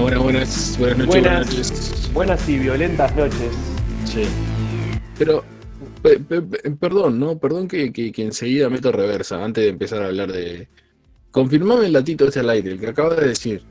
[0.00, 0.76] Buenas, buenas, buenas.
[0.78, 1.06] Buenas noches, Buenas.
[1.06, 2.10] buenas noches.
[2.12, 3.50] Buenas y violentas noches.
[4.04, 4.22] Sí.
[5.16, 5.44] Pero,
[6.02, 7.38] pe- pe- pe- perdón, ¿no?
[7.38, 10.66] Perdón que, que, que enseguida meto reversa antes de empezar a hablar de.
[11.30, 13.62] Confirmame el datito ese al aire, el que acabas de decir.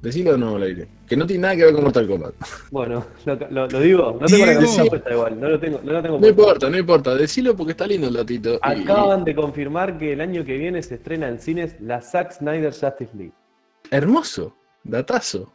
[0.00, 0.86] Decilo de nuevo al aire.
[1.08, 2.34] Que no tiene nada que ver con Mortal Kombat.
[2.70, 4.18] Bueno, lo, lo- lo digo.
[4.20, 4.60] No tengo la Diego.
[4.60, 5.40] camisa puesta igual.
[5.40, 5.80] No lo tengo.
[5.82, 7.14] No lo tengo No importa, no importa.
[7.16, 8.54] Decilo porque está lindo el datito.
[8.54, 12.32] Y- Acaban de confirmar que el año que viene se estrena en cines la Zack
[12.32, 13.32] Snyder Justice League.
[13.90, 14.54] hermoso.
[14.84, 15.52] Datazo.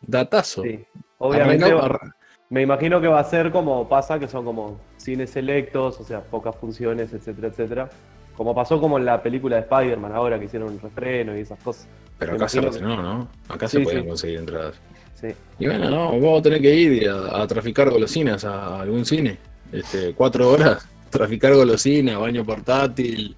[0.00, 0.62] Datazo.
[0.62, 0.84] Sí.
[1.18, 2.12] Obviamente, Arrancamos-
[2.50, 6.20] me imagino que va a ser como pasa, que son como cines selectos, o sea,
[6.20, 7.90] pocas funciones, etcétera, etcétera.
[8.36, 11.58] Como pasó como en la película de Spider-Man ahora, que hicieron un restreno y esas
[11.60, 11.88] cosas.
[12.18, 13.28] Pero acá se imagino no, ¿no?
[13.48, 14.08] Acá Sí, se pueden sí.
[14.08, 14.74] conseguir entradas.
[15.14, 15.28] Sí.
[15.58, 19.38] Y bueno, no, vamos a tener que ir a, a traficar golosinas a, algún cine.
[19.72, 23.34] Este, cuatro horas, traficar golosinas, baño portátil,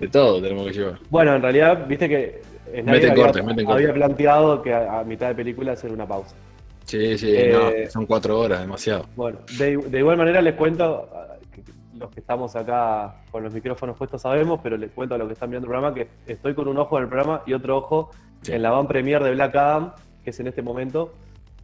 [0.00, 0.98] de todo tenemos que llevar.
[1.08, 3.82] Bueno, en realidad, viste que Meten había, corte, meten corte.
[3.82, 6.34] había planteado que a, a mitad de película hacer una pausa.
[6.84, 7.52] Sí, sí, Eh,
[7.84, 9.06] no, son cuatro horas, demasiado.
[9.14, 11.62] Bueno, de, de igual manera les cuento, ah, que
[11.96, 15.34] los que estamos acá con los micrófonos puestos sabemos, pero les cuento a los que
[15.34, 18.10] están viendo el programa que estoy con un ojo en el programa y otro ojo
[18.42, 18.50] Sí.
[18.52, 19.92] en la van premier de Black Adam,
[20.24, 21.12] que es en este momento,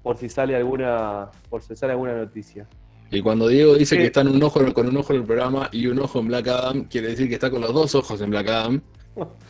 [0.04, 2.68] por si sale alguna, por si sale alguna noticia.
[3.10, 5.68] Y cuando Diego dice que está en un ojo, con un ojo en el programa
[5.72, 8.30] y un ojo en Black Adam, quiere decir que está con los dos ojos en
[8.30, 8.80] Black Adam.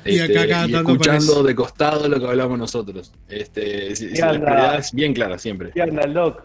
[0.04, 3.12] Y acá cada y tanto escuchando de costado lo que hablamos nosotros.
[3.28, 4.46] Este, si- si ¿Qué la anda?
[4.46, 5.70] prioridad es bien clara siempre.
[5.72, 6.42] ¿Qué anda el Doc?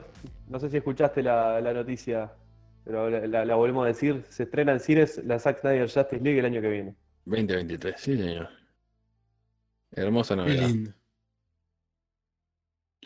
[0.49, 2.31] No sé si escuchaste la, la noticia,
[2.83, 4.23] pero la, la- la volvemos a decir.
[4.29, 6.95] Se estrena en cines la Zack Snyder Justice League el año que viene.
[7.25, 8.49] 2023, sí señor.
[9.91, 10.67] Hermosa Qué novedad.
[10.67, 10.91] lindo.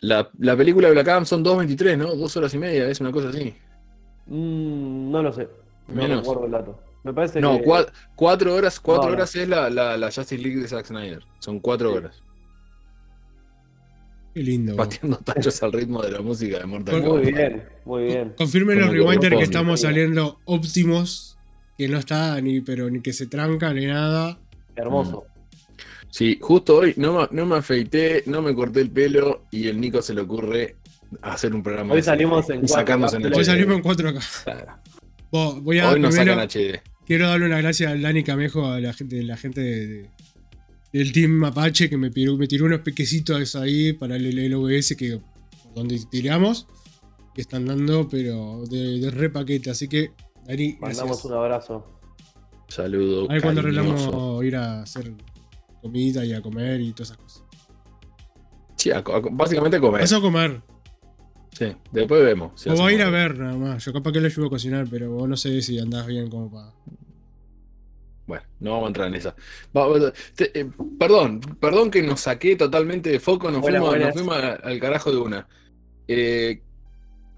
[0.01, 2.15] La, la película de Black Adam son 2.23, ¿no?
[2.15, 3.55] Dos horas y media, es una cosa así.
[4.27, 5.47] Mm, no lo sé.
[5.87, 6.19] No Menos.
[6.19, 6.79] recuerdo el dato.
[7.07, 7.63] Me parece No, que...
[7.63, 9.15] cua- cuatro horas, cuatro No, no.
[9.15, 11.23] horas es la, la, la Justice League de Zack Snyder.
[11.39, 11.97] Son cuatro Sí.
[11.97, 12.21] horas.
[14.33, 14.75] Qué lindo.
[14.75, 17.33] Pateando tachos al ritmo de la música de Mortal Muy Muy Kombat.
[17.35, 18.33] bien, muy bien.
[18.37, 19.43] Confirmen los Como que rewinders que corresponde.
[19.45, 21.37] estamos saliendo óptimos,
[21.77, 24.37] que no está ni, pero ni que se tranca ni nada.
[24.75, 25.25] Hermoso.
[26.09, 29.79] Sí, justo hoy no, me- no me afeité, no me corté el pelo y el
[29.79, 30.75] Nico se le ocurre
[31.21, 31.93] hacer un programa.
[31.93, 33.37] Hoy salimos en y cuatro sacarnos en cápsulas.
[33.37, 33.47] Hoy HD.
[33.57, 34.43] salimos en 4K.
[34.43, 34.77] Claro.
[35.31, 36.81] Vos, voy a Hoy nos primero- sacan HD.
[37.07, 40.09] Quiero darle una gracia al Dani Camejo, a la gente, la gente de- de-
[40.93, 44.95] del team Mapache que me, tiró- me tiró unos pequecitos ahí para el, el OBS
[44.95, 45.19] que
[45.63, 46.67] por donde tiramos,
[47.35, 49.69] que están dando, pero de, de re paquete.
[49.69, 50.11] Así que,
[50.45, 51.25] Dani, Mandamos gracias.
[51.25, 51.99] un abrazo.
[52.67, 53.29] Saludo.
[53.29, 55.13] A ver cuando arreglamos ir a hacer
[55.81, 57.43] comida y a comer y todas esas cosas.
[58.75, 60.01] Sí, a a básicamente a comer.
[60.01, 60.61] Vas a comer.
[61.57, 62.51] Sí, después vemos.
[62.61, 63.83] si o voy a ir a ver nada más.
[63.85, 66.51] Yo capaz que le ayudo a cocinar, pero vos no sé si andás bien como
[66.51, 66.71] para.
[68.27, 69.35] Bueno, no vamos a entrar en esa.
[69.75, 70.69] Va- te- eh,
[70.99, 75.11] perdón, perdón que nos saqué totalmente de foco, nos Buenas, fuimos, nos fuimos al carajo
[75.11, 75.47] de una.
[76.07, 76.61] Eh,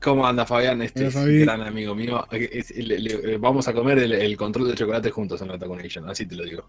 [0.02, 0.82] ¿Cómo anda Fabián?
[0.82, 1.40] Este Hola, es Fabi.
[1.40, 2.26] gran amigo mío.
[2.32, 6.10] Es- le- le- vamos a comer el, el control de chocolate juntos en la Taconation,
[6.10, 6.66] así te lo digo.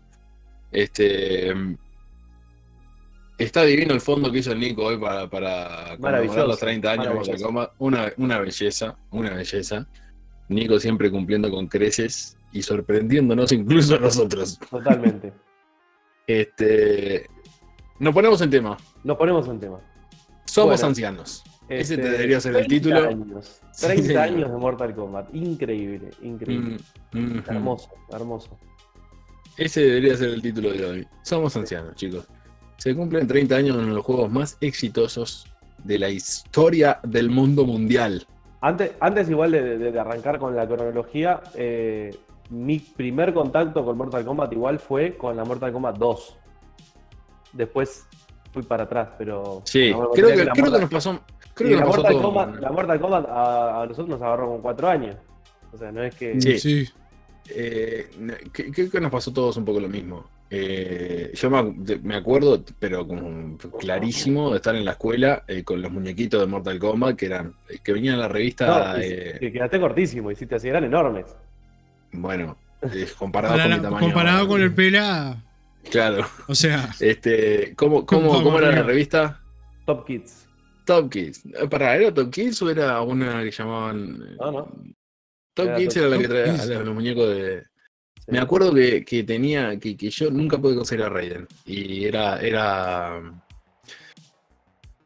[0.71, 1.53] Este.
[3.41, 6.91] Mm, Está divino el fondo que hizo el Nico hoy para, para conmemorar los 30
[6.93, 7.41] años de.
[7.43, 7.73] Kombat.
[7.79, 9.87] Una, una belleza, una belleza.
[10.49, 14.59] Nico siempre cumpliendo con creces y sorprendiéndonos incluso a nosotros.
[14.71, 15.33] Totalmente.
[16.27, 17.27] Este.
[17.99, 18.77] Nos ponemos en tema.
[19.03, 19.81] Nos ponemos en tema.
[20.45, 20.87] Somos Bueno.
[20.89, 21.43] ancianos.
[21.69, 23.09] Ese Este, debería ser el 30 título.
[23.09, 24.23] Años, Sí, 30 señor.
[24.23, 25.35] años de Mortal Kombat.
[25.35, 26.77] Increíble, increíble.
[27.13, 28.59] Mm, mm, Hermoso, hermoso.
[29.57, 31.09] Ese debería ser el título de hoy.
[31.23, 32.27] Somos ancianos, chicos.
[32.81, 35.47] Se cumplen 30 años en los juegos más exitosos
[35.85, 38.27] de la historia del mundo mundial.
[38.63, 42.15] Antes, antes igual de, de- de arrancar con la cronología, eh,
[42.49, 46.37] mi primer contacto con Mortal Kombat igual fue con la Mortal Kombat 2.
[47.53, 48.07] Después
[48.53, 49.61] fui para atrás, pero...
[49.65, 50.45] Sí, creo que,
[50.81, 51.21] nos pasó.
[51.55, 52.23] Creo y que la, nos pasó Mortal todo.
[52.23, 55.17] Kombat, la Mortal Kombat a, a nosotros nos agarró con 4 años.
[55.73, 56.41] O sea, no es que...
[56.41, 56.59] Sí.
[56.59, 56.89] Sí.
[57.51, 58.11] Eh,
[58.53, 60.25] creo que nos pasó todos un poco lo mismo.
[60.53, 61.49] Eh, yo
[62.03, 66.47] me, acuerdo, pero como clarísimo, de estar en la escuela eh, con los muñequitos de
[66.49, 68.95] Mortal Kombat que eran eh, que venían en la revista.
[68.95, 71.27] No, y- eh, que quedaste cortísimo, hiciste así, eran enormes.
[72.13, 74.05] bueno, eh, comparado Para con la- mi tamaño.
[74.07, 75.37] comparado con el pela,
[75.89, 76.27] Claro.
[76.49, 79.41] o sea, Este, ¿cómo, cómo, cómo era la revista?
[79.87, 80.49] Top Kids.
[80.85, 81.43] Top Kids.
[81.71, 84.19] Pará, ¿era Top Kids o era una que llamaban.
[84.37, 84.73] No, no.
[85.55, 87.63] Top Era Kids Top- era la que traía los muñecos de.
[88.31, 89.79] Me acuerdo que, que tenía.
[89.79, 91.47] Que, que yo nunca pude conseguir a Raiden.
[91.67, 92.41] Y era.
[92.41, 93.21] era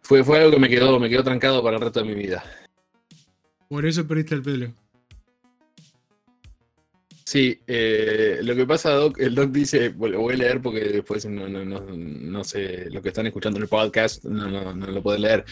[0.02, 2.44] fue, fue algo que me quedó, me quedó trancado para el resto de mi vida.
[3.68, 4.72] por eso perdiste el pelo.
[7.24, 11.24] Sí, eh, lo que pasa, Doc, el Doc dice, lo voy a leer porque después
[11.24, 14.86] no, no, no, no sé, lo que están escuchando en el podcast no, no, no
[14.86, 15.44] lo pueden leer.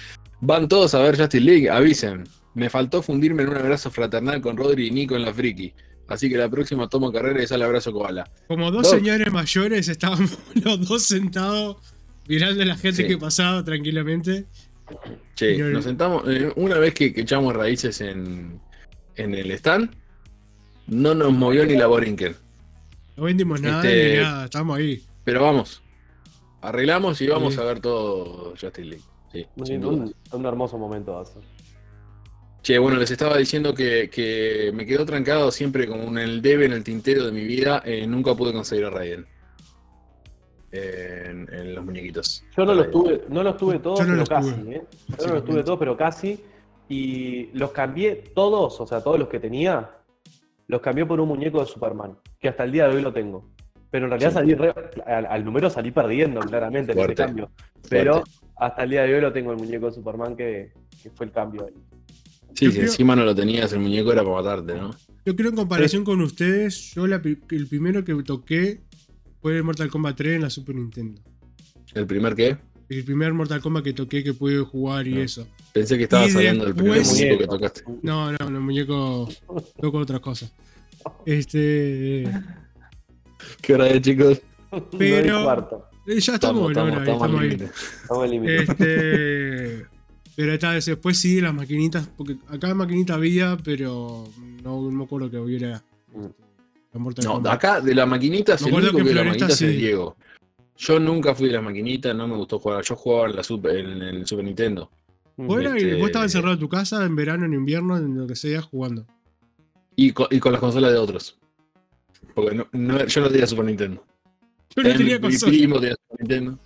[0.43, 2.25] Van todos a ver Justin League, avisen.
[2.55, 5.73] Me faltó fundirme en un abrazo fraternal con Rodri y Nico en la friki.
[6.13, 8.29] Así que la próxima tomo carrera y sale abrazo koala.
[8.49, 11.77] Como dos señores mayores estábamos los dos sentados
[12.29, 13.09] mirando a la gente Sí.
[13.09, 14.45] que pasaba tranquilamente.
[15.35, 18.61] Che, nos sentamos, eh, una vez que, que echamos raíces en,
[19.17, 19.91] en el stand,
[20.87, 22.37] no nos movió ni la Borinquen.
[23.17, 25.03] No vendimos nada Este- ni nada, estábamos ahí.
[25.25, 25.83] Pero vamos,
[26.61, 27.61] arreglamos y vamos Sí.
[27.61, 29.05] a ver todo Justin League.
[29.33, 29.93] Sí, Un, sin duda.
[29.95, 31.41] un- un hermoso momento va a ser.
[32.63, 36.73] Che, bueno, les estaba diciendo que, que me quedó trancado siempre con el debe en
[36.73, 37.83] el tintero de mi vida.
[37.85, 39.27] eh, nunca pude conseguir a Raiden.
[40.71, 42.45] En, en los muñequitos.
[42.57, 44.77] Yo no los tuve, no los tuve todos, no pero los casi, tuve.
[44.77, 44.83] ¿eh?
[45.21, 46.41] Yo no los tuve todos, pero casi.
[46.89, 49.91] Y los cambié todos, o sea, todos los que tenía,
[50.69, 53.51] los cambié por un muñeco de Superman, que hasta el día de hoy lo tengo.
[53.91, 54.35] Pero en realidad Sí.
[54.37, 54.75] salí re-
[55.05, 57.23] al, al número salí perdiendo claramente en ese Fuerte.
[57.25, 57.51] cambio.
[57.91, 58.23] Pero
[58.57, 60.73] hasta el día de hoy lo tengo el muñeco de Superman que,
[61.03, 61.75] que fue el cambio ahí.
[62.55, 64.95] Sí, Yo si creo- encima no lo tenías, el muñeco era para matarte, ¿no?
[65.25, 67.17] Yo creo en comparación con ustedes, yo la
[67.51, 68.81] el primero que toqué
[69.41, 71.21] fue el Mortal Kombat 3 en la Super Nintendo.
[71.95, 72.57] ¿El primer qué?
[72.89, 75.25] El primer Mortal Kombat que toqué que pude jugar y Ah.
[75.25, 75.47] eso.
[75.73, 77.83] Pensé que estabas hablando del primer muñeco que tocaste.
[78.03, 79.29] No, no, no, muñeco
[79.81, 80.53] toco otras cosas.
[81.25, 82.25] Este.
[83.61, 84.41] ¿Qué hora es, chicos?
[84.99, 87.49] Pero- No eh, ya estamos, en hora, estamos al estamos ahí.
[87.49, 87.71] límite.
[88.03, 88.57] estamos al límite.
[88.63, 89.87] Este.
[90.35, 94.29] Pero está, después sí, las maquinitas, porque acá maquinita había, pero
[94.63, 95.83] no, no me acuerdo que hubiera.
[96.15, 96.27] Mm.
[96.95, 97.53] La Mortal No, Kombat.
[97.55, 99.75] acá de las maquinitas, Me el acuerdo único que que de las Floresta maquinitas es
[99.75, 99.77] sí.
[99.81, 100.17] Diego.
[100.77, 102.83] Yo nunca fui de las maquinitas, no me gustó jugar.
[102.85, 104.91] Yo jugaba en la Super, en el Super Nintendo.
[105.39, 108.37] Y este- vos estabas encerrado en tu casa en verano, en invierno, en lo que
[108.37, 109.07] sea, jugando.
[109.97, 111.39] Y con, y con las consolas de otros.
[112.35, 114.05] Porque no, no- yo no tenía Super Nintendo.
[114.77, 115.51] Yo no tenía mi consola.
[115.53, 116.59] primo tenía Super Nintendo.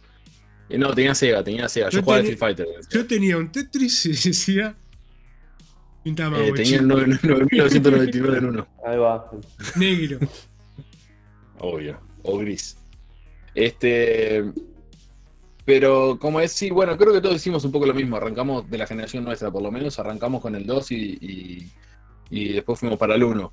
[0.68, 1.88] Y no, tenía Sega, tenía Sega.
[1.90, 2.66] Yo, Yo jugaba Street Fighter.
[2.90, 4.74] Yo tenía un Tetris y decía.
[6.04, 8.66] Un Eh, tenía el 9- 9999 en uno.
[8.84, 9.30] Ahí va.
[9.76, 10.18] negro.
[11.58, 11.98] Obvio.
[12.22, 12.76] O gris.
[13.54, 14.44] Este.
[15.64, 18.16] Pero como es, sí, bueno, creo que todos hicimos un poco lo mismo.
[18.16, 21.72] Arrancamos de la generación nuestra, por lo menos, arrancamos con el 2 y, y,
[22.30, 23.52] y después fuimos para el 1.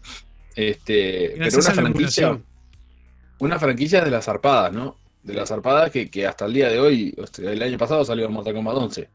[0.56, 2.40] Este, pero Gracias una a la franquicia,
[3.40, 4.96] una franquicia de las zarpadas, ¿no?
[5.24, 8.54] De las zarpadas que, que hasta el día de hoy, el año pasado salió Mortal
[8.54, 9.10] Kombat 11.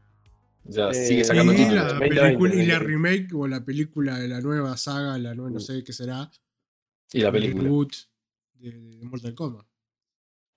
[0.67, 1.75] O sea, Eh, sigue sacando Y títulos.
[1.75, 2.79] la, 2020, película, y la 2020.
[2.79, 6.29] remake o la película de la nueva saga, la nueva, no sé qué será.
[7.13, 7.63] Y la el película.
[7.63, 7.93] reboot
[8.55, 9.65] de, de Mortal Kombat.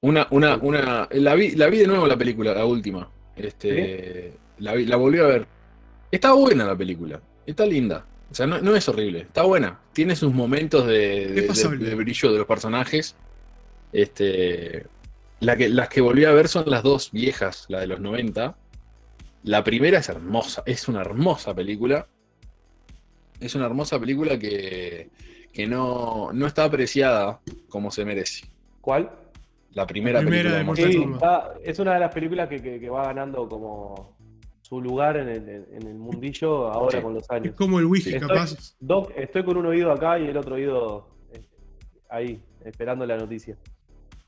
[0.00, 1.08] Una, una, una.
[1.12, 3.08] La vi, la vi de nuevo la película, la última.
[3.37, 4.32] Este.
[4.58, 5.46] La, vi- la volví a ver.
[6.10, 7.20] Está buena la película.
[7.46, 8.05] Está linda.
[8.31, 9.20] O sea, no, no es horrible.
[9.20, 9.78] Está buena.
[9.93, 11.84] Tiene sus momentos de, de- de- pasable.
[11.84, 13.14] de brillo de los personajes.
[13.93, 14.87] Este.
[15.42, 18.56] La que, las que volví a ver son las dos viejas, la de los 90.
[19.44, 22.06] La primera es hermosa, es una hermosa película.
[23.40, 25.10] Es una hermosa película que,
[25.52, 28.46] que no, no está apreciada como se merece.
[28.80, 29.10] ¿Cuál?
[29.72, 32.62] La primera, La primera película de de Sí, está- es una de las películas que,
[32.62, 34.16] que- que va ganando como
[34.60, 37.02] su lugar en el, en el mundillo ahora Sí.
[37.02, 37.54] con los Es años.
[37.56, 38.20] como el whisky, Sí.
[38.20, 38.76] capaz.
[38.78, 41.42] Doc, estoy con un oído acá y el otro oído eh,
[42.10, 43.56] ahí, esperando la noticia.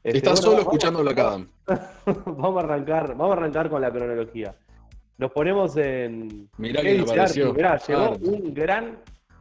[0.05, 1.49] Este, Estás bueno, solo Black Adam.
[2.27, 4.55] Vamos a arrancar, vamos a arrancar con la cronología.
[5.17, 6.51] Nos ponemos en.
[6.59, 7.55] Mirá ¿Qué quién dice apareció.
[7.55, 8.99] Mirá, llegó un gran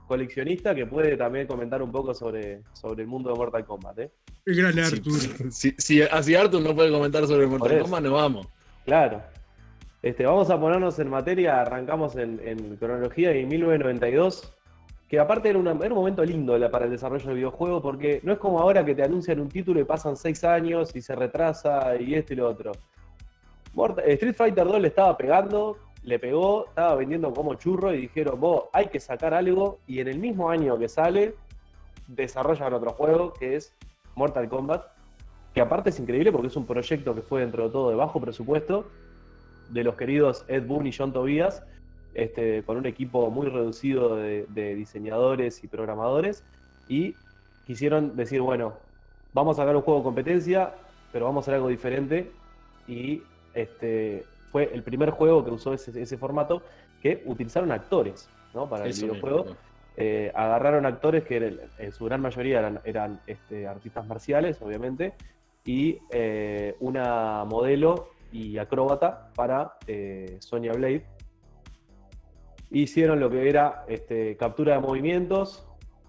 [0.07, 3.99] coleccionista que puede también comentar un poco sobre, sobre el mundo de Mortal Kombat.
[3.99, 4.11] ¿eh?
[4.45, 5.51] El gran Si, Arthur.
[5.51, 7.81] si, si, así Arthur no puede comentar sobre Mortal.
[7.81, 8.47] Kombat, no vamos.
[8.85, 9.21] Claro.
[10.01, 14.53] Este, vamos a ponernos en materia, arrancamos en, en cronología y en 1992,
[15.13, 18.59] que aparte era, un momento lindo para el desarrollo del videojuego, porque no es como
[18.59, 22.33] ahora que te anuncian un título y pasan seis años y se retrasa y esto
[22.33, 22.71] y lo otro.
[23.75, 28.39] Morta- Street Fighter 2 le estaba pegando, le pegó, estaba vendiendo como churro y dijeron,
[28.39, 31.35] vos, hay que sacar algo, y en el mismo año que sale,
[32.07, 33.71] desarrollan otro juego que es
[34.15, 34.83] Mortal Kombat,
[35.53, 38.19] que aparte es increíble porque es un proyecto que fue dentro de todo de bajo
[38.19, 38.87] presupuesto,
[39.69, 41.61] de los queridos Ed Boon y John Tobias,
[42.13, 46.43] este, con un equipo muy reducido de, de diseñadores y programadores,
[46.87, 47.15] y
[47.65, 48.73] quisieron decir, bueno,
[49.33, 50.73] vamos a sacar un juego de competencia,
[51.11, 52.31] pero vamos a hacer algo diferente,
[52.87, 56.61] y este, fue el primer juego que usó ese, ese formato,
[57.01, 58.69] que utilizaron actores ¿no?
[58.69, 59.55] para el videojuego.
[59.95, 65.13] Eh, agarraron actores que en su gran mayoría eran, eran, este, artistas marciales, obviamente,
[65.65, 71.05] y eh, una modelo y acróbata para eh, Sonya Blade.
[72.73, 75.65] Hicieron lo que era este, captura de movimientos,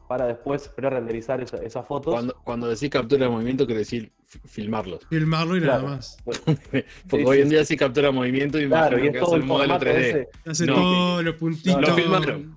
[0.08, 2.12] para después pre-renderizar esa- esas fotos.
[2.14, 5.06] Cuando, cuando decís captura de movimiento, quiere decir fi- filmarlos.
[5.08, 6.18] Filmarlo y nada más.
[6.24, 9.36] Porque Sí, hoy en día sí captura movimiento y Claro, y es que todo hace
[9.36, 10.00] el el modelo formato 3D.
[10.08, 10.28] ese.
[10.46, 10.74] Hace No.
[10.74, 11.80] todos los puntitos.
[11.80, 12.56] Lo filmaron.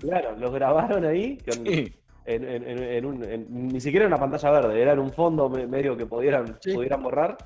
[0.00, 1.38] Claro, los grabaron ahí.
[1.38, 1.92] con- Sí.
[2.26, 5.48] en, en- en- en un- en- ni siquiera una pantalla verde, era en un fondo
[5.50, 6.72] me- medio que pudieran, Sí.
[6.74, 7.36] pudieran borrar.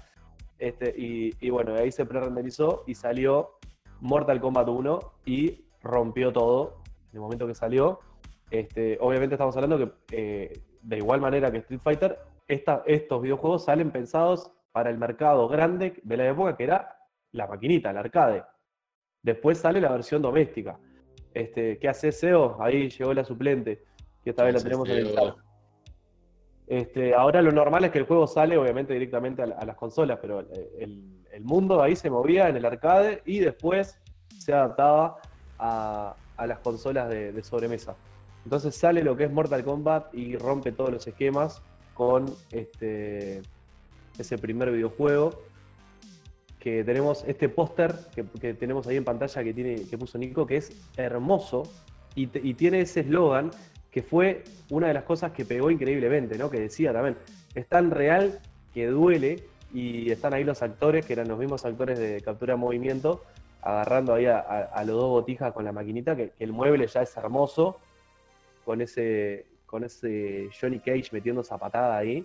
[0.58, 3.58] Este, y, y bueno, ahí se pre-renderizó y salió
[4.00, 6.76] Mortal Kombat 1 y rompió todo
[7.10, 8.00] en el momento que salió.
[8.50, 13.64] Este, obviamente estamos hablando que eh, de igual manera que Street Fighter, esta- estos videojuegos
[13.64, 16.96] salen pensados para el mercado grande de la época que era
[17.32, 18.44] la maquinita, el arcade.
[19.22, 20.78] Después sale la versión doméstica.
[21.34, 22.56] Este, ¿Qué hace SEO?
[22.62, 23.84] Ahí llegó la suplente,
[24.22, 25.36] que esta vez la tenemos en el chat.
[26.66, 29.76] Este, ahora lo normal es que el juego sale obviamente directamente a, la- a las
[29.76, 34.00] consolas, pero eh, el, el mundo ahí se movía en el arcade y después
[34.38, 35.16] se adaptaba
[35.58, 36.14] a,
[36.46, 37.96] las consolas de, sobremesa.
[38.44, 41.60] Entonces sale lo que es Mortal Kombat y rompe todos los esquemas
[41.94, 43.42] con este,
[44.18, 45.42] ese primer videojuego.
[46.58, 50.56] Que tenemos este póster que, tenemos ahí en pantalla que, tiene, que puso Nico, que
[50.56, 51.62] es hermoso
[52.14, 53.50] y, y tiene ese eslogan
[53.90, 56.50] que fue una de las cosas que pegó increíblemente, ¿no?
[56.50, 57.16] Que decía también,
[57.54, 58.40] es tan real
[58.74, 63.24] que duele y están ahí los actores, que eran los mismos actores de captura movimiento,
[63.62, 67.78] agarrando ahí a, los dos botijas con la maquinita, que, el mueble ya es hermoso,
[68.64, 72.24] con ese, con ese Johnny Cage metiendo esa patada ahí.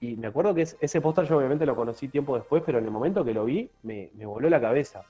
[0.00, 2.84] Y me acuerdo que es- ese póster yo obviamente lo conocí tiempo después, pero en
[2.84, 5.02] el momento que lo vi me, me voló la cabeza.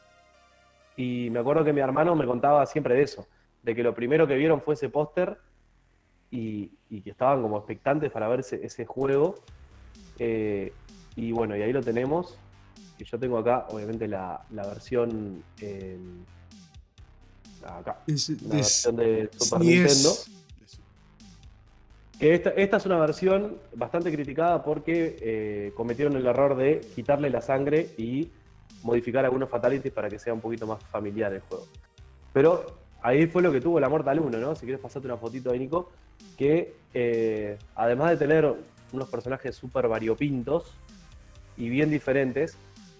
[0.97, 3.27] Y me acuerdo que mi hermano me contaba siempre de eso,
[3.62, 5.39] de que lo primero que vieron fue ese póster
[6.31, 9.37] y, y que estaban como expectantes para ver ese, ese juego.
[10.19, 10.73] Eh,
[11.17, 12.39] y bueno, y ahí lo tenemos.
[13.02, 15.42] Que yo tengo acá, obviamente, la, la versión.
[15.61, 16.25] en-
[17.66, 20.11] acá, Es- la es- versión de Super Nintendo.
[22.18, 27.28] Que esta, esta es una versión bastante criticada porque eh, cometieron el error de quitarle
[27.30, 28.30] la sangre y
[28.85, 31.66] modificar algunos fatalities para que sea un poquito más familiar el juego.
[32.32, 32.64] Pero
[33.02, 34.54] ahí fue lo que tuvo la Mortal 1, ¿no?
[34.54, 35.90] Si quieres pasarte una fotito ahí, Nico,
[36.38, 38.54] que eh, además de tener
[38.92, 40.73] unos personajes súper variopintos
[41.56, 42.56] y bien diferentes,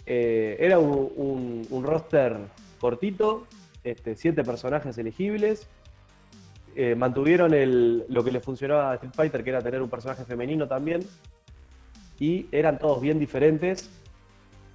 [0.07, 2.37] eh, era un, un- un roster
[2.81, 3.47] cortito,
[3.85, 5.67] este, siete personajes elegibles,
[6.75, 10.25] eh, mantuvieron el- lo que le funcionaba a Street Fighter, que era tener un personaje
[10.25, 11.01] femenino también.
[12.19, 13.91] Y eran todos bien diferentes.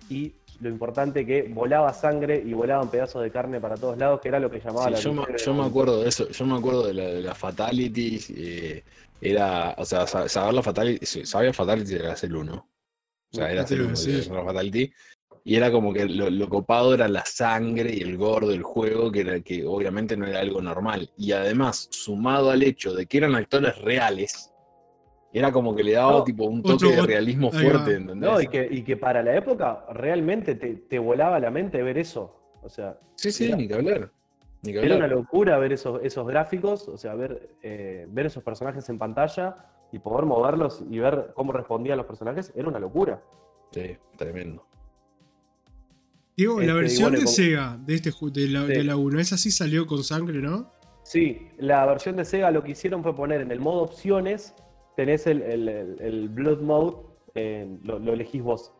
[0.10, 4.27] Y lo importante que volaba sangre y volaban pedazos de carne para todos lados, que
[4.29, 6.46] era lo que llamaba Sí, la yo, me, yo el me acuerdo de eso, yo
[6.46, 8.84] me acuerdo de la, de las fatalities, eh,
[9.22, 12.67] era, o sea, sa- saber la fatality, sí, sabía fatality era hacer uno.
[13.31, 14.24] O sea, era Te hacer iba a uno, decir.
[14.24, 14.93] era una fatality.
[15.48, 19.10] Y era como que lo, lo copado era la sangre y el gordo del juego,
[19.10, 21.10] que era que obviamente no era algo normal.
[21.16, 24.54] Y además, sumado al hecho de que eran actores reales,
[25.32, 28.30] era como que le daba No, tipo un otro- toque de realismo fuerte, ¿entendés?
[28.30, 31.98] No, y que, y que para la época realmente te, te volaba la mente ver
[31.98, 32.42] eso.
[32.62, 34.12] O sea, Sí, sí, Era- ni que hablar.
[34.63, 38.44] Ni que Era una locura ver esos, esos gráficos, o sea, ver, eh, ver esos
[38.44, 39.56] personajes en pantalla
[39.94, 43.22] y poder moverlos y ver cómo respondían los personajes, era una locura.
[43.72, 44.66] Sí, tremendo.
[46.38, 48.74] Diego, Este, la versión bueno, de Sega de, este, de, la, Sí.
[48.74, 50.72] de la 1, esa sí salió con sangre, ¿no?
[51.01, 54.53] Sí, la versión de Sega lo que hicieron fue poner en el modo opciones,
[54.96, 56.98] tenés el, el- el- el Blood Mode,
[57.34, 58.72] eh, lo, lo elegís vos.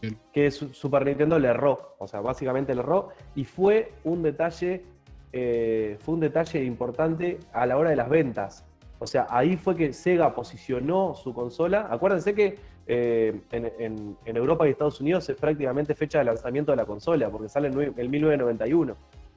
[0.00, 0.16] Bien.
[0.32, 4.84] Que su- Super Nintendo le erró, o sea, básicamente le erró, y fue un detalle,
[5.32, 8.64] eh, fue un detalle importante a la hora de las ventas.
[9.00, 11.88] O sea, ahí fue que Sega posicionó su consola.
[11.90, 12.58] Acuérdense que
[12.94, 17.48] eh, en, Europa y Estados Unidos es prácticamente fecha de lanzamiento de la consola, porque
[17.48, 18.96] sale en en 1991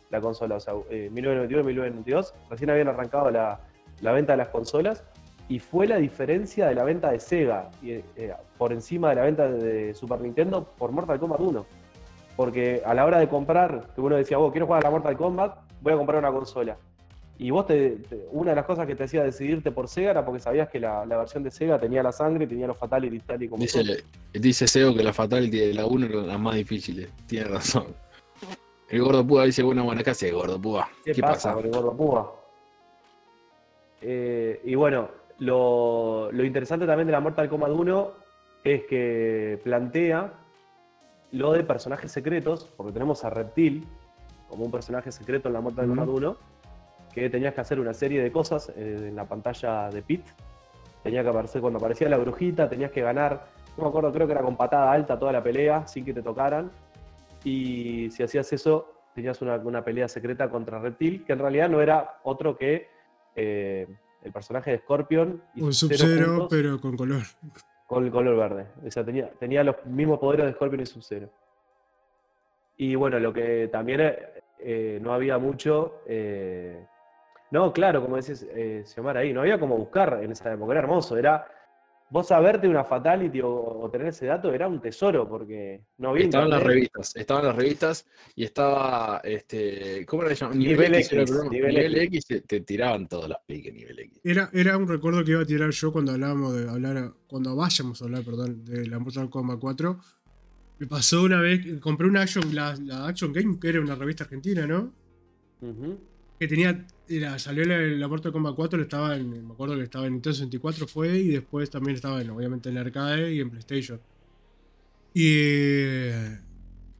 [0.09, 3.59] la consola, o sea, eh, 1991 1992, recién habían arrancado la,
[4.01, 5.03] la venta de las consolas
[5.47, 9.21] y fue la diferencia de la venta de Sega y, eh, por encima de la
[9.23, 11.65] venta de Super Nintendo por Mortal Kombat 1.
[12.35, 15.15] Porque a la hora de comprar, que uno decía, vos quiero jugar a la Mortal
[15.15, 16.77] Kombat, voy a comprar una consola.
[17.37, 20.23] Y vos, te, te- una de las cosas que te hacía decidirte por Sega era
[20.25, 23.43] porque sabías que la, la versión de Sega tenía la sangre, tenía los fatalities tal
[23.43, 23.61] y como.
[23.61, 23.83] Dice,
[24.33, 27.09] dice Seo que la fatality de la 1 eran las más difíciles.
[27.27, 27.87] Tiene razón.
[28.87, 30.87] El gordo Púa dice, bueno, bueno, ¿qué hace gordo Púa?
[31.03, 32.35] ¿Qué, pasa, con el gordo Púa?
[34.01, 38.11] Eh, y bueno, lo, lo interesante también de la Mortal Kombat 1
[38.63, 40.33] es que plantea
[41.31, 43.85] lo de personajes secretos, porque tenemos a Reptil
[44.47, 45.87] como un personaje secreto en la Mortal.
[45.87, 46.37] Kombat 1,
[47.15, 50.25] que tenías que hacer una serie de cosas eh, en la pantalla de Pit.
[51.01, 54.33] Tenía que aparecer, cuando aparecía la brujita, tenías que ganar, no me acuerdo, creo que
[54.33, 56.69] era con patada alta toda la pelea, sin que te tocaran.
[57.43, 61.81] Y si hacías eso, tenías una, una pelea secreta contra Reptil, que en realidad no
[61.81, 62.87] era otro que
[63.35, 63.87] eh,
[64.23, 67.21] el personaje de Scorpion y Un Sub-Zero pero con color.
[67.87, 68.67] con el color verde.
[68.85, 71.29] O sea, tenía, tenía los mismos poderes de Scorpion y Sub-Zero.
[72.77, 74.17] Y bueno, lo que también eh,
[74.59, 76.01] eh, no había mucho.
[76.07, 76.83] eh,
[77.55, 80.81] no, claro, como decís, eh, Xiomara ahí, no había como buscar en esa época, era
[80.81, 81.15] hermoso.
[81.15, 81.47] Era.
[82.07, 86.25] Vos saberte una fatality o, o tener ese dato era un tesoro, porque no había.
[86.25, 90.45] Estaban las revistas, estaban las revistas y estaba, este, ¿cómo era que?
[90.57, 91.31] Nivel Nivel X, X.
[91.49, 94.19] Nivel Nivel X, te, te tiraban todos los piques Nivel X.
[94.23, 98.01] Era, era un recuerdo que iba a tirar yo cuando hablábamos de hablar, cuando vayamos
[98.01, 99.99] a hablar, perdón, de la Mortal Kombat 4.
[100.79, 104.25] Me pasó una vez, compré una Action, la, la Action Game, que era una revista
[104.25, 104.91] argentina, ¿no?
[106.37, 110.07] Que tenía, era, salió la, la Mortal Kombat 4, estaba en, me acuerdo que estaba
[110.07, 113.99] en Nintendo 64 fue, y después también estaba en, obviamente en arcade y en PlayStation.
[115.13, 116.39] Y, eh,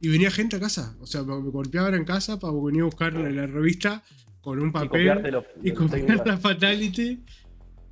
[0.00, 2.86] y venía gente a casa, o sea, me, me golpeaban en casa para venir a
[2.86, 4.02] buscar la, la revista
[4.40, 5.22] con un Y papel
[5.62, 7.20] y los copiar la Fatality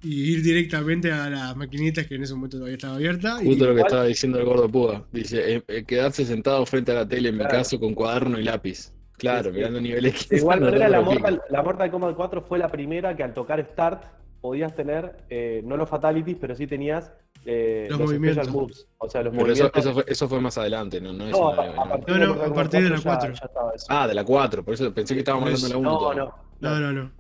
[0.02, 3.38] y ir directamente a las maquinitas que en ese momento todavía estaba abierta.
[3.42, 5.06] Y, Justo lo que igual- estaba diciendo el gordo Púa.
[5.12, 8.44] Dice, eh, eh, quedarse sentado frente a la tele, en mi caso, con cuaderno y
[8.44, 8.92] lápiz.
[9.18, 9.56] Claro, Sí, sí.
[9.56, 10.28] mirando nivel X.
[10.28, 13.64] De igual manera, la Mortal, la Mortal Kombat 4 fue la primera que al tocar
[13.64, 14.04] Start
[14.40, 17.12] podías tener, eh, no los fatalities, pero sí tenías
[17.47, 18.44] eh, Los los, movimientos.
[18.47, 18.88] special moves.
[18.99, 19.33] O sea, los.
[19.35, 19.85] Pero eso, movimientos.
[19.85, 21.12] eso, fue, eso fue más adelante, ¿no?
[21.12, 23.35] No, es no, una- a, a partir No, no, a partir de la Kombat 4
[23.52, 23.73] 4.
[23.76, 24.02] ya, ya.
[24.02, 25.90] Ah, de la 4, por eso pensé que estábamos hablando de la 1.
[25.90, 27.11] no, no, no, no, no.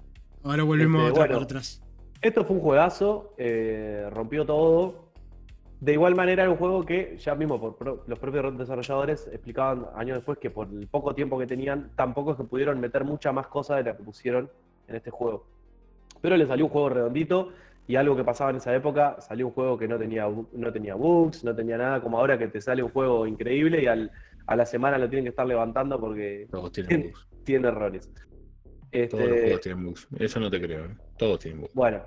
[0.44, 1.34] Ahora volvemos Este, otra bueno.
[1.34, 1.82] para atrás.
[2.20, 5.03] Esto fue un juegazo, eh, rompió todo.
[5.84, 9.86] De igual manera era un juego que ya mismo por pro- los propios desarrolladores explicaban
[9.94, 13.32] años después que por el poco tiempo que tenían, tampoco es que pudieron meter mucha
[13.32, 14.48] más cosas de la que pusieron
[14.88, 15.44] en este juego.
[16.22, 17.50] Pero le salió un juego redondito
[17.86, 20.94] y algo que pasaba en esa época, salió un juego que no tenía, no tenía
[20.94, 24.10] bugs, no tenía nada, como ahora que te sale un juego increíble y al-
[24.46, 27.26] a la semana lo tienen que estar levantando porque Todos tienen tiene, bugs.
[27.44, 28.10] tiene errores.
[28.90, 30.08] Este, Todos los juegos tienen bugs.
[30.18, 30.86] Eso no te creo.
[30.86, 30.96] ¿eh?
[31.18, 31.74] Todos tienen bugs.
[31.74, 32.00] bueno,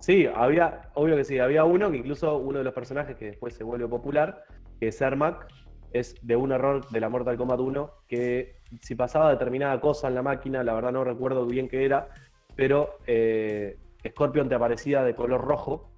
[0.00, 3.54] sí, había, obvio que sí, había uno que incluso uno de los personajes que después
[3.54, 4.44] se vuelve popular,
[4.80, 5.46] que es Ermac,
[5.92, 10.14] es de un error de la Mortal Kombat 1, que si pasaba determinada cosa en
[10.14, 12.08] la máquina, la verdad no recuerdo bien qué era,
[12.56, 15.90] pero eh, Scorpion te aparecía de color rojo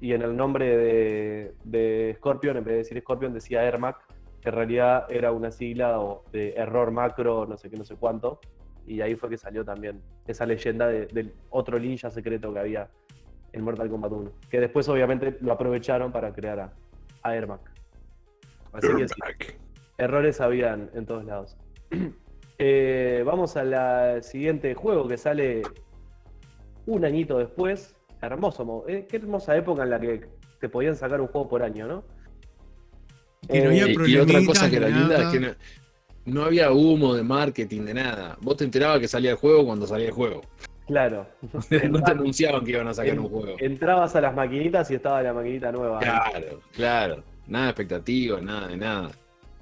[0.00, 3.96] y en el nombre de, de Scorpion, en vez de decir Scorpion, decía Ermac,
[4.40, 7.96] que en realidad era una sigla o de error macro, no sé qué, no sé
[7.96, 8.38] cuánto.
[8.86, 12.88] Y ahí fue que salió también esa leyenda de- del otro ninja secreto que había
[13.52, 14.32] en Mortal Kombat 1.
[14.50, 16.72] Que después obviamente lo aprovecharon para crear a,
[17.22, 17.60] a Ermac.
[18.72, 19.14] Así que sí,
[19.96, 21.56] errores habían en todos lados.
[22.60, 25.62] Eh, vamos al siguiente juego que sale
[26.86, 27.94] un añito después.
[28.20, 30.26] Hermoso, mo- eh, qué hermosa época en la que
[30.58, 32.02] te podían sacar un juego por año, ¿no?
[33.48, 35.48] Que no Eh, había Y, y otra cosa que era linda es que no,
[36.24, 38.36] no había humo de marketing, de nada.
[38.40, 40.40] Vos te enterabas que salía el juego cuando salía el juego.
[40.88, 41.26] Claro.
[41.90, 43.56] no te anunciaban que iban a sacar un juego.
[43.60, 46.00] Entrabas a las maquinitas y estaba la maquinita nueva.
[46.00, 47.22] Claro, claro.
[47.46, 49.10] Nada de expectativa, nada de nada.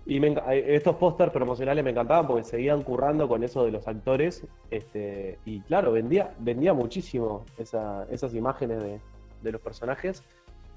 [0.06, 3.86] Y me eh, estos pósters promocionales me encantaban porque seguían currando con eso de los
[3.88, 4.44] actores.
[4.70, 9.00] Este, y claro, vendía, vendía muchísimo esa- esas imágenes de,
[9.42, 10.22] de los personajes.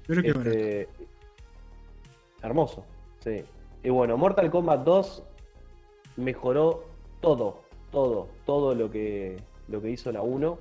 [0.06, 0.50] Pero que barato.
[0.50, 0.88] Este,
[2.42, 2.84] hermoso,
[3.20, 3.44] sí.
[3.82, 5.22] Y bueno, Mortal Kombat 2
[6.16, 6.84] mejoró
[7.20, 7.60] todo,
[7.92, 9.36] todo, todo lo que,
[9.70, 10.58] lo que hizo la 1.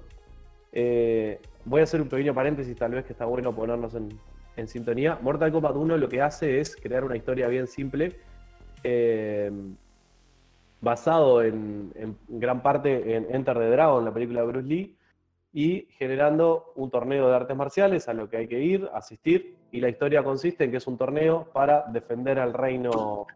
[0.71, 4.09] Eh, voy a hacer un pequeño paréntesis, tal vez que está bueno ponernos en,
[4.67, 5.17] sintonía.
[5.21, 8.19] Mortal Kombat 1 lo que hace es crear una historia bien simple,
[8.83, 9.49] eh,
[10.81, 14.97] basado en, en gran parte en Enter the Dragon, la película de Bruce Lee,
[15.53, 19.79] y generando un torneo de artes marciales a lo que hay que ir, asistir, y
[19.79, 23.27] la historia consiste en que es un torneo para defender al reino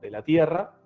[0.00, 0.77] de la Tierra.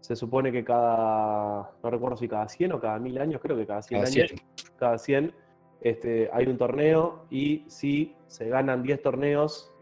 [0.00, 3.66] Se supone que cada, no recuerdo si cada 100 o cada 1000 años, creo que
[3.66, 4.40] cada 100 Cada años, 100.
[4.78, 5.34] cada 100
[5.80, 9.72] este, hay un torneo y si se ganan 10 torneos,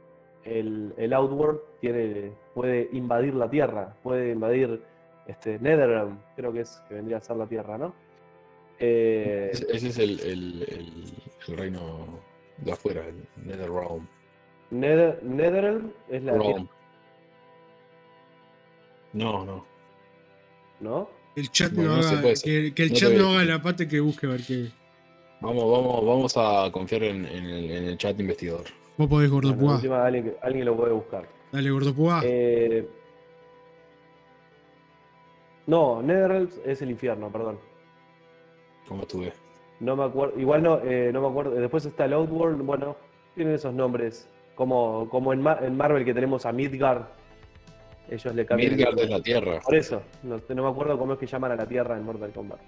[0.44, 4.82] el, el Outworld tiene, puede invadir la Tierra, puede invadir
[5.26, 7.94] este, Netherrealm, creo que es que vendría a ser la Tierra, ¿no?
[8.78, 10.62] Eh, Ese, es el, el,
[11.48, 12.20] el- reino
[12.58, 14.06] de afuera, el NetherRealm.
[14.70, 16.64] Nether, Netherrealm es la Tierra.
[19.12, 19.64] No, no.
[20.80, 21.08] ¿No?
[21.36, 24.00] El chat Bueno, no haga, que, que el No chat no haga la pata que
[24.00, 24.68] busque a ver qué.
[25.40, 28.66] Vamos, vamos, vamos a confiar en, en el, en el chat investigador.
[28.96, 29.74] Vos podés, Bueno, gordo de Pua.
[29.76, 31.28] última, alguien, alguien lo puede buscar.
[31.52, 32.20] Dale, gordo Pua.
[32.24, 32.88] Eh,
[35.66, 37.58] no, Netherrealm es el infierno, perdón.
[38.86, 39.32] ¿Cómo estuve?
[39.80, 41.52] No me acuerdo, igual no, eh, no me acuerdo.
[41.52, 42.96] Después está el Outworld, bueno,
[43.34, 44.28] tienen esos nombres.
[44.54, 47.02] Como, como en, Ma- en Marvel que tenemos a Midgard.
[48.10, 48.70] Ellos le cambian.
[48.72, 49.60] el Midgard es la Tierra.
[49.60, 52.30] Por eso, no, no me acuerdo cómo es que llaman a la Tierra en Mortal
[52.32, 52.60] Kombat.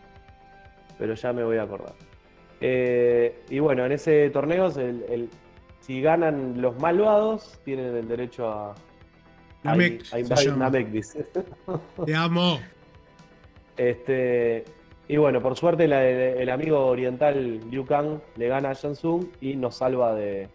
[0.98, 1.92] Pero ya me voy a acordar.
[2.60, 5.30] Eh, y bueno, en ese torneo, el- el-
[5.80, 8.74] si ganan los malvados, tienen el derecho a,
[9.62, 10.64] Namek, a invadir llama.
[10.64, 11.26] Namek, dice.
[12.06, 12.58] Te amo.
[13.76, 14.64] Este,
[15.08, 19.26] y bueno, por suerte la- el, el amigo oriental Liu Kang le gana a Shansung
[19.40, 20.48] y nos salva de,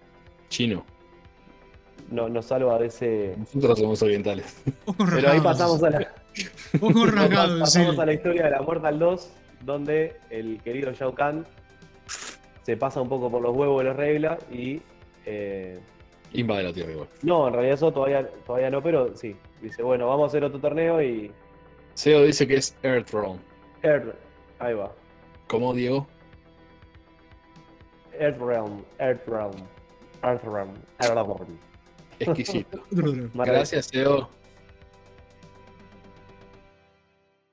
[0.49, 0.83] Chino.
[2.09, 3.35] No, nos salva de ese.
[3.53, 4.61] Nosotros somos orientales.
[4.97, 5.99] Pero ahí pasamos a la,
[7.59, 7.99] pasamos sí.
[8.01, 9.29] a la historia de la Mortal 2,
[9.61, 11.45] donde el querido Shao Kahn
[12.63, 14.81] se pasa un poco por los huevos de las reglas y.
[15.25, 15.79] eh,
[16.33, 17.07] Invade la Tierra igual.
[17.23, 19.35] no, en realidad eso todavía, todavía no, pero sí.
[19.61, 21.31] Dice, bueno, vamos a hacer otro torneo y.
[21.93, 23.37] Seo dice que es Earthrealm.
[23.83, 24.15] Earth,
[24.59, 24.91] ahí va.
[25.47, 26.07] ¿Cómo, Diego?
[28.17, 29.51] Earthrealm, Earthrealm,
[30.23, 31.57] Earthrealm, Earthrealm.
[32.23, 32.83] Exquisito.
[33.33, 34.29] Gracias, Seo.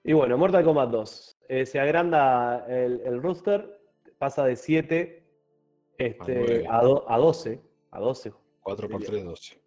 [0.05, 1.39] Y bueno, Mortal Kombat 2.
[1.49, 3.81] Eh, se agranda el, el roster,
[4.19, 5.23] pasa de 7
[5.99, 6.67] A este, nueve.
[6.69, 7.61] a, do- a 12.
[7.91, 8.33] A 12.
[8.63, 9.59] 4 por 3, 12.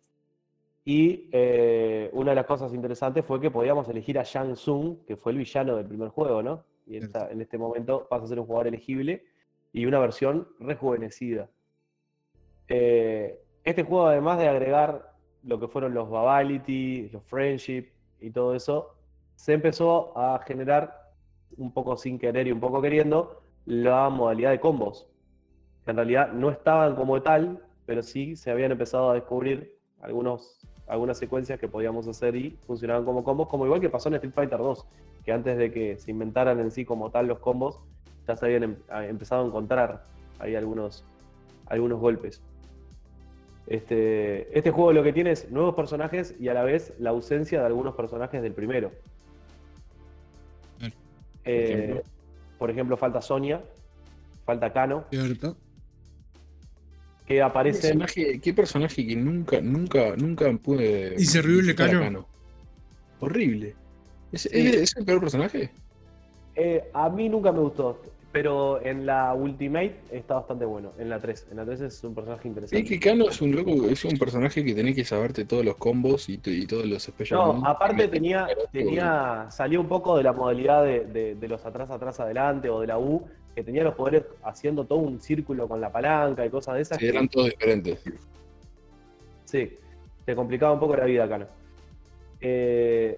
[0.84, 5.16] Y eh, una de las cosas interesantes fue que podíamos elegir a Shang Tsung, que
[5.16, 6.64] fue el villano del primer juego, ¿no?
[6.88, 9.26] Y esta- en este momento pasa a ser un jugador elegible
[9.74, 11.50] y una versión rejuvenecida.
[12.68, 17.88] Eh, este juego, además de agregar lo que fueron los Babality, los Friendship
[18.19, 18.95] y todo eso,
[19.36, 21.12] se empezó a generar
[21.58, 25.08] un poco sin querer y un poco queriendo la modalidad de combos.
[25.86, 30.60] Que en realidad no estaban como tal, pero sí se habían empezado a descubrir algunos,
[30.88, 34.34] algunas secuencias que podíamos hacer y funcionaban como combos, como igual que pasó en Street
[34.34, 34.86] Fighter 2,
[35.24, 37.80] que antes de que se inventaran en sí como tal los combos,
[38.28, 40.04] ya se habían em- empezado a encontrar
[40.39, 41.04] ahí algunos,
[41.67, 42.41] algunos golpes.
[43.76, 47.62] Este, este juego lo que tiene es nuevos personajes y a la vez la ausencia
[47.62, 48.92] de algunos personajes del primero.
[51.46, 52.02] Eh, ejemplo?
[52.60, 53.62] por ejemplo, falta Sonia,
[54.46, 55.56] falta Kano, Cierto.
[57.26, 57.98] que ¿Qué aparecen.
[58.00, 61.14] personaje, qué personaje que nunca, nunca, nunca pude.
[61.18, 62.28] Inservible, disfrutar a Cano.
[63.22, 63.74] Horrible.
[64.34, 64.50] ¿Es, Sí.
[64.52, 65.72] es- es el peor personaje?
[66.56, 70.94] Eh, a mí nunca me gustó, pero en la Ultimate está bastante bueno.
[70.98, 71.48] En la 3.
[71.52, 72.84] En la 3 es un personaje Es interesante.
[72.86, 76.30] que Kano es un loco, es un personaje que tenés que saberte todos los combos
[76.30, 77.63] y, todos los special No, moves.
[77.70, 82.20] aparte tenía, tenía, salió un poco de la modalidad de, de- de los atrás, atrás,
[82.22, 85.91] adelante o de la U, que tenía los poderes haciendo todo un círculo con la
[85.91, 86.98] palanca y cosas de esas.
[86.98, 88.00] Sí, que- eran todos diferentes.
[89.44, 89.78] Sí,
[90.24, 91.48] te complicaba un poco la vida, Cano.
[92.39, 93.17] Eh,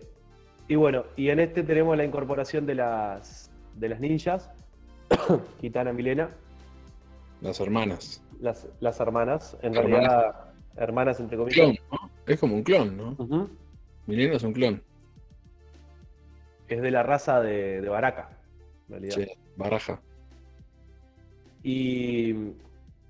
[0.67, 4.49] y bueno, y en este tenemos la incorporación de las, de las ninjas,
[5.61, 6.29] Kitana Milena,
[7.41, 8.21] Las hermanas.
[8.39, 9.91] las, las hermanas, en Hermanas.
[10.07, 10.35] realidad
[10.75, 11.55] hermanas entre comillas.
[11.57, 12.09] Clon, ¿no?
[12.25, 13.49] Es como un clon, ¿no?
[14.07, 14.81] Milena es un clon.
[16.67, 18.37] Es de la raza de, de Baraka,
[18.87, 19.15] en realidad.
[19.15, 20.01] Sí, baraja.
[21.61, 22.33] Y,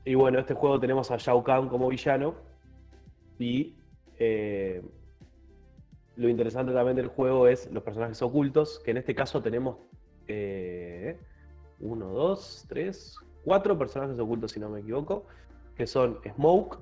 [0.06, 2.36] y bueno, este juego tenemos a Shao Kahn como villano.
[3.40, 3.76] Y
[4.20, 4.82] eh,
[6.18, 9.78] lo interesante también del juego es los personajes ocultos, que en este caso tenemos
[10.28, 10.93] eh,
[11.80, 15.26] uno, dos, tres, cuatro personajes ocultos, si no me equivoco,
[15.76, 16.80] que son Smoke,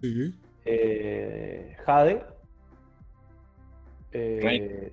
[0.00, 0.34] Sí.
[0.64, 2.24] eh, Jade,
[4.12, 4.92] eh,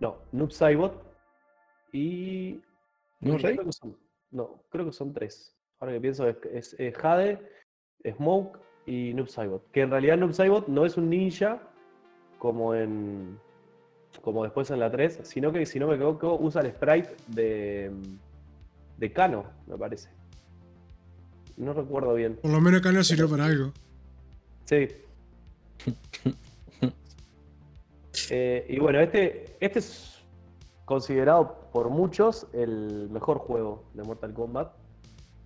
[0.00, 1.02] no, Noob Saibot
[1.92, 2.60] y.
[3.20, 3.54] ¿No, Rey?
[3.54, 3.96] Creo que son-
[4.30, 5.54] no, creo que son tres.
[5.80, 7.38] Ahora que pienso, es, es- es Jade,
[8.16, 9.70] Smoke y Noob Saibot.
[9.70, 11.62] Que en realidad Noob Saibot no es un ninja
[12.38, 13.38] como en.
[14.22, 17.90] como después en la 3, sino que, si no me equivoco, usa el sprite de.
[19.04, 20.08] De Kano, me parece.
[21.58, 22.36] No recuerdo bien.
[22.40, 23.72] Por lo menos acá no sirvió para algo.
[24.64, 24.88] Sí.
[28.30, 30.22] Eh, y bueno, este, este es
[30.86, 34.72] considerado por muchos el mejor juego de Mortal Kombat.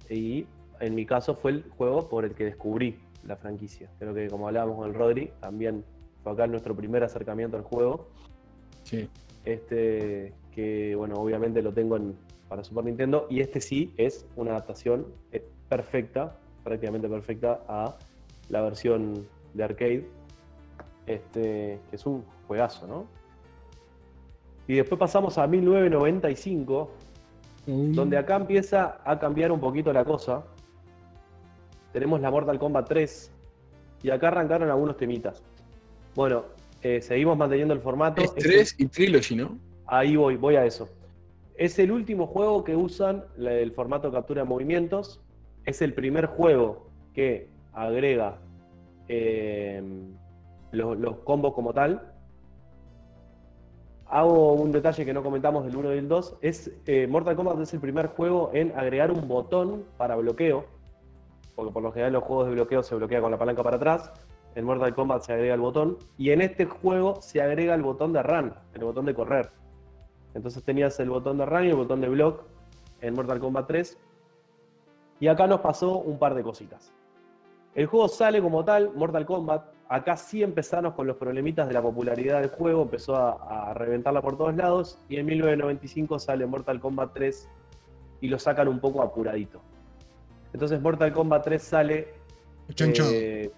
[0.08, 0.46] Y
[0.78, 3.90] en mi caso fue el juego por el que descubrí la franquicia.
[3.98, 5.82] Creo que como hablábamos con el Rodri, también
[6.22, 8.10] fue acá nuestro primer acercamiento al juego.
[8.84, 9.08] Sí.
[9.44, 12.16] Este, que bueno, obviamente lo tengo en-
[12.48, 13.26] para Super Nintendo.
[13.30, 17.96] Y este sí es una adaptación eh, perfecta, prácticamente perfecta a
[18.48, 20.06] la versión de arcade.
[21.06, 23.06] Este, que es un juegazo, ¿no?
[24.66, 26.90] Y después pasamos a 1995,
[27.66, 30.44] Un- donde acá empieza a cambiar un poquito la cosa.
[31.92, 33.32] Tenemos la Mortal Kombat 3
[34.02, 35.42] y acá arrancaron algunos temitas.
[36.14, 36.44] Bueno,
[36.82, 38.20] eh, seguimos manteniendo el formato.
[38.20, 39.58] Es Este- 3 y Trilogy, ¿no?
[39.86, 40.86] Ahí voy, voy a eso.
[41.58, 45.20] Es el último juego que usan el formato captura de movimientos.
[45.64, 48.38] Es el primer juego que agrega
[49.08, 49.82] eh,
[50.70, 52.14] los, los combos como tal.
[54.06, 56.36] hago un detalle que no comentamos del 1 y el 2.
[56.42, 60.64] Es, eh, Mortal Kombat es el primer juego en agregar un botón para bloqueo.
[61.56, 64.12] Porque por lo general los juegos de bloqueo se bloquea con la palanca para atrás.
[64.54, 65.98] En Mortal Kombat se agrega el botón.
[66.16, 69.50] Y en este juego se agrega el botón de run, el botón de correr.
[70.34, 72.42] Entonces tenías el botón de run y el botón de block
[73.00, 73.98] en Mortal Kombat 3.
[75.20, 76.92] Y acá nos pasó un par de cositas.
[77.74, 79.64] El juego sale como tal, Mortal Kombat.
[79.88, 84.20] Acá sí empezamos con los problemitas de la popularidad del juego, empezó a, a reventarla
[84.20, 84.98] por todos lados.
[85.08, 87.48] Y en 1995 sale Mortal Kombat 3
[88.20, 89.60] y lo sacan un poco apuradito.
[90.52, 92.08] Entonces Mortal Kombat 3 sale
[92.76, 93.50] eh,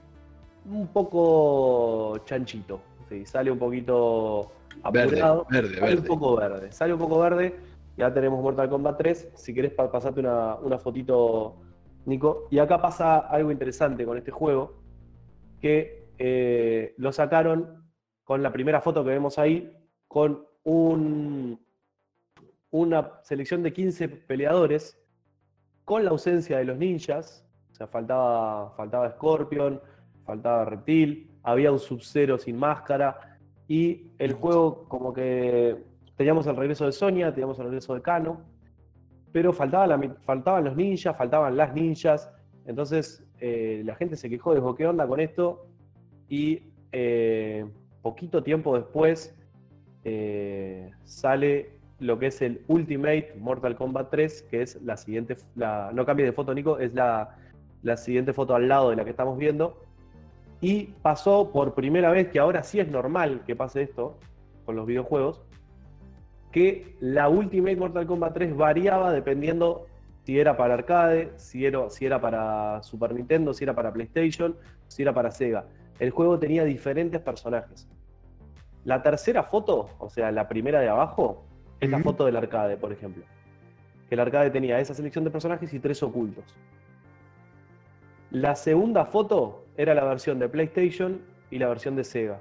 [0.67, 2.81] un poco chanchito.
[3.09, 4.53] Sí, sale un poquito
[4.83, 5.47] apurado.
[5.51, 6.09] verde, Sale un verde.
[6.09, 6.73] poco verde.
[6.73, 7.57] Sale un poco verde.
[7.97, 9.33] Ya tenemos Mortal Kombat 3.
[9.35, 11.57] Si querés pa- pasarte una, una fotito,
[12.07, 12.47] Nico.
[12.51, 14.81] Y acá pasa algo interesante con este juego.
[15.61, 17.85] Que eh, lo sacaron
[18.25, 19.77] con la primera foto que vemos ahí.
[20.09, 21.61] Con un,
[22.71, 24.99] una selección de 15 peleadores.
[25.85, 27.45] Con la ausencia de los ninjas.
[27.73, 29.81] O sea, faltaba, faltaba Scorpion,
[30.25, 31.31] faltaba Reptil.
[31.43, 33.30] Había un Sub-Zero sin máscara.
[33.71, 35.77] Y el juego como que
[36.17, 38.41] teníamos el regreso de Sonia, teníamos el regreso de Kano,
[39.31, 42.33] pero faltaba faltaban los ninjas, faltaban las ninjas,
[42.65, 45.69] entonces eh, la gente se quejó, dijo, ¿qué onda con esto?
[46.29, 47.65] Y eh,
[48.03, 49.37] poquito tiempo después
[50.03, 55.93] eh, sale lo que es el Ultimate Mortal Kombat 3, que es la siguiente, la,
[55.95, 57.37] no cambies de foto Nico, es la,
[57.85, 59.81] la siguiente foto al lado de la que estamos viendo.
[60.61, 64.19] Y pasó por primera vez, que ahora sí es normal que pase esto
[64.67, 65.43] con los videojuegos,
[66.53, 69.87] que la Ultimate Mortal Kombat 3 variaba dependiendo
[70.25, 74.57] si era para arcade, si era, si era para Super Nintendo, si era para PlayStation,
[74.87, 75.65] si era para Sega.
[75.99, 77.89] El juego tenía diferentes personajes.
[78.85, 81.45] La tercera foto, o sea, la primera de abajo,
[81.81, 83.25] es la foto del arcade, por ejemplo.
[84.09, 86.45] Que el arcade tenía esa selección de personajes y tres ocultos.
[88.31, 92.39] La segunda foto era la versión de PlayStation y la versión de Sega.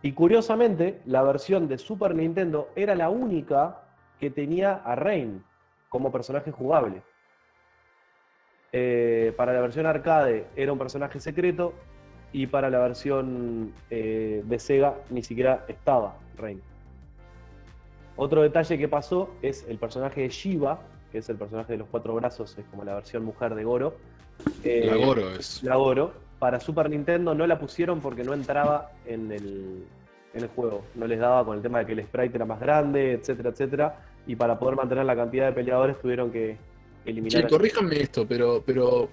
[0.00, 3.82] Y curiosamente, la versión de Super Nintendo era la única
[4.20, 5.42] que tenía a Rain
[5.88, 7.02] como personaje jugable.
[8.72, 11.74] Eh, para la versión arcade era un personaje secreto
[12.32, 16.62] y para la versión eh, de Sega ni siquiera estaba Rain.
[18.14, 20.78] Otro detalle que pasó es el personaje de Shiva,
[21.10, 23.96] que es el personaje de los cuatro brazos, es como la versión mujer de Goro.
[24.64, 25.62] Eh, La Goro es.
[25.62, 26.12] la Goro.
[26.38, 29.84] Para Super Nintendo no la pusieron porque no entraba en el,
[30.32, 30.82] en el juego.
[30.94, 34.04] No les daba con el tema de que el sprite era más grande, etcétera, etcétera.
[34.26, 36.56] Y para poder mantener la cantidad de peleadores tuvieron que
[37.04, 37.42] eliminar.
[37.42, 39.08] Che, corríjanme esto, pero, pero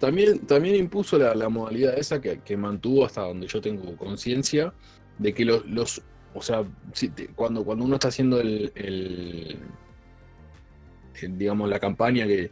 [0.00, 4.72] también, también impuso la, la modalidad esa que, que mantuvo hasta donde yo tengo conciencia
[5.18, 6.02] de que los, los
[6.34, 8.72] o sea, si te- cuando, cuando uno está haciendo el,
[11.28, 12.50] digamos, la campaña que,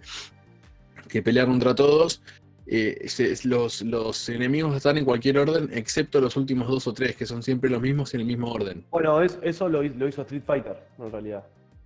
[1.08, 2.22] que pelea contra todos,
[2.66, 7.14] eh, se- los, los enemigos están en cualquier orden, excepto los últimos dos o tres,
[7.16, 8.84] que son siempre los mismos en el mismo orden.
[8.90, 11.44] Bueno, es- eso lo, hi- lo hizo Street Fighter, en realidad.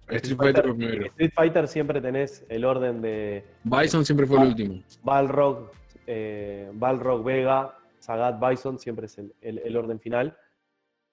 [0.09, 1.07] Street Fighter primero.
[1.07, 4.83] Street Fighter siempre tenés el orden de Bison siempre fue el último.
[5.03, 5.71] Balrog,
[6.07, 10.35] eh, Balrog, Vega, Sagat, Bison, siempre es el, el- el orden final.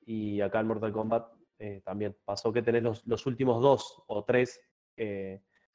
[0.06, 1.26] Y acá en Mortal Kombat
[1.60, 4.62] eh, también pasó que tenés los, los últimos dos o tres.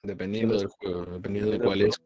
[0.02, 2.00] Dependiendo del juego, dependiendo de cuál es.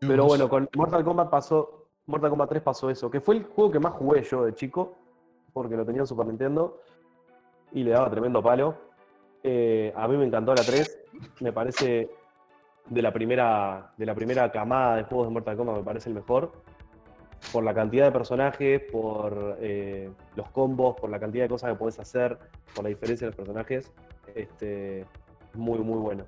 [0.00, 3.70] pero bueno, con Mortal Kombat pasó, Mortal Kombat 3 pasó eso, que fue el juego
[3.70, 4.96] que más jugué yo de chico,
[5.52, 6.80] porque lo tenía en Super Nintendo
[7.72, 8.74] y le daba tremendo palo.
[9.42, 11.04] Eh, a mí me encantó la 3,
[11.40, 12.10] me parece
[12.88, 16.14] de la primera de la primera camada de juegos de Mortal Kombat me parece el
[16.14, 16.50] mejor
[17.52, 21.78] por la cantidad de personajes, por eh, los combos, por la cantidad de cosas que
[21.78, 22.38] podés hacer,
[22.74, 23.92] por la diferencia de los personajes,
[24.34, 25.04] este,
[25.54, 26.24] muy muy bueno.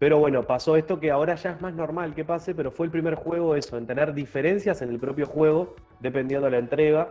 [0.00, 2.90] Pero bueno, pasó esto que ahora ya es más normal que pase, pero fue el
[2.90, 7.10] primer juego eso, en tener diferencias en el propio juego, dependiendo de la entrega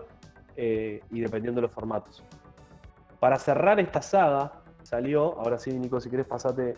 [0.57, 2.23] eh, y dependiendo de los formatos.
[3.19, 6.77] Para cerrar esta saga, salió, ahora sí, Nico, si querés pasate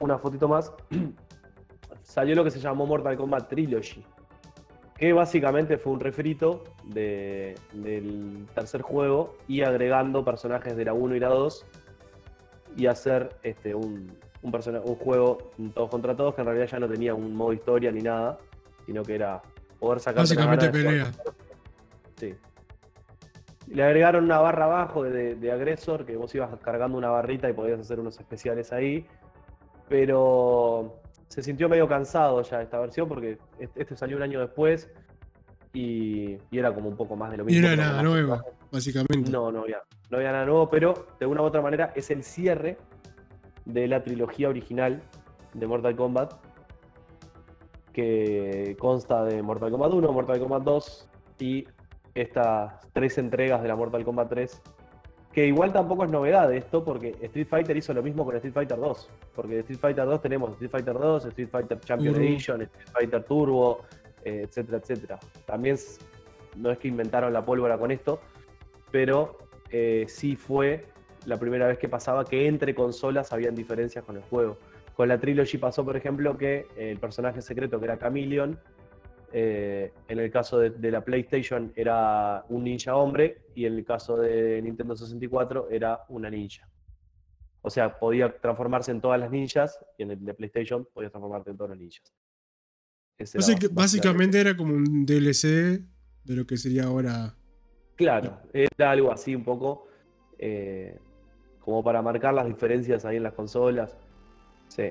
[0.00, 0.72] una fotito más,
[2.02, 4.04] salió lo que se llamó Mortal Kombat Trilogy,
[4.96, 11.14] que básicamente fue un refrito de- del tercer juego y agregando personajes de la 1
[11.14, 11.66] y la 2
[12.76, 14.52] y hacer este, un, un,
[14.96, 18.38] juego todos contra todos que en realidad ya no tenía un modo historia ni nada,
[18.86, 19.40] sino que era
[19.78, 21.10] poder sacar Básicamente pelea.
[22.16, 22.34] Sí.
[23.68, 27.52] Le agregaron una barra abajo de, de agresor, que vos ibas cargando una barrita y
[27.52, 29.06] podías hacer unos especiales ahí.
[29.88, 34.90] Pero se sintió medio cansado ya esta versión, porque este este salió un año después.
[35.72, 37.66] y, y era como un poco más de lo Y mismo.
[37.68, 39.30] era pero nada nuevo, básicamente.
[39.30, 42.22] No, no había, no había nada nuevo, pero de una u otra manera es el
[42.24, 42.76] cierre
[43.64, 45.02] de la trilogía original
[45.54, 46.34] de Mortal Kombat,
[47.92, 51.66] que consta de Mortal Kombat 1, Mortal Kombat 2 y
[52.14, 54.62] estas tres entregas de la Mortal Kombat 3,
[55.32, 58.54] que igual tampoco es novedad de esto, porque Street Fighter hizo lo mismo con Street
[58.54, 62.16] Fighter 2, porque de Street Fighter 2 tenemos Street Fighter 2, Street Fighter Champion.
[62.16, 63.80] Edition, Street Fighter Turbo,
[64.24, 65.18] eh, etcétera, etcétera.
[65.46, 65.76] También
[66.56, 68.20] no es que inventaron la pólvora con esto,
[68.90, 69.38] pero
[69.70, 70.91] eh, sí fue
[71.26, 74.58] la primera vez que pasaba que entre consolas habían diferencias con el juego.
[74.94, 78.58] Con la Trilogy pasó, por ejemplo, que el personaje secreto que era Chameleon,
[79.32, 83.84] eh, en el caso de, de la PlayStation era un ninja hombre y en el
[83.84, 86.68] caso de Nintendo 64 era una ninja.
[87.62, 91.50] O sea, podía transformarse en todas las ninjas y en el de PlayStation podía transformarte
[91.50, 92.12] en todos los ninjas.
[93.16, 95.80] Ese básicamente era como un DLC
[96.24, 97.36] de lo que sería ahora.
[97.94, 99.86] Claro, era algo así un poco
[100.38, 100.98] eh,
[101.64, 103.96] como para marcar las diferencias ahí en las consolas.
[104.68, 104.90] Sí.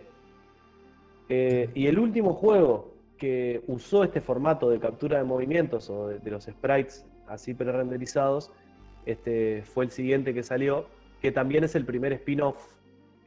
[1.30, 6.20] Eh, y el último juego que usó este formato de captura de movimientos o de,
[6.20, 8.52] de los sprites así pre-renderizados
[9.06, 10.86] este, fue el siguiente que salió,
[11.22, 12.58] que también es el primer spin-off,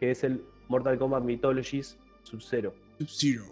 [0.00, 3.44] que es el Mortal Kombat Mythologies Sub-Zero, Sub-Zero.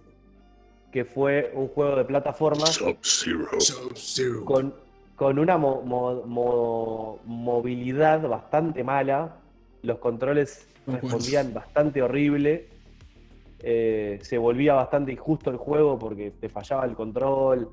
[0.91, 3.49] que fue un juego de plataformas Sub-Zero.
[3.61, 4.45] Sub-Zero.
[4.45, 4.75] con,
[5.17, 9.37] con una mo- mo- mo- movilidad bastante mala.
[9.83, 12.69] Los controles respondían bastante horrible.
[13.65, 17.69] eh, se volvía bastante injusto el juego porque te fallaba el control.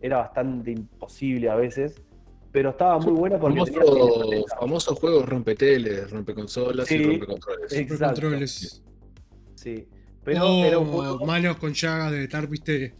[0.00, 2.02] Era bastante imposible a veces.
[2.50, 4.56] Pero estaba muy buena porque tenía Famoso, cinemática.
[4.58, 7.04] famoso juego rompeteles, rompeconsolas y Sí.
[7.04, 8.82] rompecontroles.
[9.54, 9.86] Sí.
[10.24, 11.24] Pero Oh, era un juego.
[11.24, 12.94] manos con llagas de estar, viste.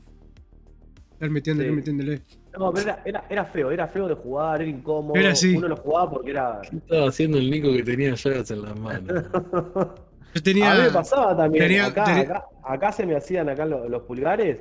[1.15, 1.75] Estar metiéndole, Sí.
[1.75, 2.23] metiéndole.
[2.59, 5.15] No, pero era, era, era feo, era feo de jugar, era incómodo.
[5.19, 5.55] Era así.
[5.57, 6.61] Uno lo jugaba porque era.
[6.69, 9.25] ¿Qué estaba haciendo el Nico que tenía llagas en las manos?
[10.35, 10.73] Yo tenía.
[10.73, 11.65] A mí me pasaba también.
[11.65, 14.59] tenía- acá, tenía- acá, acá se me hacían acá los, los pulgares.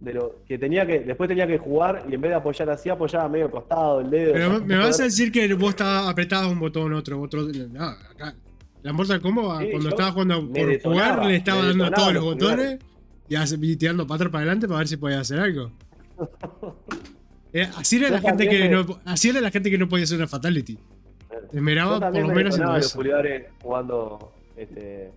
[0.00, 0.98] De lo que tenía que.
[1.00, 4.32] Después tenía que jugar y en vez de apoyar así, apoyaba medio costado el dedo.
[4.32, 7.42] Pero me vas a decir que vos estabas apretabas un botón, otro, otro.
[7.70, 8.34] No, acá.
[8.82, 12.24] La Mortal Kombat, Sí, cuando estaba jugando por detonaba, jugar, le estaba dando todos los
[12.24, 12.78] botones
[13.28, 15.70] y, hace- y tirando para atrás para adelante para ver si podía hacer algo.
[17.52, 20.04] Eh, así, era Yo la gente que no, así era la gente que no podía
[20.04, 20.78] hacer una fatality.
[21.52, 22.96] Esmeraba por lo me menos en detonaba los eso.
[22.98, 24.32] pulgares jugando.
[24.56, 25.10] Este,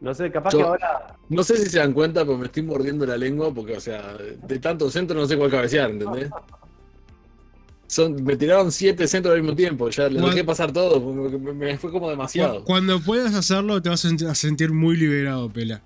[0.00, 1.16] no sé, capaz Yo- que ahora.
[1.28, 4.14] No sé si se dan cuenta, pero me estoy mordiendo la lengua porque, o sea,
[4.16, 6.28] de tantos centros no sé cuál cabecear, ¿entendés?
[7.86, 11.52] Son, me tiraron siete centros al mismo tiempo, ya lo Cuan- dejé pasar todo, me,
[11.52, 12.60] me fue como demasiado.
[12.60, 15.82] Cu- Cuando puedas hacerlo, te vas a sent- a sentir muy liberado, Pela.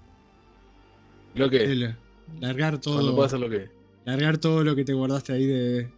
[1.35, 1.97] Lo que, Pela.
[2.41, 3.15] Largar cuando todo.
[3.15, 3.69] puedo hacer lo que.
[4.05, 5.89] Largar todo lo que te guardaste ahí de.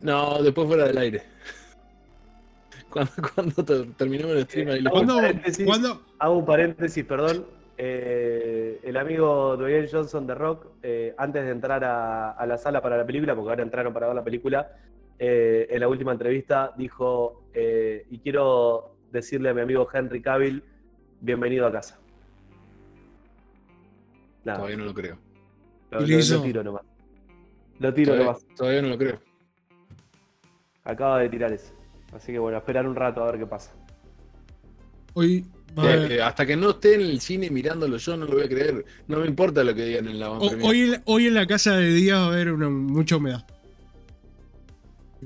[0.00, 1.22] No, después fuera del aire.
[2.90, 5.16] Cuando, cuando te- terminemos el stream un ¿Cuándo?
[5.16, 5.64] paréntesis.
[5.64, 6.02] ¿Cuándo?
[6.18, 7.46] Hago un paréntesis, perdón.
[7.78, 12.82] Eh, el amigo Dwayne Johnson de Rock, eh, antes de entrar a, a la sala
[12.82, 14.72] para la película, porque ahora entraron para ver la película,
[15.20, 20.64] eh, en la última entrevista dijo, eh, y quiero decirle a mi amigo Henry Cavill,
[21.20, 21.96] bienvenido a casa.
[24.44, 25.16] Nada, Todavía no lo creo.
[25.90, 26.82] Lo, tiro nomás.
[27.78, 28.46] Lo tiro Todavía, nomás.
[28.56, 29.20] todavía no lo creo.
[30.84, 31.72] Acaba de tirar eso.
[32.14, 33.72] Así que bueno, esperar un rato a ver qué pasa.
[35.14, 35.44] Hoy
[35.82, 38.48] Eh, eh, hasta que no esté en el cine mirándolo yo no lo voy a
[38.48, 38.84] creer.
[39.06, 40.64] No me importa lo que digan en la premiere.
[40.66, 43.46] hoy, en- hoy en la casa de Díaz va a haber una, mucha humedad.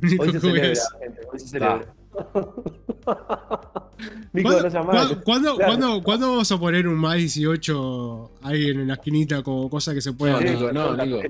[0.02, 1.94] Hoy se celebra, gente, hoy se celebra.
[4.32, 5.20] Nico, ¿Cuándo, no cuándo- malo.
[5.24, 5.68] cuándo- Claro.
[5.78, 10.00] cuándo- cuándo vamos a poner un más 18 ahí en la esquinita como cosa que
[10.00, 10.40] se pueda?
[10.40, 11.20] No, Nico, no, Nico.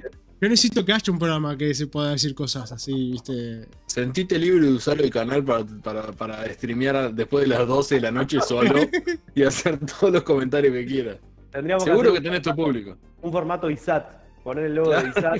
[0.40, 3.66] Yo necesito que haya un programa que se pueda decir cosas así, ¿viste?
[3.86, 8.00] Sentite libre de usar el canal para, para, para streamear después de las 12 de
[8.00, 8.74] la noche solo
[9.34, 11.16] y hacer todos los comentarios que quieras.
[11.50, 12.96] Tendríamos Seguro que hacer tenés tu público.
[13.22, 14.23] un formato ISAT.
[14.44, 15.36] Poner el logo de ISAT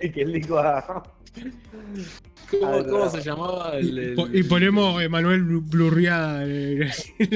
[0.00, 1.02] y que, el Nico haga.
[2.50, 3.10] ¿Cómo, no.
[3.10, 6.88] se llamaba Y, el, y ponemos Emanuel Blurriada en en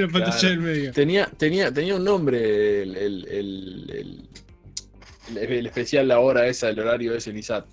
[0.03, 0.49] la pantalla Claro.
[0.49, 0.93] del medio.
[0.93, 4.29] Tenía, tenía, tenía un nombre el, el, el, el-
[5.37, 7.65] el- el especial la hora esa, el horario ese, el ISAT.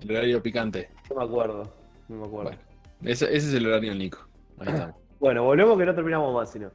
[0.00, 0.90] El horario picante.
[1.10, 1.72] No me acuerdo.
[2.08, 2.50] No me acuerdo.
[2.50, 2.58] Bueno,
[3.04, 4.28] ese, ese es el horario del Nico.
[4.58, 4.96] Ahí estamos.
[5.20, 6.70] Bueno, volvemos que no terminamos más, sino.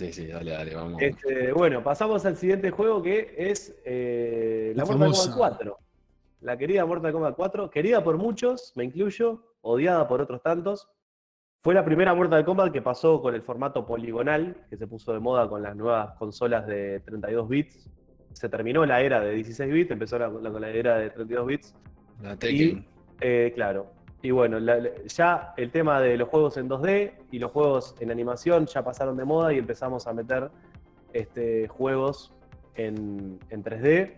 [0.00, 1.02] Sí, sí, dale, dale, vamos.
[1.02, 5.30] Este, bueno, pasamos al siguiente juego que es eh, la La Mortal famosa.
[5.32, 5.78] Kombat 4.
[6.40, 10.88] La querida Mortal Kombat 4, querida por muchos, me incluyo, odiada por otros tantos.
[11.60, 15.20] Fue la primera Mortal Kombat que pasó con el formato poligonal, que se puso de
[15.20, 17.90] moda con las nuevas consolas de 32 bits.
[18.32, 21.46] Se terminó la era de 16 bits, empezó la, la- con la era de 32
[21.46, 21.74] bits.
[22.22, 22.86] La Tekken.
[23.20, 23.92] Eh, claro.
[24.22, 27.94] Y bueno, la- la- ya el tema de los juegos en 2D y los juegos
[28.00, 30.50] en animación ya pasaron de moda y empezamos a meter
[31.12, 32.32] este, juegos
[32.74, 34.14] en, en 3D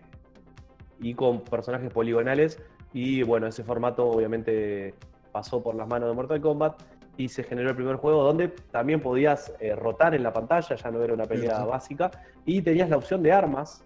[0.99, 2.59] y con personajes poligonales.
[2.91, 4.93] Y bueno, ese formato obviamente
[5.31, 6.81] pasó por las manos de Mortal Kombat
[7.17, 10.91] y se generó el primer juego donde también podías eh, rotar en la pantalla, ya
[10.91, 12.11] no era una pelea básica,
[12.45, 13.83] y tenías la opción de armas.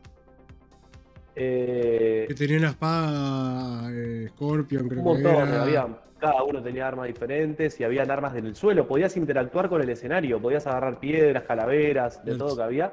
[1.36, 5.62] Eh, Que tenía una espada eh, Scorpion, creo un que era.
[5.64, 5.88] había,
[6.20, 8.88] cada uno tenía armas diferentes y habían armas en el suelo.
[8.88, 12.92] Podías interactuar con el escenario, podías agarrar piedras, calaveras, de todo que había.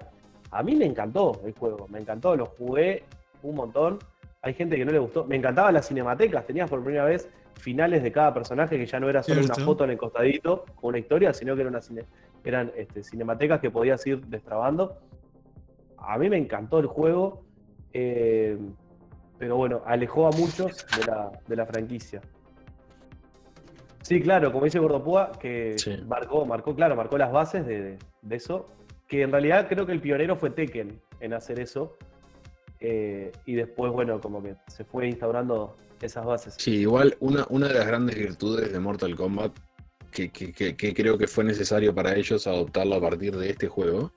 [0.50, 3.02] A mí me encantó el juego, me encantó, lo jugué
[3.42, 3.98] un montón.
[4.42, 5.24] Hay gente que no le gustó.
[5.24, 9.08] Me encantaban las cinematecas, tenías por primera vez finales de cada personaje que ya no
[9.08, 12.04] era solo una foto en el costadito con una historia, sino que era una cine-
[12.44, 14.98] eran este, cinematecas que podías ir destrabando.
[15.96, 17.42] A mí me encantó el juego.
[17.92, 18.58] eh,
[19.38, 22.20] pero bueno, alejó a muchos de la, de la franquicia.
[24.04, 25.96] Sí, claro, como dice Gordopúa, que Sí.
[26.06, 28.68] marcó, marcó, claro, marcó las bases de, de eso.
[29.08, 31.96] Que en realidad creo que el pionero fue Tekken en hacer eso.
[32.80, 36.54] eh, y después, bueno, como que se fue instaurando esas bases.
[36.58, 39.52] Sí, igual una, una de las grandes virtudes de Mortal Kombat
[40.10, 43.68] que, que- que- que creo que fue necesario para ellos adoptarlo a partir de este
[43.68, 44.12] juego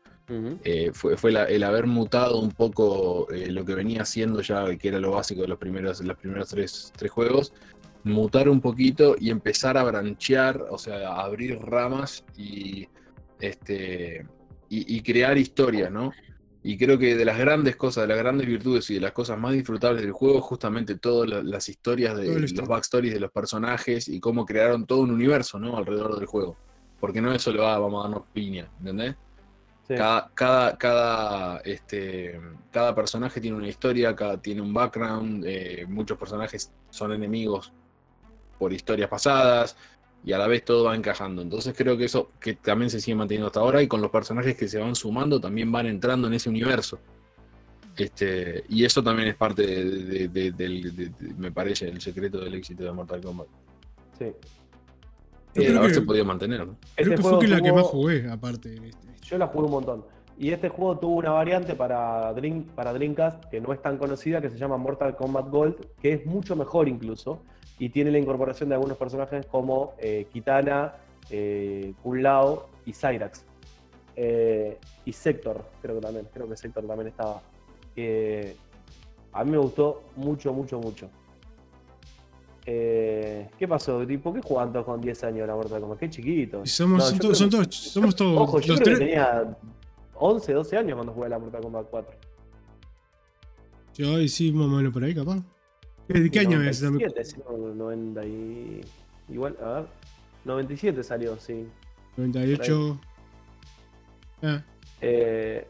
[0.66, 4.76] eh, fue, fue la- el haber mutado un poco eh, lo que venía haciendo ya,
[4.76, 7.54] que era lo básico de los primeros, los primeros tres, tres juegos,
[8.08, 12.88] mutar un poquito y empezar a branchear, o sea, a abrir ramas y,
[13.40, 14.26] este,
[14.70, 16.12] y, y crear historias, ¿no?
[16.64, 19.40] Y creo que de las grandes cosas, de las grandes virtudes y de las cosas
[19.40, 24.10] más disfrutables del juego, justamente todas la- las historias de los backstories de los personajes
[24.10, 25.78] y cómo crearon todo un universo, ¿no?
[25.78, 26.58] Alrededor del juego.
[27.00, 29.16] Porque no es solo, ah, vamos a darnos piña, ¿entendés?
[29.88, 29.96] Sí.
[29.96, 32.42] Cada, cada, cada, este,
[32.72, 37.72] cada personaje tiene una historia, cada, tiene un background, eh, muchos personajes son enemigos
[38.58, 39.76] por historias pasadas
[40.24, 41.42] y a la vez todo va encajando.
[41.42, 44.56] Entonces creo que eso que también se sigue manteniendo hasta ahora y con los personajes
[44.58, 47.00] que se van sumando también van entrando en ese universo.
[47.96, 52.00] Este, y eso también es parte de, de- de- del- de- de- me parece, el
[52.00, 53.48] secreto del éxito de Mortal Kombat.
[54.20, 54.26] Sí.
[55.56, 56.60] Yo Y creo que- podido mantener.
[56.68, 56.76] ¿no?
[56.96, 58.74] Creo Este que juego fue que la que tuvo- más jugué, aparte.
[58.76, 59.08] este.
[59.24, 60.06] Yo la jugué un montón.
[60.38, 64.40] Y este juego tuvo una variante para, Dream, para Dreamcast que no es tan conocida,
[64.40, 67.42] que se llama Mortal Kombat Gold, que es mucho mejor incluso.
[67.80, 70.96] Y tiene la incorporación de algunos personajes como eh, Kitana,
[71.30, 73.46] eh, Kun Lao y Cyrax.
[74.16, 76.28] Eh, y Sector, creo que también.
[76.34, 77.42] Creo que Sector también estaba.
[77.96, 78.56] Eh,
[79.34, 81.10] a mí me gustó mucho, mucho, mucho.
[82.66, 84.04] Eh, ¿Qué pasó?
[84.22, 86.00] ¿Por qué jugaban todos con 10 años la Mortal Kombat?
[86.00, 86.62] Qué chiquito.
[86.64, 88.42] Y somos, No, son yo todos, son que- todos, somos todos.
[88.42, 89.10] Ojo, yo los creo que tres.
[89.12, 89.58] tenía
[90.16, 92.12] 11, 12 años cuando jugué la Mortal Kombat 4.
[93.96, 95.38] Yo, sí, más o menos por ahí, capaz.
[96.08, 96.82] ¿De qué año es?
[96.82, 98.82] 97, sí, no, 90 y...
[99.30, 99.86] Igual, a ver.
[100.46, 101.68] 97 salió, sí.
[102.16, 103.00] 98.
[104.44, 104.62] Ah,
[105.02, 105.68] Eh,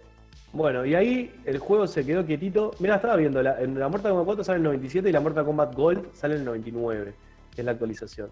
[0.54, 2.72] bueno, y ahí el juego se quedó quietito.
[2.80, 5.20] Mira, estaba viendo, la, en la Mortal Kombat 4 sale en el 97 y la
[5.20, 7.14] Mortal Kombat Gold sale en el 99,
[7.54, 8.30] que es la actualización.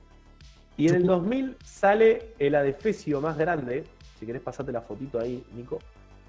[0.78, 3.84] Y en el 2000 sale el adefesio más grande,
[4.20, 5.80] si querés pasarte la fotito ahí, Nico.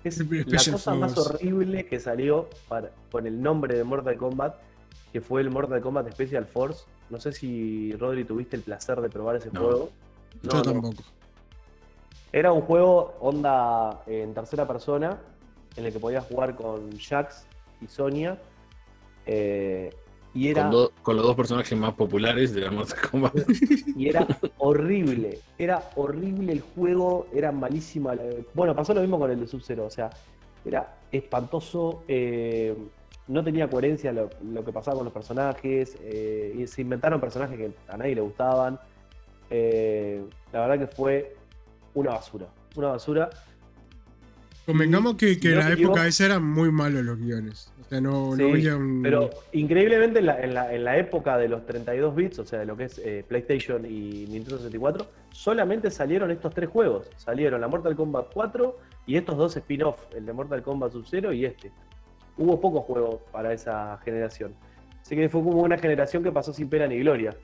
[0.04, 4.54] Es la cosa más horrible que salió para- con el nombre de Mortal Kombat,
[5.12, 6.84] que fue el Mortal Kombat Special Force.
[7.10, 9.60] No sé si, Rodri, tuviste el placer de probar ese No.
[9.60, 9.90] juego.
[10.42, 10.62] yo No, no.
[10.62, 11.02] tampoco.
[12.32, 15.18] Era un juego onda en tercera persona,
[15.76, 17.46] en el que podías jugar con Jax
[17.80, 18.38] y Sonia.
[19.26, 19.90] eh,
[20.34, 23.32] y, era, Con, do- con los dos personajes más populares de la Mortal Kombat.
[23.96, 24.26] y era
[24.58, 25.38] horrible.
[25.56, 28.14] Era horrible el juego, era malísima.
[28.52, 29.86] Bueno, pasó lo mismo con el de Sub-Zero.
[29.86, 30.10] O sea,
[30.64, 32.02] era espantoso.
[32.06, 32.76] eh,
[33.28, 35.96] no tenía coherencia lo, lo que pasaba con los personajes.
[36.02, 38.78] eh, y se inventaron personajes que a nadie le gustaban.
[39.50, 40.22] eh,
[40.52, 41.36] la verdad que fue
[41.94, 42.46] una basura.
[42.76, 43.30] Una basura.
[44.64, 47.72] Convengamos que, que no en la época esa eran muy malos los guiones.
[47.80, 49.00] O sea, no, no Sí, había un.
[49.00, 52.58] Pero increíblemente en la, en la- en la época de los 32 bits, o sea,
[52.58, 57.08] de lo que es eh, PlayStation y Nintendo 64, solamente salieron estos tres juegos.
[57.16, 61.44] Salieron la Mortal Kombat 4 y estos dos spin-off, el de Mortal Kombat Sub-Zero y
[61.44, 61.70] este.
[62.38, 64.54] Hubo pocos juegos para esa generación.
[65.02, 67.34] Así que fue como una generación que pasó sin pena ni gloria.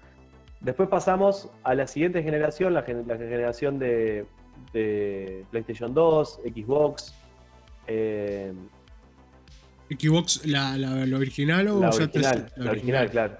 [0.60, 4.26] Después pasamos a la siguiente generación, la, gen- la generación de,
[4.72, 7.14] de PlayStation 2, Xbox.
[7.86, 8.52] eh,
[9.90, 13.36] Xbox, la, la, la original o la original, te- la original, claro.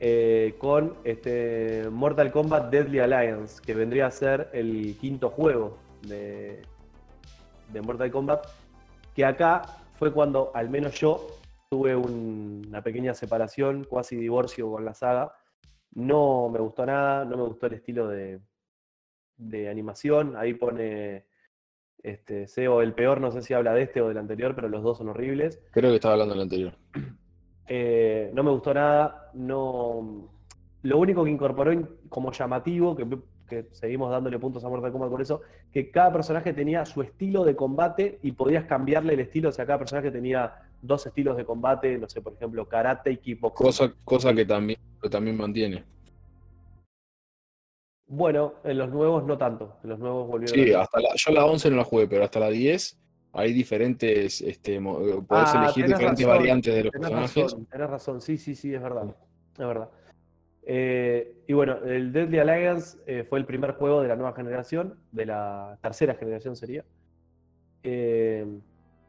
[0.00, 6.62] Eh, con este Mortal Kombat Deadly Alliance, que vendría a ser el quinto juego de,
[7.72, 8.46] de Mortal Kombat,
[9.14, 9.62] que acá
[9.98, 11.26] fue cuando al menos yo
[11.70, 15.32] tuve un- una pequeña separación, cuasi divorcio con la saga.
[15.92, 18.40] No me gustó nada, no me gustó el estilo de,
[19.36, 20.36] de animación.
[20.36, 21.26] Ahí pone
[22.02, 24.82] este, Seo el peor, no sé si habla de este o del anterior, pero los
[24.84, 25.60] dos son horribles.
[25.72, 26.74] Creo que estaba hablando del anterior.
[27.70, 29.30] Eh, no me gustó nada.
[29.34, 30.30] No.
[30.84, 33.06] Lo único que incorporó in- como llamativo, que,
[33.48, 35.40] que seguimos dándole puntos a Mortal Kombat por eso,
[35.72, 39.48] que cada personaje tenía su estilo de combate y podías cambiarle el estilo.
[39.48, 43.16] O sea, cada personaje tenía dos estilos de combate, no sé, por ejemplo, karate y
[43.16, 43.66] kickboxing.
[43.66, 45.84] Cosa, cosa que también, que también mantiene.
[48.06, 49.76] Bueno, en los nuevos no tanto.
[49.82, 52.24] En los nuevos volvieron Sí, a- hasta la, yo la 11 no la jugué, pero
[52.24, 52.98] hasta la 10
[53.32, 57.44] hay diferentes, este, podés Ah, elegir diferentes razón, variantes de los Tenés personajes.
[57.52, 59.14] razón, tenés razón, sí, sí, sí, es verdad.
[59.58, 59.90] Es verdad.
[60.70, 64.96] Eh, y bueno, el Deadly Alliance eh, fue el primer juego de la nueva generación,
[65.12, 66.84] de la tercera generación sería.
[67.82, 68.46] Eh,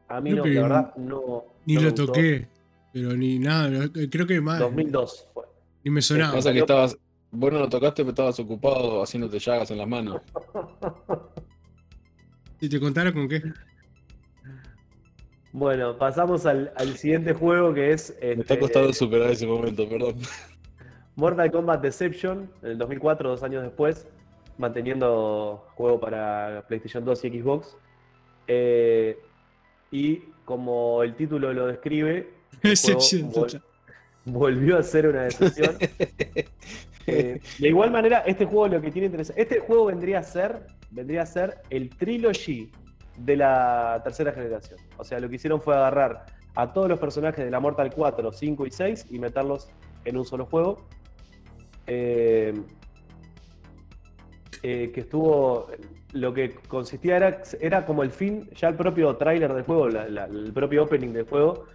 [0.08, 1.44] a mí Creo no, la verdad, no.
[1.66, 2.06] Ni no lo gustó.
[2.06, 2.48] toqué,
[2.94, 3.90] pero ni nada.
[4.10, 4.58] Creo que más.
[4.58, 5.44] 2002 fue.
[5.84, 6.32] Ni me sonaba.
[6.32, 6.96] Pasa que estabas,
[7.30, 10.22] vos no lo tocaste, pero estabas ocupado haciéndote llagas en las manos.
[12.58, 13.42] Si te contara con qué.
[15.52, 19.86] Bueno, pasamos al, al siguiente juego que es Me está este, costando superar ese momento,
[19.86, 20.16] perdón.
[21.20, 24.08] Mortal Kombat Deception, en el 2004, dos años después,
[24.56, 27.76] manteniendo juego para PlayStation 2 y Xbox.
[28.48, 29.18] Eh,
[29.90, 30.16] y
[30.46, 32.30] como el título lo describe,
[32.62, 33.62] Excepción vol-
[34.24, 35.76] volvió a ser una decepción.
[37.06, 39.40] Eh, de igual manera, este juego lo que tiene interesante.
[39.42, 42.70] Este juego vendría a ser, vendría a ser el trilogy
[43.16, 44.78] de la tercera generación.
[44.96, 48.30] O sea, lo que hicieron fue agarrar a todos los personajes de la Mortal 4,
[48.32, 49.70] 5 y 6 y meterlos
[50.04, 50.86] en un solo juego.
[51.92, 52.54] Eh,
[54.62, 55.66] eh, que estuvo.
[56.12, 60.52] Lo que consistía era, era como el fin, ya el propio tráiler del juego, el
[60.52, 61.66] propio opening del juego,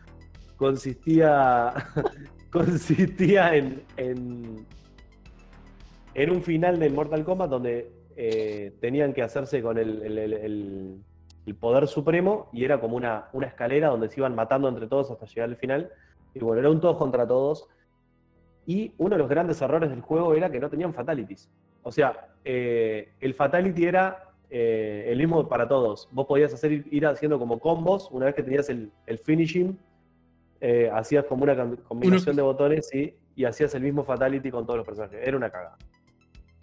[0.57, 1.73] consistía.
[2.51, 4.65] consistía en, en,
[6.13, 11.03] en un final del Mortal Kombat donde eh, tenían que hacerse con el- el-
[11.45, 15.11] el poder supremo y era como una, una escalera donde se iban matando entre todos
[15.11, 15.91] hasta llegar al final.
[16.33, 17.67] Y bueno, era un todos contra todos.
[18.65, 21.49] Y uno de los grandes errores del juego era que no tenían fatalities.
[21.83, 26.09] O sea, eh, el fatality era eh, el mismo para todos.
[26.11, 29.77] Vos podías hacer ir, haciendo como combos, una vez que tenías el, el finishing,
[30.61, 34.65] eh, hacías como una com- combinación de botones y, y hacías el mismo fatality con
[34.65, 35.19] todos los personajes.
[35.21, 35.77] Era una cagada.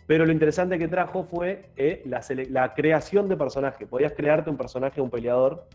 [0.06, 3.86] Pero lo interesante que trajo fue eh, la, creación de personaje.
[3.86, 5.68] Podías crearte un personaje, un peleador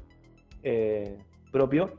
[0.63, 1.17] eh,
[1.51, 1.93] propio.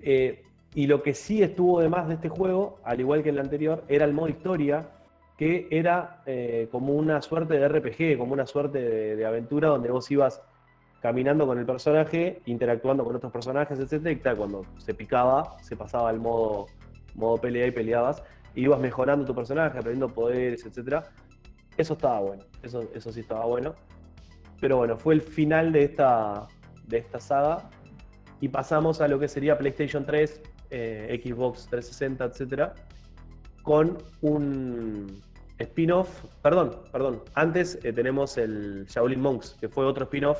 [0.00, 0.42] Eh,
[0.76, 3.82] y lo que sí estuvo de más de este juego, al igual que el anterior,
[3.88, 4.90] era el modo historia,
[5.38, 8.78] que era eh, como una suerte de RPG, como una suerte
[9.16, 10.42] de, aventura donde vos ibas
[11.00, 14.06] caminando con el personaje, interactuando con otros personajes, etc.
[14.10, 16.66] Y cuando se picaba, se pasaba al modo,
[17.14, 18.22] modo pelea y peleabas.
[18.54, 21.02] Y ibas mejorando tu personaje, aprendiendo poderes, etc.
[21.78, 23.74] Eso estaba bueno, eso, eso sí estaba bueno.
[24.60, 26.48] Pero bueno, fue el final de esta,
[26.86, 27.70] de esta saga.
[28.42, 32.70] Y pasamos a lo que sería PlayStation 3, eh, Xbox 360, etc.
[33.62, 35.20] Con un
[35.58, 36.24] spin-off.
[36.42, 37.22] Perdón, perdón.
[37.34, 40.38] Antes eh, tenemos el Shaolin Monks, que fue otro spin-off.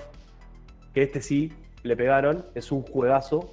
[0.94, 1.52] Que este sí
[1.82, 2.44] le pegaron.
[2.54, 3.52] Es un juegazo.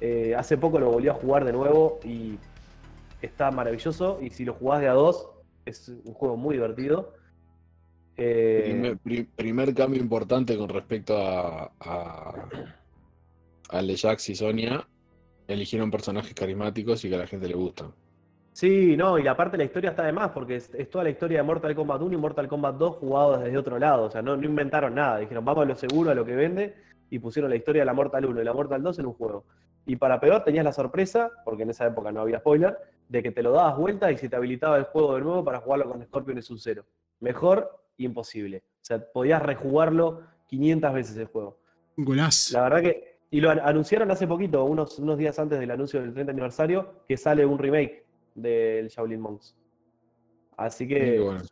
[0.00, 2.38] Eh, hace poco lo volví a jugar de nuevo y
[3.22, 4.18] está maravilloso.
[4.20, 5.30] Y si lo jugás de a dos,
[5.64, 7.14] es un juego muy divertido.
[8.16, 12.48] Primer, pri- primer cambio importante con respecto a, a-
[13.70, 14.86] Jax y Sonia.
[15.46, 17.92] Eligieron personajes carismáticos y que a la gente le gustan.
[18.52, 21.38] Sí, no, y aparte la historia está de más, porque es, es toda la historia
[21.38, 24.04] de Mortal Kombat 1 y Mortal Kombat 2 jugados desde otro lado.
[24.04, 25.18] O sea, no, no inventaron nada.
[25.18, 26.74] Dijeron, vamos a lo seguro, a lo que vende,
[27.10, 29.44] y pusieron la historia de la Mortal 1 y la Mortal 2 en un juego.
[29.86, 32.78] Y para peor tenías la sorpresa, porque en esa época no había spoiler,
[33.08, 35.58] de que te lo dabas vuelta y se te habilitaba el juego de nuevo para
[35.58, 36.86] jugarlo con Scorpion y Sub-Zero.
[37.20, 38.58] Mejor, imposible.
[38.58, 41.58] O sea, podías rejugarlo 500 veces el juego.
[41.96, 42.56] Golazo.
[42.56, 43.13] La verdad que.
[43.34, 47.00] Y lo an- anunciaron hace poquito, unos, unos días antes del anuncio del 30 aniversario,
[47.08, 49.56] que sale un remake del Shaolin Monks.
[50.56, 51.42] Así que bueno.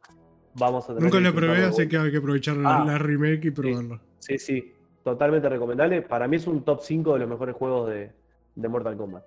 [0.55, 3.47] vamos a tener Nunca lo probé, así que hay que aprovechar la, Ah, la remake
[3.47, 4.01] y probarlo.
[4.21, 4.73] Sí, sí,
[5.03, 6.03] totalmente recomendable.
[6.03, 8.13] Para mí es un top 5 de los mejores juegos de,
[8.55, 9.25] de Mortal Kombat.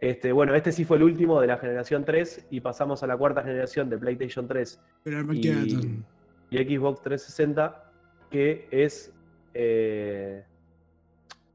[0.00, 3.16] Este, bueno, este sí fue el último de la generación 3 y pasamos a la
[3.16, 6.04] cuarta generación de PlayStation 3 Pero el y,
[6.50, 7.92] y Xbox 360,
[8.32, 9.14] que es...
[9.54, 10.42] eh,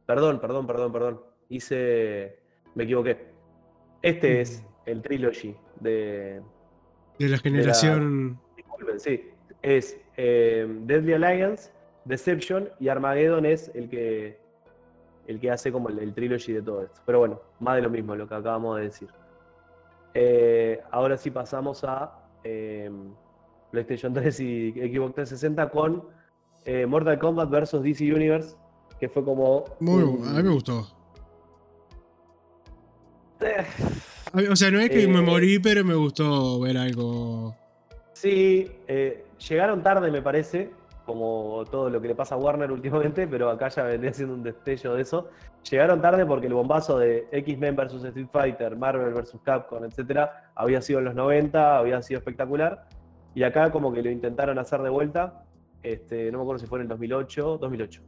[0.10, 1.22] Perdón, perdón, perdón, perdón.
[1.50, 2.40] Hice...
[2.74, 3.28] Me equivoqué.
[4.02, 6.42] Este es el trilogy de...
[7.20, 8.40] De la generación.
[8.58, 9.30] Disculpen, sí.
[9.62, 11.72] Es eh, Deadly Alliance,
[12.06, 14.40] Deception y Armageddon es el que
[15.28, 17.00] el que hace como el, el trilogy de todo esto.
[17.06, 19.10] Pero bueno, más de lo mismo, lo que acabamos de decir.
[20.16, 22.90] Eh, ahora sí pasamos a eh,
[23.70, 26.04] PlayStation 3 y Xbox 360 con
[26.66, 28.58] eh, Mortal Kombat vs DC Universe,
[29.00, 29.66] que fue como.
[29.80, 30.88] Muy, un- a mí me gustó.
[33.42, 33.66] Eh,
[34.34, 37.56] mí- O sea, no es que Eh, me morí, pero me gustó ver algo.
[38.14, 40.72] Sí, eh, llegaron tarde, me parece,
[41.06, 44.44] como todo lo que le pasa a Warner últimamente, pero acá ya vendría siendo un
[44.44, 45.30] destello de eso.
[45.70, 50.82] Llegaron tarde porque el bombazo de X-Men vs Street Fighter, Marvel vs Capcom, etcétera, había
[50.82, 52.88] sido en los 90, había sido espectacular.
[53.36, 55.46] Y acá como que lo intentaron hacer de vuelta,
[55.82, 58.02] este, no me acuerdo si fue en el 2008, 2008.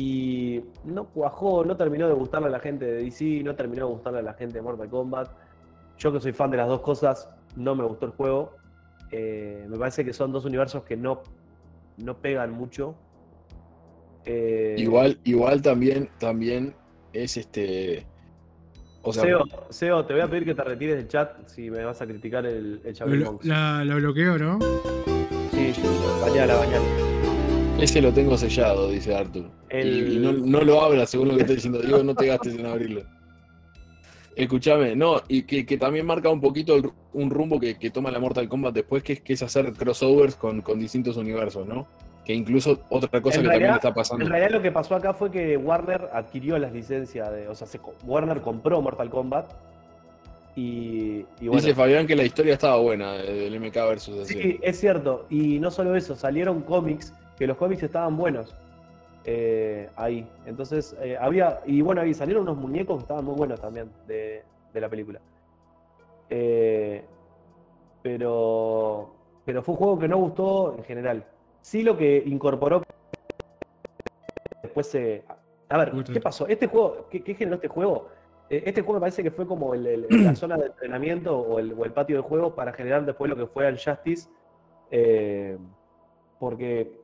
[0.00, 3.92] Y no cuajó, no terminó de gustarle a la gente de DC, no terminó de
[3.94, 5.28] gustarle a la gente de Mortal Kombat.
[5.98, 8.54] Yo que soy fan de las dos cosas, no me gustó el juego.
[9.10, 11.24] Eh, me parece que son dos universos que no,
[11.96, 12.94] no pegan mucho.
[14.24, 16.76] Eh, Igual, igual también, también
[17.12, 18.06] es este.
[19.02, 21.84] O sea, Seo, Seo, te voy a pedir que te retires del chat si me
[21.84, 23.38] vas a criticar el, el.
[23.42, 24.60] La, la bloqueo, ¿no?
[25.50, 25.82] Sí, sí,
[26.22, 27.07] bañala, bañala.
[27.78, 29.44] Ese lo tengo sellado, dice Arthur.
[29.68, 31.80] El- Y, y no, no lo abra, según lo que está diciendo.
[31.80, 33.02] Digo, no te gastes en abrirlo.
[34.36, 38.10] Escúchame, no, y que, que también marca un poquito el- un rumbo que, que toma
[38.10, 41.86] la Mortal Kombat después, que es, que es hacer crossovers con, con distintos universos, ¿no?
[42.24, 44.24] Que incluso otra cosa En que también está pasando.
[44.24, 47.48] En realidad lo que pasó acá fue que Warner adquirió las licencias de.
[47.48, 49.50] O sea, se Warner compró Mortal Kombat.
[50.54, 51.54] Y, y bueno.
[51.62, 54.28] Dice Fabián que la historia estaba buena del MK versus.
[54.28, 55.26] Sí, es cierto.
[55.30, 58.54] Y no solo eso, salieron cómics, que los cómics estaban buenos.
[59.24, 60.26] eh, ahí.
[60.46, 61.60] Entonces, eh, había.
[61.66, 65.20] Y bueno, ahí salieron unos muñecos que estaban muy buenos también de, de la película.
[66.30, 67.04] Eh,
[68.02, 69.14] pero.
[69.44, 71.24] Pero fue un juego que no gustó en general.
[71.62, 72.82] Sí, lo que incorporó.
[74.62, 75.24] Después se.
[75.68, 75.92] A ver.
[76.04, 76.46] ¿qué pasó?
[76.46, 78.08] Este juego, ¿qué, qué generó este juego?
[78.48, 81.74] Este juego me parece que fue como el- el- la zona de entrenamiento o el,
[81.78, 84.28] o el patio de juego para generar después lo que fue el Justice.
[84.90, 85.58] eh,
[86.38, 86.97] porque,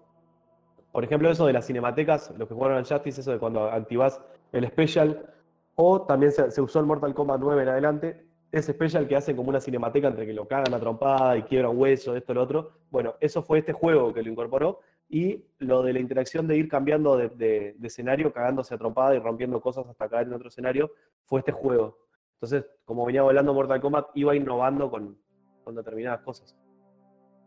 [0.94, 4.20] por ejemplo, eso de las cinematecas, los que jugaron al Justice, eso de cuando activás
[4.52, 5.26] el Special,
[5.74, 9.48] o también se, usó el Mortal Kombat 9 en adelante, ese Special que hacen como
[9.48, 12.70] una cinemateca entre que lo cagan a trompada y quiebran hueso, esto, lo otro.
[12.92, 14.82] Bueno, eso fue este juego que lo incorporó.
[15.08, 19.60] Y lo de la interacción de ir cambiando de, escenario, cagándose a trompada y rompiendo
[19.60, 20.92] cosas hasta caer en otro escenario,
[21.24, 21.98] fue este juego.
[22.34, 26.56] Entonces, como venía volando Mortal Kombat, iba innovando con determinadas cosas.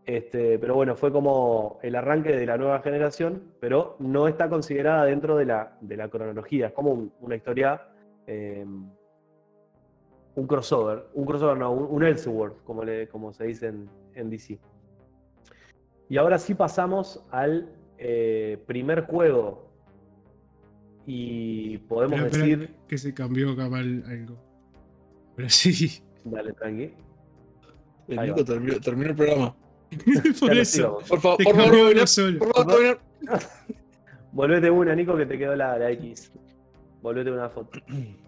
[0.08, 5.03] Este, pero bueno, fue como el arranque de la nueva generación, pero no está considerada
[5.03, 6.68] dentro de la, de la cronología.
[6.68, 7.89] Es como un- una historia,
[8.26, 8.66] eh,
[10.36, 14.30] un crossover, un crossover, no, un, un Elseworld, como, le- como se dice en, en
[14.30, 14.58] DC.
[16.08, 19.68] Y ahora sí pasamos al eh, primer juego.
[21.05, 22.76] Y podemos Espera, espera, decir.
[22.88, 24.38] que se cambió acá mal algo.
[25.36, 26.01] Pero sí.
[26.24, 26.93] Dale, tranqui.
[28.08, 29.55] El Nico terminó el programa.
[30.39, 30.99] Por eso.
[31.07, 32.99] Por favor, por favor, por favor.
[34.31, 36.31] Volvete una, Nico, que te quedó la, la X.
[37.01, 37.79] Volvete una foto.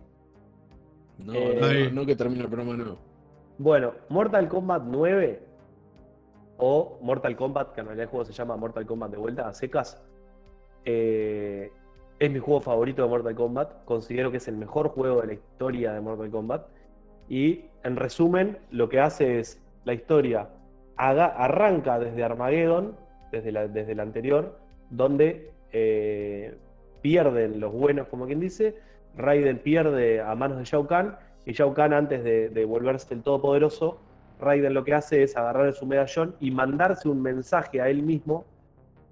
[1.26, 2.98] No, Eh, no, que termine el programa nuevo.
[3.58, 5.44] Bueno, Mortal Kombat 9
[6.60, 9.54] o Mortal Kombat, que en realidad el juego se llama Mortal Kombat de vuelta a
[9.54, 10.02] secas,
[10.86, 11.72] eh,
[12.20, 13.84] es mi juego favorito de Mortal Kombat.
[13.84, 16.68] Considero que es el mejor juego de la historia de Mortal Kombat.
[17.28, 20.48] Y en resumen, lo que hace es la historia
[21.00, 22.96] arranca desde Armageddon,
[23.32, 26.56] desde la, la anterior, donde eh,
[27.02, 28.76] pierden los buenos, como quien dice.
[29.16, 31.16] Raiden pierde a manos de Shao Kahn.
[31.46, 34.00] Y Shao Kahn, antes de, de volverse el todopoderoso,
[34.40, 38.46] Raiden lo que hace es agarrar su medallón y mandarse un mensaje a él mismo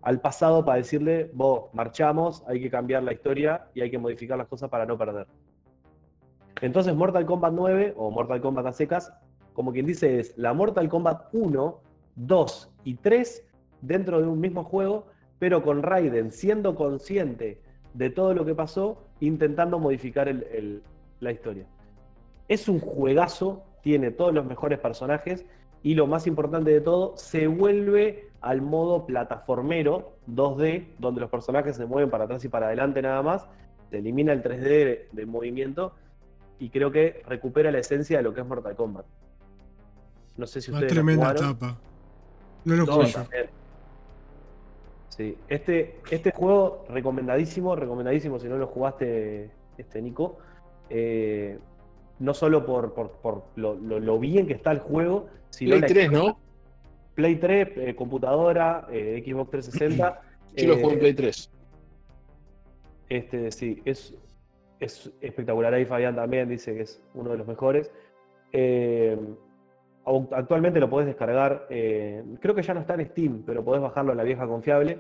[0.02, 4.38] al pasado para decirle, vos, marchamos, hay que cambiar la historia y hay que modificar
[4.38, 5.28] las cosas para no perder.
[6.62, 9.14] Entonces Mortal Kombat 9 o Mortal Kombat a secas,
[9.58, 11.80] como quien dice, es la Mortal Kombat 1,
[12.16, 13.44] 2 y 3
[13.82, 15.08] dentro de un mismo juego,
[15.40, 17.60] pero con Raiden siendo consciente
[17.96, 20.32] de todo lo que pasó, intentando modificar
[21.20, 21.66] la historia.
[22.48, 25.44] Es un juegazo, tiene todos los mejores personajes
[25.82, 31.78] y lo más importante de todo, se vuelve al modo plataformero 2D, donde los personajes
[31.78, 33.48] se mueven para atrás y para adelante nada más,
[33.90, 35.96] se elimina el 3D de, de movimiento
[36.60, 39.08] y creo que recupera la esencia de lo que es Mortal Kombat.
[40.38, 41.50] No sé si Una ustedes lo tremenda jugaron.
[41.52, 41.78] etapa.
[42.66, 43.04] No lo No.
[45.10, 50.38] Sí, este, este juego recomendadísimo, recomendadísimo si no lo jugaste, este Nico.
[50.90, 51.58] Eh,
[52.20, 55.82] no solo por, por- por lo, lo- lo bien que está el juego, sino Play
[55.82, 56.40] la 3, ¿no?
[57.16, 60.22] Play 3, eh, computadora, eh, Xbox 360.
[60.56, 61.50] Yo lo eh, juego en Play 3.
[63.10, 64.14] Este, sí, es
[64.80, 65.74] es espectacular.
[65.74, 67.92] Ahí Fabián también dice que es uno de los mejores.
[68.52, 69.18] Eh,
[70.32, 74.12] actualmente lo podés descargar, eh, creo que ya no está en Steam, pero podés bajarlo
[74.12, 75.00] en la vieja confiable.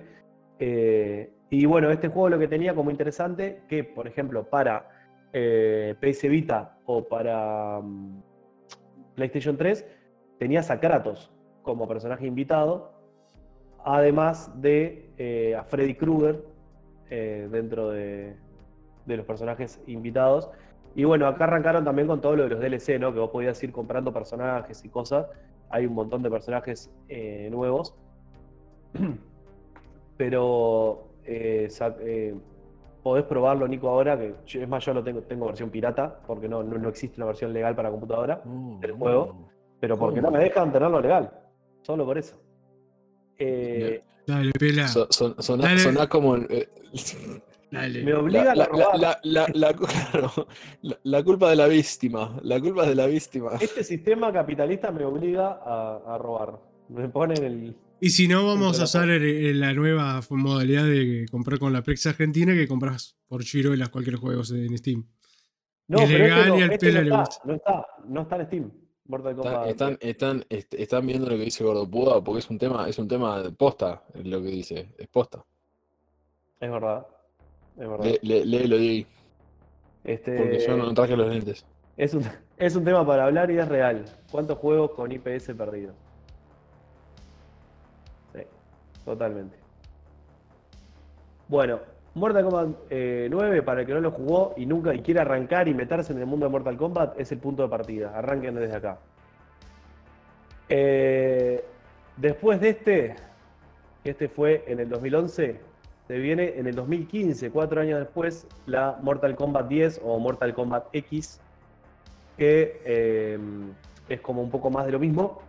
[0.60, 4.90] Eh, y bueno, este juego lo que tenía como interesante, que por ejemplo para
[5.34, 8.22] eh, PS Vita o para mm,
[9.16, 9.86] PlayStation 3,
[10.40, 11.32] tenías a Kratos
[11.62, 12.92] como personaje invitado,
[13.84, 16.44] además de eh, a Freddy Krueger
[17.10, 18.36] dentro de,
[19.06, 20.50] de los personajes invitados.
[20.96, 23.14] Y bueno, acá arrancaron también con todo lo de los DLC, ¿no?
[23.14, 25.28] Que vos podías ir comprando personajes y cosas.
[25.70, 27.96] Hay un montón de personajes eh, nuevos.
[30.18, 31.68] Pero eh,
[32.02, 32.36] eh,
[33.04, 36.48] podés probarlo, Nico, ahora, que yo- es más, yo lo tengo, tengo versión pirata, porque
[36.50, 38.42] no, no, no existe una versión legal para computadora,
[38.80, 41.32] del juego, pero porque no me dejan tenerlo legal.
[41.84, 42.42] Solo por eso.
[43.38, 44.88] Eh, Dale, pela.
[44.88, 45.08] So-
[45.58, 45.80] Dale.
[45.80, 46.36] sonás como.
[46.38, 46.68] eh,
[47.70, 48.04] Dale.
[48.04, 49.00] me la, obligan a la- robar.
[49.00, 49.74] la- la- la-
[50.12, 50.32] claro,
[50.82, 52.40] la- la culpa de la víctima.
[52.44, 53.52] La culpa es de la víctima.
[53.60, 56.60] Este sistema capitalista me obliga a, a robar.
[56.90, 57.76] Me ponen el.
[58.00, 61.82] Y si no, vamos a usar el- el- la nueva modalidad de comprar con la
[61.82, 65.06] Plex Argentina que compras por Giro y las cualquier juegos en Steam.
[65.90, 67.42] No, Es este no, y al este pelo no le está, gusta.
[67.46, 68.72] no está, no está en Steam.
[69.10, 73.00] Están, están, están, est- están viendo lo que dice Gordopúa porque es un tema, es
[73.00, 75.46] un tema de posta, lo que dice, es posta.
[76.60, 77.08] Es verdad.
[77.78, 78.06] Es verdad.
[78.06, 79.08] Le- le- léelo, Diego,
[80.04, 81.66] Este, porque yo no traje los lentes.
[81.96, 82.24] es, un,
[82.58, 84.06] es un tema para hablar y es real.
[84.32, 85.96] ¿Cuántos juegos con IPS perdidos?
[88.34, 88.42] Sí,
[89.06, 89.56] totalmente.
[91.48, 91.80] Bueno,
[92.16, 95.68] Mortal Kombat eh, 9, para el que no lo jugó y nunca y quiere arrancar
[95.68, 98.18] y meterse en el mundo de Mortal Kombat, es el punto de partida.
[98.18, 98.98] Arranquen desde acá.
[100.70, 101.64] Eh,
[102.18, 103.16] después de este,
[104.04, 105.62] que este fue en el 2011,
[106.08, 110.86] se viene en el 2015, cuatro años después, la Mortal Kombat 10 o Mortal Kombat
[110.94, 111.42] X,
[112.38, 113.38] que eh,
[114.08, 115.42] es como un poco más de lo mismo.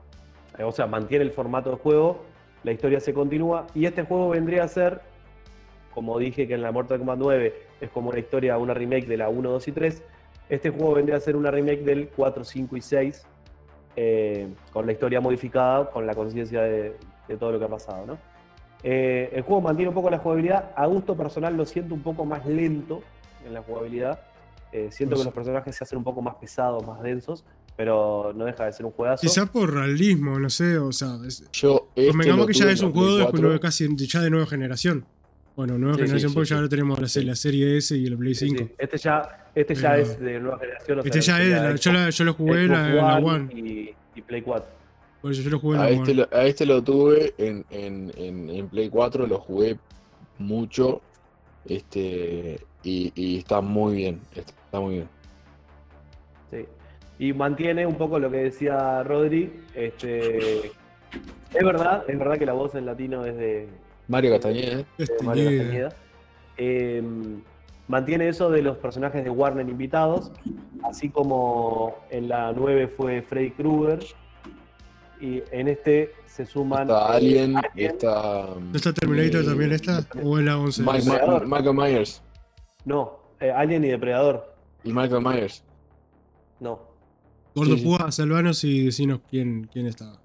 [0.59, 2.23] Eh, O sea, mantiene el formato de juego,
[2.65, 5.01] la historia se continúa y este juego vendría a ser,
[5.95, 9.17] como dije que en la Mortal Kombat 9 es como una historia, una remake de
[9.17, 10.03] la 1, 2 y 3,
[10.49, 13.27] este juego vendría a ser una remake del 4, 5 y 6,
[13.95, 16.97] eh, con la historia modificada, con la conciencia de,
[17.29, 18.19] de todo lo que ha pasado, ¿no?
[18.83, 20.71] Eh, el juego mantiene un poco la jugabilidad.
[20.77, 23.03] A gusto personal lo siento un poco más lento
[23.47, 24.21] en la jugabilidad.
[24.73, 27.45] Eh, siento Pues- que los personajes se hacen un poco más pesados, más densos,
[27.77, 29.23] pero no deja de ser un juegazo.
[29.23, 32.87] Quizá por realismo, no sé, o sea, es- Yo, este lo que ya es en
[32.87, 33.43] un juego de, 2004.
[33.43, 35.05] nueve- casi ya de nueva generación.
[35.57, 36.55] Bueno, nueva Sí, generación sí, porque sí.
[36.55, 38.65] ya lo tenemos la, serie S y el Play Sí, 5.
[38.65, 38.75] sí.
[38.79, 40.99] Este ya, este ya Pero- es de nueva generación.
[40.99, 43.17] o Este sea, ya es, sería la- yo, la- yo lo jugué Xbox la, la
[43.17, 43.55] One One.
[43.61, 44.71] Y, y Play 4.
[45.23, 47.65] Por eso yo lo jugué en A la este, lo, a este lo tuve en,
[47.71, 49.79] en, en, en Play 4, lo jugué
[50.39, 51.01] mucho
[51.65, 55.09] este y, y está muy bien, está muy bien.
[56.51, 56.65] Sí.
[57.19, 59.53] Y mantiene un poco lo que decía Rodri.
[59.75, 63.69] Este, es verdad, es verdad que la voz en latino es de,
[64.09, 64.87] Mario Castañeda, ¿eh?
[64.97, 65.59] de Este, Mario yeah.
[65.59, 65.89] Castañeda.
[66.57, 67.03] Eh,
[67.87, 70.33] mantiene eso de los personajes de Warner invitados,
[70.83, 74.01] así como en la 9 fue Freddy Krueger.
[75.21, 76.83] Y en este se suman.
[76.83, 80.07] está eh, Alien, Alien, está ¿No está Terminator eh, también esta?
[80.23, 80.83] ¿O es la 11?
[80.83, 81.47] Mike- Ma- Depredador.
[81.49, 82.23] Michael Myers
[82.85, 84.55] No, eh, Alien y Depredador.
[84.85, 85.65] y Michael Myers.
[86.61, 86.81] No.
[87.55, 87.85] Gordo sí, sí.
[87.85, 90.21] Púa, salvanos y decinos quién, quién estaba.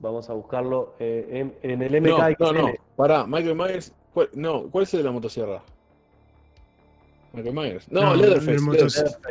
[0.00, 1.28] Vamos a buscarlo eh,
[1.62, 2.42] en, en el No, MKXL.
[2.42, 5.62] no, no, pará, Michael Myers, ¿cuál, no, ¿cuál es el de la motosierra?
[7.32, 7.90] Michael Myers.
[7.90, 8.14] No.
[8.14, 8.60] Leatherface.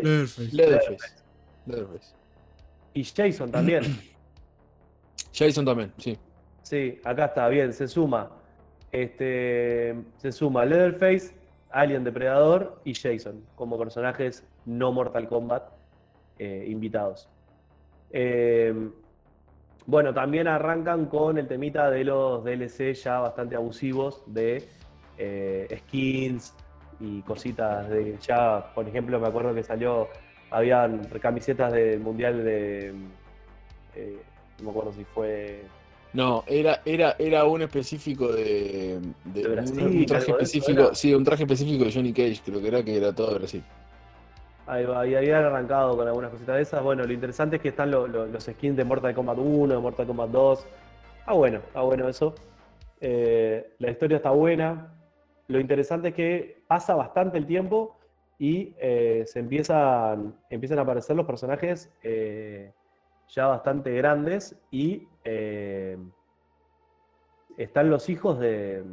[0.02, 1.16] Leatherface.
[1.66, 2.14] Leatherface.
[2.94, 3.84] Y Jason también.
[5.34, 6.18] Jason también, sí.
[6.62, 8.32] Sí, acá está, bien, se suma.
[8.92, 11.36] Este, se suma Leatherface,
[11.72, 15.64] Alien Depredador y Jason como personajes no Mortal Kombat
[16.38, 17.28] eh, invitados.
[18.12, 18.74] Eh,
[19.86, 24.64] bueno, también arrancan con el temita de los DLC ya bastante abusivos de
[25.18, 26.54] eh, skins
[27.00, 30.08] y cositas de ya, por ejemplo, me acuerdo que salió,
[30.52, 32.94] habían camisetas del mundial de,
[33.96, 34.22] eh,
[34.60, 35.64] no me acuerdo si fue
[36.14, 40.82] No, era, era, era un específico de, de- De un- Brasil, un, algo traje específico,
[40.84, 40.96] era.
[40.96, 43.64] sí, un traje específico de Johnny Cage, creo que era que era todo de Brasil.
[44.66, 46.82] Ahí va, y habían arrancado con algunas cositas de esas.
[46.82, 49.80] Bueno, lo interesante es que están lo- lo- los skins de Mortal Kombat 1, de
[49.82, 50.68] Mortal Kombat 2.
[51.26, 52.34] Ah, bueno, ah, bueno eso.
[53.02, 54.94] Eh, la historia está buena.
[55.50, 57.98] Lo interesante es que pasa bastante el tiempo
[58.40, 62.72] y eh, se empiezan, empiezan a aparecer los personajes eh,
[63.30, 65.98] ya bastante grandes y eh,
[67.58, 68.84] están los hijos de,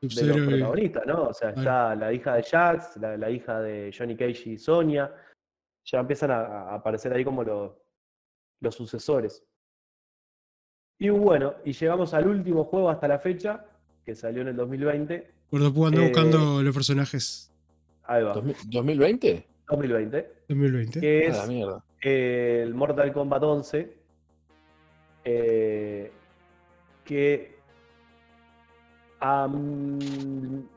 [0.00, 1.24] de los protagonistas, ¿no?
[1.24, 5.14] O sea, está la hija de Jax, la, la hija de Johnny Cage y Sonia.
[5.84, 7.72] Ya empiezan a, a aparecer ahí como los,
[8.60, 9.44] los sucesores.
[10.98, 13.64] Y bueno, y llegamos al último juego hasta la fecha,
[14.04, 15.30] que salió en el 2020.
[15.50, 17.52] Gordo ando Eh, buscando los personajes
[18.04, 19.44] Ahí va, ¿2000- ¿2020?
[19.68, 20.32] 2020.
[20.48, 21.00] 2020.
[21.00, 21.84] Que A es la mierda.
[22.02, 23.96] El Mortal Kombat 11.
[25.24, 26.10] eh,
[27.04, 27.52] que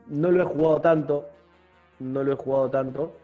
[0.08, 1.26] no lo he jugado tanto.
[1.98, 3.16] No lo he jugado tanto.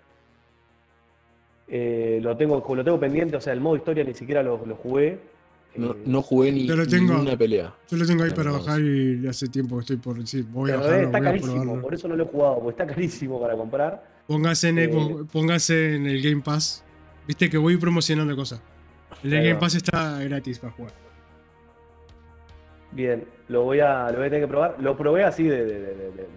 [1.69, 4.77] Eh, lo, tengo, lo tengo pendiente, o sea, el modo historia ni siquiera lo, lo
[4.77, 5.19] jugué.
[5.75, 7.21] No, Eh, no jugué ni, Yo lo ni tengo.
[7.21, 7.75] una pelea.
[7.89, 10.71] Yo lo tengo ahí Pero para bajar y hace tiempo que estoy por decir, voy
[10.71, 11.83] a bajarlo, está voy a carísimo, probarlo.
[11.83, 14.05] por eso no lo he jugado, porque está carísimo para comprar.
[14.27, 16.85] Póngase en, el, Eh, póngase en el Game Pass.
[17.27, 18.61] Viste que voy promocionando cosas.
[19.23, 19.55] El Game.
[19.57, 20.93] Pass está gratis para jugar.
[22.91, 24.77] Bien, lo voy a, lo voy a tener que probar.
[24.81, 25.65] Lo probé así de.
[25.65, 26.29] de- de- de- de-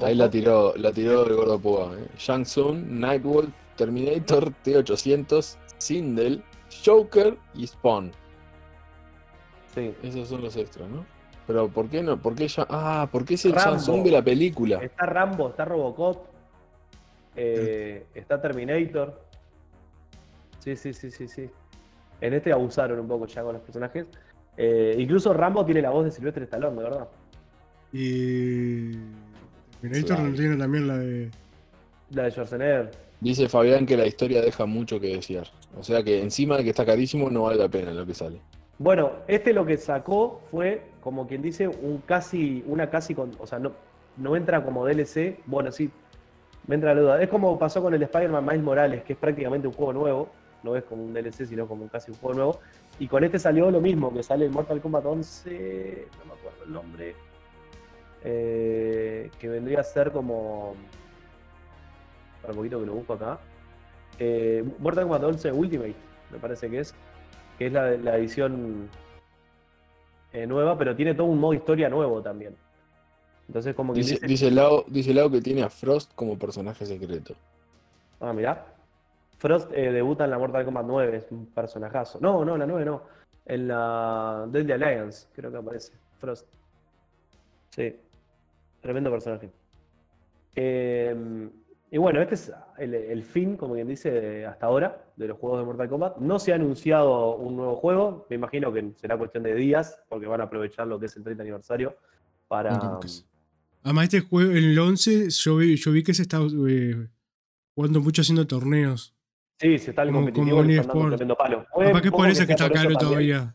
[0.00, 1.94] un Ahí la tiró, la tiró el gordo Púa.
[1.98, 2.06] ¿eh?
[2.18, 6.42] Shang Tsung, Nightwolf, Terminator, T800, Sindel,
[6.84, 8.10] Joker y Spawn.
[9.74, 9.94] Sí.
[10.02, 11.04] Esos son los extras, ¿no?
[11.46, 12.16] Pero ¿por qué no?
[12.20, 12.66] ¿Por qué ya?
[12.70, 13.52] Ah, porque es el.
[13.52, 14.78] Shang Tsung de la película.
[14.82, 16.26] Está Rambo, está Robocop,
[17.36, 19.25] eh, está Terminator.
[20.66, 21.48] Sí, sí, sí, sí, sí.
[22.20, 24.08] En este abusaron un poco ya con los personajes.
[24.56, 27.08] Eh, incluso Rambo tiene la voz de Silvestre Stallone, de verdad.
[27.92, 28.90] Y.
[29.80, 30.32] Terminator Claro.
[30.34, 31.30] tiene también la de.
[32.10, 32.90] La de Schwarzenegger.
[33.20, 35.46] Dice Fabián que la historia deja mucho que desear.
[35.78, 38.40] O sea que encima de que está carísimo no vale la pena lo que sale.
[38.78, 43.46] Bueno, este lo que sacó fue, como quien dice, un casi, una casi con, o
[43.46, 43.70] sea, no,
[44.16, 45.90] no entra como DLC, bueno, sí,
[46.66, 47.22] me entra la duda.
[47.22, 50.28] Es como pasó con el Spider-Man Miles Morales, que es prácticamente un juego nuevo,
[50.66, 52.60] no es como un DLC, sino como casi un juego nuevo.
[52.98, 56.64] Y con este salió lo mismo, que sale el Mortal Kombat 11, no me acuerdo
[56.64, 57.14] el nombre,
[58.24, 60.74] eh, que vendría a ser como,
[62.42, 63.38] para un poquito que lo busco acá,
[64.18, 65.94] eh, Mortal Kombat 11 Ultimate,
[66.32, 66.94] me parece que es,
[67.58, 68.88] que es la, la edición
[70.32, 72.56] eh, nueva, pero tiene todo un modo historia nuevo también.
[73.46, 76.84] Entonces, como que Dice, dice, dice Lau, dice Lau que tiene a Frost como personaje
[76.84, 77.34] secreto.
[78.20, 78.66] ah, mirá,
[79.38, 82.18] Frost eh, debuta en la Mortal Kombat 9, es un personajazo.
[82.20, 83.02] No, no, la 9 no,
[83.44, 86.46] en la Deadly Alliance, creo que aparece, Frost.
[87.70, 87.94] Sí,
[88.80, 89.50] tremendo personaje.
[90.54, 91.48] Eh,
[91.90, 95.38] y bueno, este es el, el fin, como quien dice, de- hasta ahora de los
[95.38, 96.16] juegos de Mortal Kombat.
[96.18, 100.26] No se ha anunciado un nuevo juego, me imagino que será cuestión de días, porque
[100.26, 101.96] van a aprovechar lo que es el 30 aniversario
[102.48, 102.98] para...
[103.06, 103.24] Sí.
[103.82, 107.06] Además, este juego, en el 11, yo vi, yo vi que se está eh,
[107.74, 109.15] jugando mucho haciendo torneos.
[109.58, 111.66] Sí, se está el Como- competitivo, como le están dando tremendo palo.
[112.02, 112.98] Que un por eso es que está caro también.
[112.98, 113.54] todavía.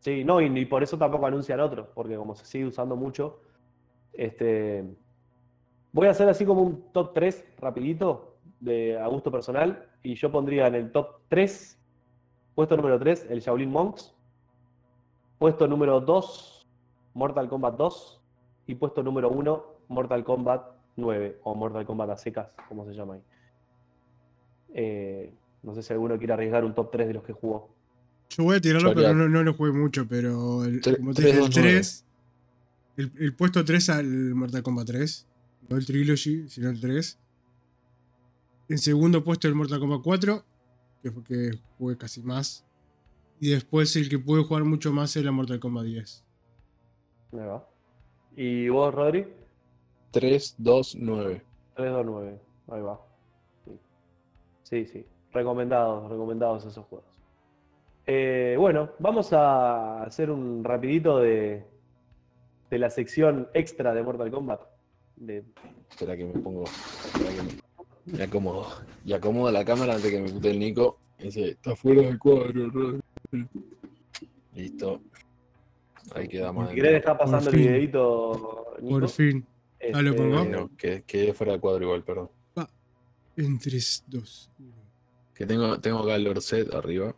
[0.00, 3.40] Sí, no, y, y por eso tampoco anuncian otros, porque como se sigue usando mucho,
[4.12, 4.84] este,
[5.92, 10.30] voy a hacer así como un top 3 rapidito de a gusto personal, y yo
[10.30, 11.78] pondría en el top 3,
[12.54, 14.14] puesto número 3, el Shaolin Monks,
[15.38, 16.66] puesto número 2,
[17.14, 18.22] Mortal Kombat 2,
[18.66, 20.62] y puesto número 1, Mortal Kombat
[20.96, 23.22] 9, o Mortal Kombat a secas, como se llama ahí.
[24.74, 27.70] Eh, no sé si alguno quiere arriesgar un top 3 de los que jugó.
[28.30, 30.06] Yo voy a tirarlo, pero no, no lo jugué mucho.
[30.08, 31.72] Pero el, Tre- como te tres, dije, el dos, nueve.
[31.72, 32.04] 3.
[32.96, 35.26] El, el puesto 3 al Mortal Kombat 3.
[35.68, 37.18] No el Trilogy, sino el 3.
[38.68, 40.44] En segundo puesto el Mortal Kombat 4.
[41.02, 42.64] Que fue que jugué casi más.
[43.40, 46.24] Y después el que pude jugar mucho más es la Mortal Kombat 10.
[47.32, 47.66] Ahí va.
[48.36, 49.26] ¿Y vos, Rodri?
[50.12, 51.42] 3, 2, 9.
[51.76, 52.40] 329.
[52.68, 53.00] Ahí va.
[54.70, 55.04] Sí, sí.
[55.32, 57.06] Recomendados, recomendados esos juegos.
[58.06, 61.64] Eh, bueno, vamos a hacer un rapidito de,
[62.70, 64.60] de la sección extra de Mortal Kombat.
[65.16, 65.44] De-
[65.90, 66.64] Espera que me pongo.
[66.64, 67.42] espera que
[68.12, 68.66] me, me acomodo.
[69.04, 70.98] Y acomodo la cámara antes que me pute el Nico.
[71.18, 73.00] Dice, está fuera del cuadro, Rodri".
[74.54, 75.00] Listo.
[76.14, 76.70] Ahí queda más.
[76.70, 79.00] si querés dejar pasando el videito, Nico.
[79.00, 79.44] Por fin.
[79.94, 80.44] Ah, ¿lo Este, pongo?
[80.44, 82.30] No, que quedé fuera del cuadro igual, perdón.
[83.36, 84.72] En 3, 2, 1.
[85.34, 87.14] Que tengo, tengo acá el Lorset arriba.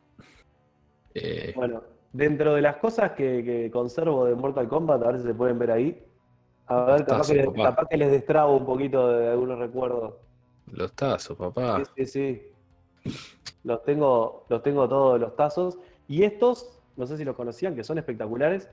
[1.15, 1.83] Eh, Bueno,
[2.13, 5.59] dentro de las cosas que, que conservo de Mortal Kombat, a ver si se pueden
[5.59, 6.05] ver ahí.
[6.67, 7.63] A ver, capaz Tazo, que, papá.
[7.65, 10.15] capaz que les destrabo un poquito de algunos recuerdos.
[10.71, 11.83] los tazos, papá.
[11.97, 12.43] Sí, sí,
[13.05, 13.13] sí.
[13.65, 15.79] Los tengo, los tengo todos los tazos.
[16.09, 18.69] Y estos, no sé si los conocían, que son espectaculares,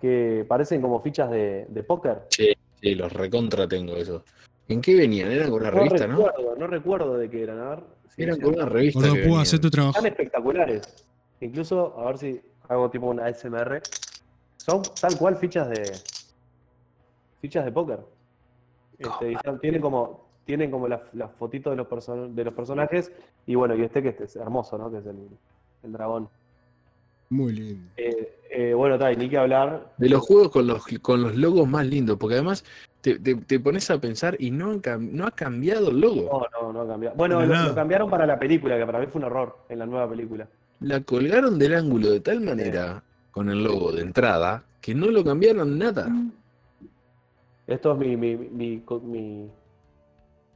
[0.00, 2.22] que parecen como fichas de, de póker.
[2.30, 2.54] Sí,
[2.94, 4.22] los recontra tengo esos.
[4.68, 5.30] ¿En qué venían?
[5.30, 6.16] Eran con una No revista, ¿no?
[6.26, 7.58] recuerdo, no recuerdo de qué eran.
[7.60, 7.80] A ver.
[8.14, 9.00] si Eran con una revista.
[9.08, 9.96] Gordo, puedo hacer tu trabajo.
[9.96, 11.06] Están espectaculares.
[11.40, 13.80] Incluso, a ver si hago tipo una SMR.
[14.56, 15.92] Son tal cual fichas de,
[17.40, 18.00] fichas de póker.
[18.98, 23.10] Este, están- tienen como, tienen como las, las fotitos de los, person- de los personajes.
[23.46, 24.90] Y bueno, y este que este es hermoso, ¿no?
[24.90, 25.16] Que es el,
[25.84, 26.28] el dragón.
[27.30, 27.88] Muy lindo.
[27.96, 29.92] Eh, eh, bueno, está, y ni que hablar.
[29.98, 32.64] De los juegos con los, con los logos más lindos, porque además
[33.00, 36.48] te, te- te pones a pensar y no, han cam- no ha cambiado el logo.
[36.52, 37.16] No, no, no ha cambiado.
[37.16, 40.08] Bueno, lo, cambiaron para la película, que para mí fue un error en la nueva
[40.08, 40.48] película.
[40.80, 45.24] La colgaron del ángulo de tal manera con el logo de entrada que no lo
[45.24, 46.08] cambiaron nada.
[47.66, 49.50] Esto es mi, mi, mi, co- mi,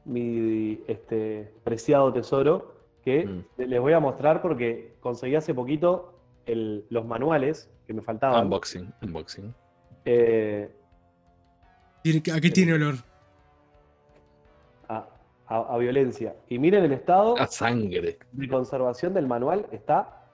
[0.04, 2.72] mi, este, preciado tesoro
[3.04, 3.44] que Mm.
[3.68, 6.14] les voy a mostrar porque conseguí hace poquito
[6.46, 8.44] el- los manuales que me faltaban.
[8.44, 9.54] Unboxing, unboxing.
[10.04, 10.70] eh,
[12.34, 12.94] ¿A qué tiene olor?
[14.88, 15.06] a,
[15.46, 16.34] a- a violencia.
[16.48, 19.66] Y miren el estado A sangre, de conservación del manual.
[19.70, 20.26] Está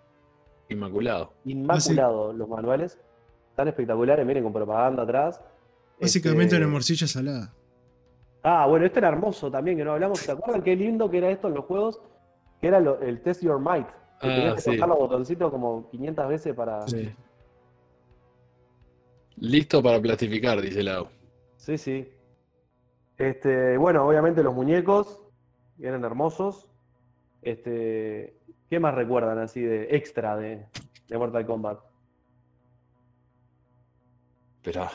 [0.68, 1.32] inmaculado.
[1.44, 2.98] inmaculado los manuales.
[3.50, 5.40] Están espectaculares, miren con propaganda atrás.
[6.00, 7.52] Básicamente Este, una morcilla salada.
[8.42, 10.20] Ah, bueno, este era hermoso también, que no hablamos.
[10.20, 12.00] ¿Se acuerdan qué lindo que era esto en los juegos?
[12.60, 13.86] Que era lo- el Test Your Might.
[14.20, 14.70] Que Ah, tenías que sí.
[14.76, 16.86] tocar los botoncitos como 500 veces para...
[16.88, 17.10] Sí.
[19.36, 21.08] Listo para platificar, dice Lau.
[21.68, 22.10] Sí, sí.
[23.18, 25.20] Este, bueno, obviamente los muñecos
[25.78, 26.70] eran hermosos.
[27.42, 28.38] Este,
[28.70, 30.64] ¿qué más recuerdan así de extra de,
[31.08, 31.80] de Mortal Kombat?
[34.62, 34.88] Pero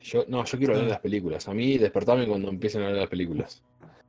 [0.00, 1.46] yo, no, yo quiero hablar de las películas.
[1.46, 3.62] A mí despertame cuando empiecen a hablar de las películas.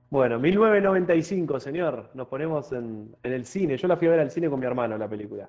[0.09, 2.09] Bueno, 1995, señor.
[2.15, 3.77] Nos ponemos en, en el cine.
[3.77, 5.47] Yo la fui a ver al cine con mi hermano, la película.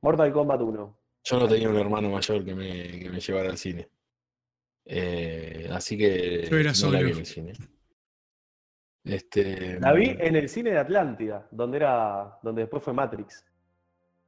[0.00, 0.98] Mortal Kombat 1.
[1.22, 3.90] Yo no tenía un hermano mayor que me, que me llevara al cine.
[4.88, 6.92] Eh, así que Yo era no solo.
[6.98, 7.52] la vi en el cine.
[9.04, 13.44] Este, La vi en el cine de Atlántida, donde era, donde después fue Matrix.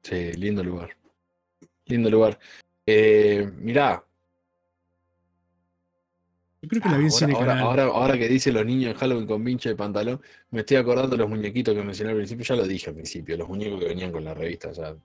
[0.02, 0.90] Sí, lindo lugar.
[1.86, 2.38] Lindo lugar.
[2.86, 4.04] Eh, mirá,
[6.62, 7.64] Yo creo que la vi en ahora, cine ahora, canal.
[7.64, 11.10] ahora, ahora que dice los niños en Halloween con pinche de pantalón, me estoy acordando
[11.10, 12.44] de los muñequitos que mencioné al principio.
[12.44, 14.70] Ya lo dije al principio, los muñecos que venían con la revista.
[14.72, 14.96] Ya,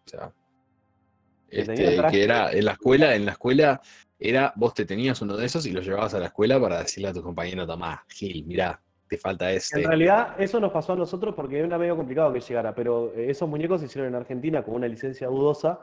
[1.61, 3.81] este, que era en la escuela, en la escuela
[4.19, 7.09] era, vos te tenías uno de esos y lo llevabas a la escuela para decirle
[7.09, 9.81] a tus compañeros, tomá, Gil, mirá, te falta este.
[9.81, 13.29] En realidad, eso nos pasó a nosotros porque era medio complicado que llegara, pero eh,
[13.29, 15.79] esos muñecos se hicieron en Argentina con una licencia dudosa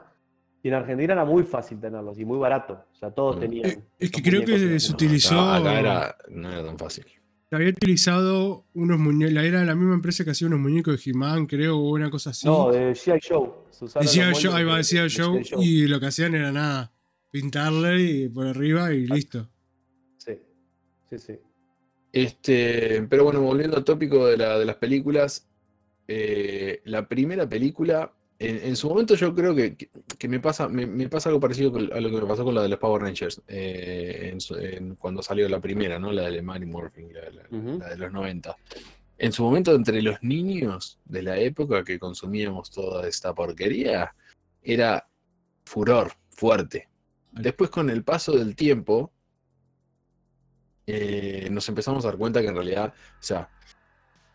[0.63, 2.83] y en Argentina era muy fácil tenerlos y muy barato.
[2.91, 3.39] O sea, todos Mm.
[3.39, 3.83] tenían.
[3.99, 7.05] Es que creo que se No, utilizó- Acá, acá era, no era tan fácil.
[7.53, 9.43] Había utilizado unos muñecos.
[9.43, 12.47] Era la misma empresa que hacía unos muñecos de He-Man, creo, o una cosa así.
[12.47, 13.19] No, de G.I.
[13.27, 13.49] Joe.
[14.01, 15.49] Decía los yo, moldes ahí va, de- de G.I.
[15.53, 15.63] Joe.
[15.65, 16.93] y lo que hacían era nada,
[17.29, 19.49] pintarle y por arriba y listo.
[20.17, 20.33] Sí,
[21.09, 21.33] sí, sí.
[22.13, 25.47] Este, pero bueno, volviendo al tópico de, la- de las películas,
[26.07, 28.13] eh, la primera película,
[28.49, 31.39] en, en su momento yo creo que, que- que me pasa, me, me pasa algo
[31.39, 34.55] parecido a lo que me pasó con la de los Power Rangers, eh, en su-
[34.57, 36.11] en- cuando salió la primera, ¿no?
[36.11, 38.55] La de Mary Morphin, la, la- de los 90.
[39.17, 44.15] En su momento, entre los niños de la época que consumíamos toda esta porquería,
[44.63, 45.07] era
[45.65, 46.89] furor fuerte.
[47.31, 49.11] Después, con el paso del tiempo,
[50.87, 53.49] eh, nos empezamos a dar cuenta que en realidad, o sea,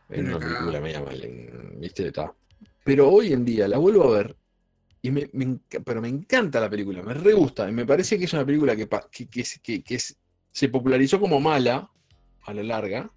[0.08, 1.20] era una película media mal,
[1.78, 2.06] ¿viste?
[2.06, 2.32] Está.
[2.86, 4.36] Pero hoy en día la vuelvo a ver
[5.02, 5.28] y me,
[5.84, 8.74] pero me encanta la película, me re gusta y me parece que es una película
[8.76, 10.16] que, pa- que, que, que- que es-
[10.52, 11.90] se popularizó como mala
[12.46, 13.10] a la larga.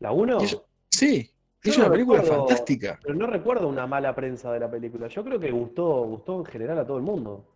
[0.00, 0.40] ¿La 1?
[0.40, 1.30] Y eso- Sí,
[1.62, 2.98] Yo es una película recuerdo- fantástica.
[3.02, 5.06] Pero no recuerdo una mala prensa de la película.
[5.08, 7.46] Yo creo que gustó, gustó en general a todo el mundo.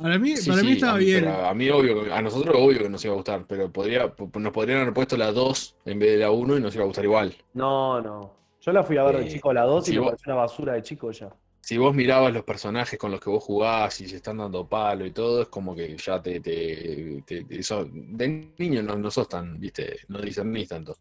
[0.00, 1.24] Para mí, Sí, para mí sí, estaba a mí- bien.
[1.24, 4.14] pero A mí, obvio, que- a nosotros, obvio que nos iba a gustar, pero podría,
[4.14, 6.84] po- nos podrían haber puesto la 2 en vez de la 1 y nos iba
[6.84, 7.34] a gustar igual.
[7.54, 8.37] No, no.
[8.68, 10.10] Yo la fui a ver de Eh, chico a la 2 y si me vos-
[10.10, 11.34] pareció una basura de chico ya.
[11.62, 15.06] Si vos mirabas los personajes con los que vos jugás y se están dando palo
[15.06, 16.38] y todo, es como que ya te.
[16.40, 20.94] te, te- te- sos- de niño no, no sos tan, viste, no discernís tanto.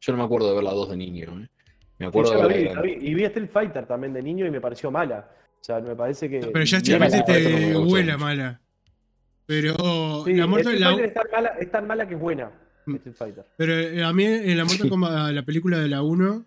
[0.00, 1.48] Yo no me acuerdo de ver la 2 de niño, ¿eh?
[1.98, 2.92] Me acuerdo de vi, la vi.
[2.98, 5.28] Y vi Street Fighter también de niño y me pareció mala.
[5.60, 6.40] O sea, me parece que.
[6.40, 8.18] Pero ya me te mucho.
[8.18, 8.58] mala.
[9.46, 12.50] Pero Sí, la muerte, Street la- es tan, mala, es tan mala que es buena.
[12.86, 12.94] Mm.
[12.96, 13.44] Street Fighter.
[13.56, 16.44] pero eh, a mí en la Mortal Kombat, la película de la 1,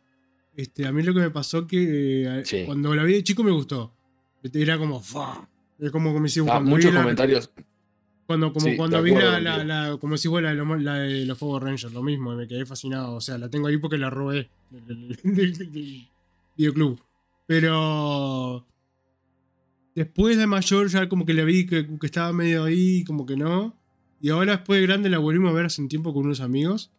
[0.58, 2.64] este, a mí lo que me pasó que eh, Sí.
[2.66, 3.92] cuando la vi de chico me gustó.
[4.54, 5.48] Era como, ¡fa!
[5.80, 7.50] Es como, como si Ah, muchos la- comentarios.
[8.28, 11.62] Cuando, como Sí, cuando vi la, la, la- como si fuera la, de los- Power
[11.64, 13.16] Rangers, lo mismo, me quedé fascinado.
[13.16, 16.08] O sea, la tengo ahí porque la robé del, del- del- del
[16.58, 17.00] videoclub.
[17.48, 18.66] Pero
[19.94, 23.36] después de mayor ya como que la vi que, que estaba medio ahí, como que
[23.38, 23.76] no.
[24.22, 26.90] Y ahora después de grande la volvimos a ver hace un tiempo con unos amigos.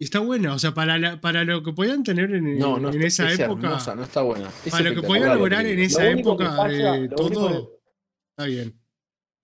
[0.00, 2.88] Y está buena, o sea, para, la- para lo que podían tener en, No, no,
[2.90, 4.48] en está- esa es época, hermosa, no está buena.
[4.64, 7.16] Es para lo que podían lograr en esa Lo que época falla- de lo único
[7.16, 7.80] todo,
[8.30, 8.74] está bien.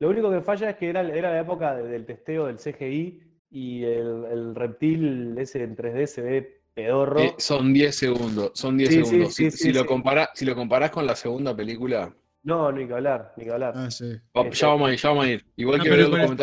[0.01, 3.21] Lo único que falla es que era, era la época de- del testeo del CGI
[3.51, 7.21] y el, el reptil ese en 3D se ve pedorro.
[7.21, 9.35] Eh, son 10 segundos, son 10 Sí, sí, segundos.
[9.35, 9.87] sí, si, sí, si lo sí.
[9.87, 13.73] compara- si lo comparás con la segunda película, No, ni que hablar, ni que hablar.
[13.75, 14.05] Ah, sí.
[14.37, 15.45] va- Este- ya vamos a ir, ya vamos a ir.
[15.57, 16.37] Igual No, quiero pero leer los con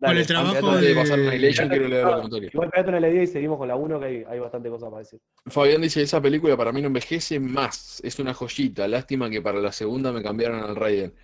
[0.00, 0.90] con el trabajo de.
[0.90, 4.98] Igual pegate una idea y seguimos con la 1 que hay, hay bastante cosas para
[5.00, 5.20] decir.
[5.46, 9.60] Fabián dice, esa película para mí no envejece más, es una joyita, lástima que para
[9.60, 11.14] la segunda me cambiaron al Raiden.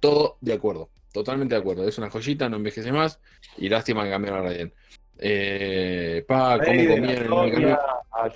[0.00, 3.20] Todo de acuerdo, totalmente de acuerdo, es una joyita, no envejece más
[3.56, 4.74] y lástima que cambiaron al Raiden.
[5.20, 7.74] Eh, pa, cómo comían en a el Johnny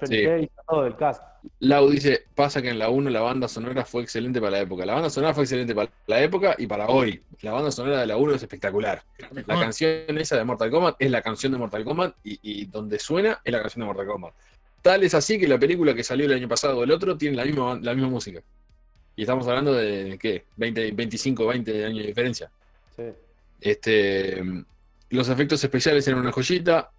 [0.04, 0.24] Sí.
[0.24, 1.22] Cage, a todo el cast.
[1.60, 4.86] Lau dice, pasa que en la 1 la banda sonora fue excelente para la época.
[4.86, 7.22] La banda sonora fue excelente para la época y para hoy.
[7.40, 9.02] La banda sonora de la 1 es espectacular.
[9.46, 12.98] La canción esa de Mortal Kombat es la canción de Mortal Kombat y, y donde
[12.98, 14.34] suena es la canción de Mortal Kombat.
[14.82, 17.36] Tal es así que la película que salió el año pasado o el otro tiene
[17.36, 18.42] la misma, la misma música.
[19.14, 20.44] Y estamos hablando de, ¿qué?
[20.56, 22.50] 20, 25, 20 años de diferencia.
[22.96, 23.04] Sí.
[23.60, 24.42] Este,
[25.10, 26.90] los efectos especiales eran una joyita.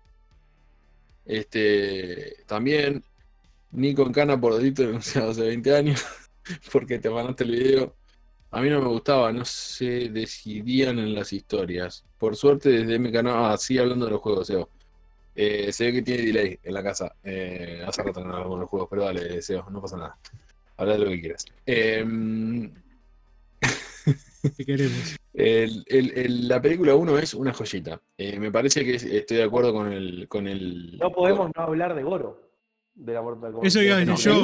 [1.26, 3.04] Este, también
[3.74, 6.06] Nico en cana por delito denunciado hace 20 años
[6.72, 7.96] porque te mandaste el video.
[8.52, 12.06] A mí no me gustaba, no se decidían en las historias.
[12.20, 14.70] Por suerte desde mi canal, ah, sí hablando de los juegos, Seo.
[15.36, 17.16] Eh, se ve que tiene delay en la casa.
[17.24, 20.18] Eh, hace rato no hablamos de los juegos, pero dale, Seo, no pasa nada.
[20.78, 21.46] Habla de lo que quieras.
[24.58, 25.16] Te queremos.
[25.34, 28.02] el- el- el- la película 1 es una joyita.
[28.18, 30.28] Eh, me parece que es- estoy de acuerdo con el.
[30.28, 32.43] Con el No podemos no hablar de Goro.
[32.96, 33.66] De la Mortal Kombat.
[33.68, 34.42] Eso iba a decir No, yo, el,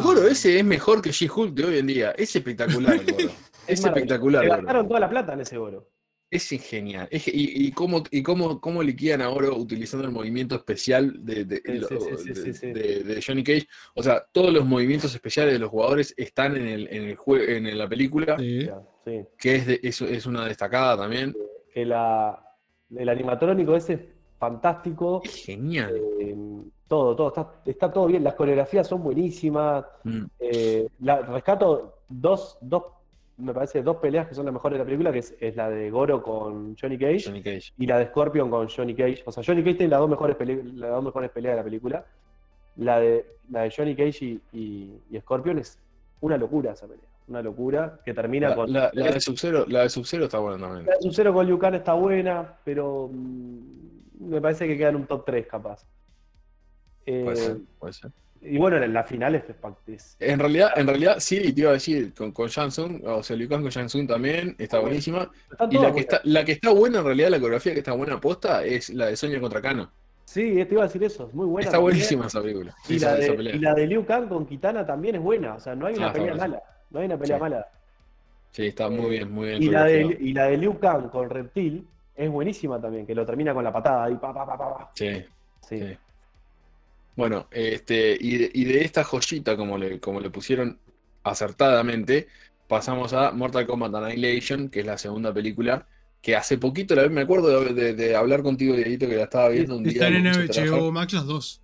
[0.00, 2.10] Goro, el ese es mejor que She-Hulk de hoy en día.
[2.12, 3.28] Es espectacular el Goro.
[3.66, 4.44] es espectacular.
[4.46, 4.56] Goro.
[4.56, 5.88] gastaron toda la plata en ese Goro.
[6.30, 7.06] Es genial.
[7.10, 11.44] Es y, y cómo, y cómo, cómo liquidan a Oro utilizando el movimiento especial de,
[11.44, 12.66] de, Sí, lo- sí, sí, sí, de- sí, sí.
[12.72, 13.68] de- de Johnny Cage.
[13.94, 17.46] O sea, todos los movimientos especiales de los jugadores están en, el, en, el jue-
[17.46, 21.36] en la película, que es, de- es, es una destacada también.
[21.74, 22.42] Que la,
[22.96, 24.00] el animatrónico ese es
[24.38, 25.20] fantástico.
[25.24, 25.94] Es genial.
[26.18, 26.34] eh,
[26.92, 27.28] todo, todo.
[27.28, 28.22] Está, está todo bien.
[28.22, 29.86] Las coreografías son buenísimas.
[30.04, 30.24] Mm.
[30.38, 32.82] Eh, la, rescato dos, dos,
[33.38, 35.70] me parece, dos peleas que son las mejores de la película, que es, es la
[35.70, 37.72] de Goro con Johnny Cage Johnny Cage.
[37.78, 39.22] y la de Scorpion con Johnny Cage.
[39.24, 41.64] O sea, Johnny Cage tiene las dos mejores, pele- las dos mejores peleas de la
[41.64, 42.04] película.
[42.76, 45.78] La de, la de Johnny Cage y, y- y Scorpion es
[46.20, 47.06] una locura esa pelea.
[47.28, 48.70] Una locura que termina La, con.
[48.70, 49.20] la- la de
[49.90, 50.84] Sub-Zero está buena también.
[50.86, 54.96] La de Sub-Zero con Liu Kang está buena, pero mm, me parece que queda en
[54.96, 55.84] un top 3 capaz.
[57.06, 58.10] Eh, Puede ser, puede ser.
[58.40, 59.44] y bueno, la, la final es,
[59.88, 63.48] es- En realidad, en realidad, sí, te iba a decir, con, con o sea, Liu
[63.48, 65.30] Kang con Shansung también está buenísima.
[65.70, 68.14] Y la que, está, la que está buena, en realidad, la coreografía que está buena
[68.14, 69.90] aposta es la de Sonya contra Kano.
[70.24, 71.66] Sí, te iba a decir eso, es muy buena.
[71.66, 72.74] está buenísima esa película.
[72.88, 73.56] Y esa, la, esa de, pelea.
[73.56, 76.08] y la de Liu Kang con Kitana también es buena, o sea, no hay una
[76.08, 76.62] Ah, pelea mala.
[76.90, 77.40] No hay una pelea Sí.
[77.40, 77.66] mala.
[78.52, 79.62] Sí, está muy bien, muy bien.
[79.62, 83.24] Y la, de, y la de Liu Kang con Reptil es buenísima también, que lo
[83.26, 84.90] termina con la patada ahí, pa, pa, pa, pa, pa.
[84.94, 85.10] Sí,
[85.68, 85.78] Sí.
[85.80, 85.96] sí.
[87.14, 90.80] Bueno, este, y de, y de esta joyita, como le, como le pusieron
[91.24, 92.28] acertadamente,
[92.66, 95.86] pasamos a Mortal Kombat Annihilation, que es la segunda película,
[96.22, 99.24] que hace poquito la vi, me acuerdo de, de- de hablar contigo, Dieguito, que la
[99.24, 100.08] estaba viendo un día.
[100.08, 100.26] Están en.
[100.26, 101.62] HBO Max las dos.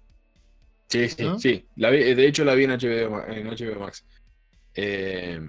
[0.88, 1.38] Sí, sí, ¿no?
[1.38, 1.66] sí.
[1.76, 4.04] La vi- de hecho, la vi en HBO, Ma- en HBO Max.
[4.74, 5.40] Eh,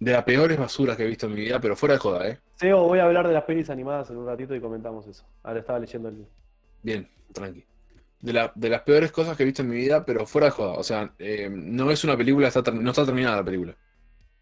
[0.00, 2.38] de las peores basuras que he visto en mi vida, pero fuera de joda, ¿eh?
[2.56, 5.24] Seo, voy a hablar de las pelis animadas en un ratito y comentamos eso.
[5.42, 6.26] Ahora estaba leyendo el
[6.82, 7.64] Bien, tranqui.
[8.22, 10.52] De, la- de las peores cosas que he visto en mi vida, pero fuera de
[10.52, 10.74] joda.
[10.78, 13.76] O sea, eh, no es una película, está no está terminada la película.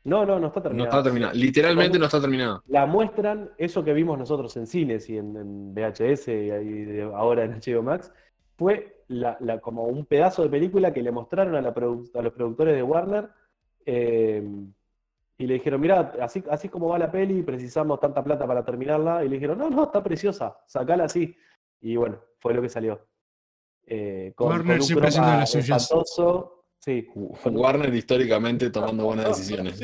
[0.04, 0.88] No, no, no está No terminado.
[0.90, 1.32] está terminada.
[1.34, 2.62] Literalmente no está terminada.
[2.68, 7.52] La muestran, eso que vimos nosotros en cines y en, en VHS y ahora en
[7.60, 8.12] HBO Max,
[8.56, 12.32] fue la- la- como un pedazo de película que le mostraron a, la a los
[12.32, 13.28] productores de Warner
[13.86, 14.42] eh,
[15.38, 19.24] y le dijeron, mira, así, así como va la peli, precisamos tanta plata para terminarla.
[19.24, 21.34] Y le dijeron, no, no, está preciosa, sacala así.
[21.80, 23.00] Y bueno, fue lo que salió.
[23.92, 25.82] Eh, con, Warner con un siempre haciendo croma las suyas.
[25.82, 27.06] espantoso, sí,
[27.44, 29.80] Warner históricamente tomando buenas decisiones.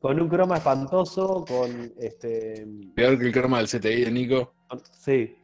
[0.00, 4.52] con un croma espantoso, con este Peor que el croma del CTI de Nico.
[4.92, 5.34] Sí,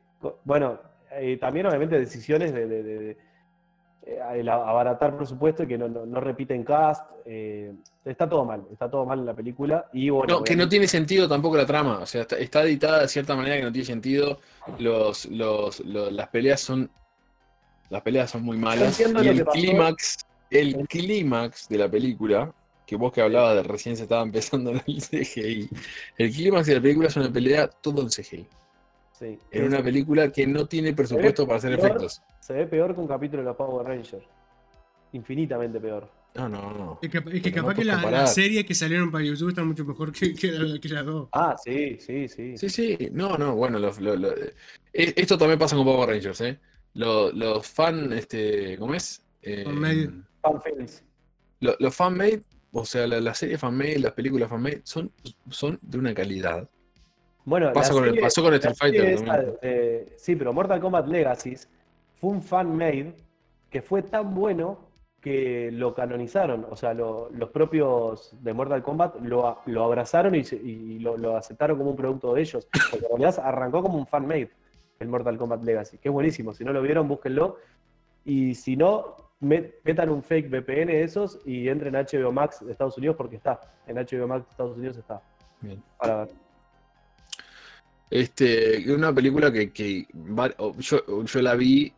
[0.45, 0.79] bueno,
[1.13, 3.11] eh, también obviamente decisiones de, de- de- de,
[4.07, 7.11] eh, el abaratar presupuesto y que no, no- no repiten cast.
[7.25, 7.73] eh,
[8.05, 9.89] está todo mal, está todo mal en la película.
[9.95, 12.01] Y bueno, No, que no tiene sentido tampoco la trama.
[12.01, 14.39] O sea, está, está editada de cierta manera que no tiene sentido.
[14.79, 16.91] Los, los, los- las peleas son.
[17.91, 18.99] Las peleas son muy malas.
[18.99, 20.19] entiendo Y el clímax,
[20.51, 22.53] el clímax de la película,
[22.87, 25.69] que vos que hablabas de recién se estaba empezando en el CGI.
[26.19, 28.47] El clímax de la película es una pelea todo en CGI.
[29.13, 31.87] sí, En es- una película que no tiene presupuesto para hacer peor.
[31.91, 32.23] efectos.
[32.41, 34.25] se ve peor que un capítulo de los Power Rangers.
[35.13, 36.11] Infinitamente peor.
[36.35, 36.99] No, no, no.
[37.01, 38.29] Es que, es que Pero no capaz que la- las comparar.
[38.29, 41.29] series que salieron para YouTube están mucho mejor que, que, la- que las dos.
[41.33, 42.57] Ah, sí, sí, sí.
[42.59, 44.53] Sí, sí, no, no, bueno, lo- eh,
[44.93, 46.59] esto también pasa con Power Rangers, ¿eh?
[46.97, 49.23] Los, los fan, este, ¿cómo es?
[49.43, 50.11] Eh, Fan-made.
[50.43, 51.05] Fanfilms.
[51.61, 52.43] lo- los fan-made,
[52.73, 55.13] o sea, la, la serie fan-made, las películas fan-made, son,
[55.51, 56.69] son de una calidad.
[57.45, 59.45] Bueno, Pasa con el- pasó con la Street Fighter esa
[60.17, 61.69] sí, pero Mortal Kombat Legacies
[62.15, 63.15] fue un fan-made
[63.71, 64.79] que fue tan bueno
[65.21, 66.67] que lo canonizaron.
[66.71, 71.17] O sea, lo- los propios de Mortal Kombat lo, lo abrazaron y, se- y lo,
[71.19, 72.67] lo aceptaron como un producto de ellos.
[72.91, 74.51] Porque en realidad arrancó como un fan-made
[74.99, 76.55] el Mortal Kombat Legacy, que es buenísimo.
[76.55, 77.57] Si no lo vieron, búsquenlo.
[78.25, 82.65] Y si no, met- metan un fake VPN de esos y entren a HBO Max
[82.65, 83.61] de Estados Unidos porque está.
[83.87, 85.21] En HBO Max de Estados Unidos está.
[85.61, 85.83] Bien.
[85.99, 86.29] Para ver.
[88.11, 90.07] Este, una película que,
[90.79, 91.93] yo, yo la vi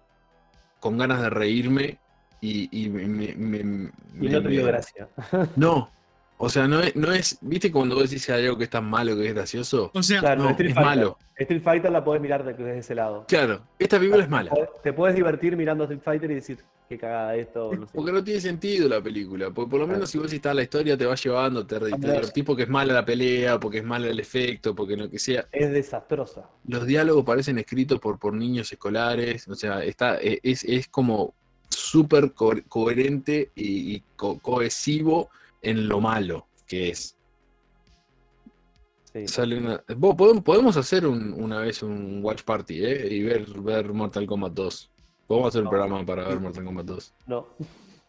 [0.80, 1.98] con ganas de reírme
[2.40, 5.08] y, y me, me- me- Y no te dio gracia.
[5.56, 5.90] No,
[6.38, 9.16] o sea, no es, no es, viste cuando vos decís algo que es tan malo
[9.16, 9.90] que es gracioso.
[9.94, 10.96] O sea, Claro, No, Street es Fighter.
[10.96, 11.18] malo.
[11.36, 13.24] Street Fighter la podés mirar de- desde ese lado.
[13.28, 14.50] Claro, esta película es mala.
[14.82, 16.58] Te puedes divertir mirando Street Fighter y decir,
[16.88, 17.70] qué cagada esto.
[17.74, 17.92] No sé.
[17.94, 19.50] Porque no tiene sentido la película.
[19.50, 20.06] Porque por lo menos Claro.
[20.12, 23.04] si vos estás la historia te va llevando, te, te divertís porque es mala la
[23.04, 25.46] pelea, porque es mala el efecto, porque lo que sea.
[25.52, 26.48] Es desastrosa.
[26.66, 29.46] Los diálogos parecen escritos por, por niños escolares.
[29.48, 31.34] O sea, está, e, es, es como
[31.68, 35.28] súper co- coherente y, y co- cohesivo
[35.62, 37.16] en lo malo que es.
[39.12, 39.26] Sí.
[39.26, 39.82] Sale una-
[40.44, 43.08] podemos, hacer un- una vez un watch party, ¿eh?
[43.10, 44.90] Y ver, ver Mortal Kombat 2.
[45.26, 45.70] Podemos hacer un No.
[45.70, 47.14] programa para ver Mortal Kombat 2.
[47.26, 47.46] No.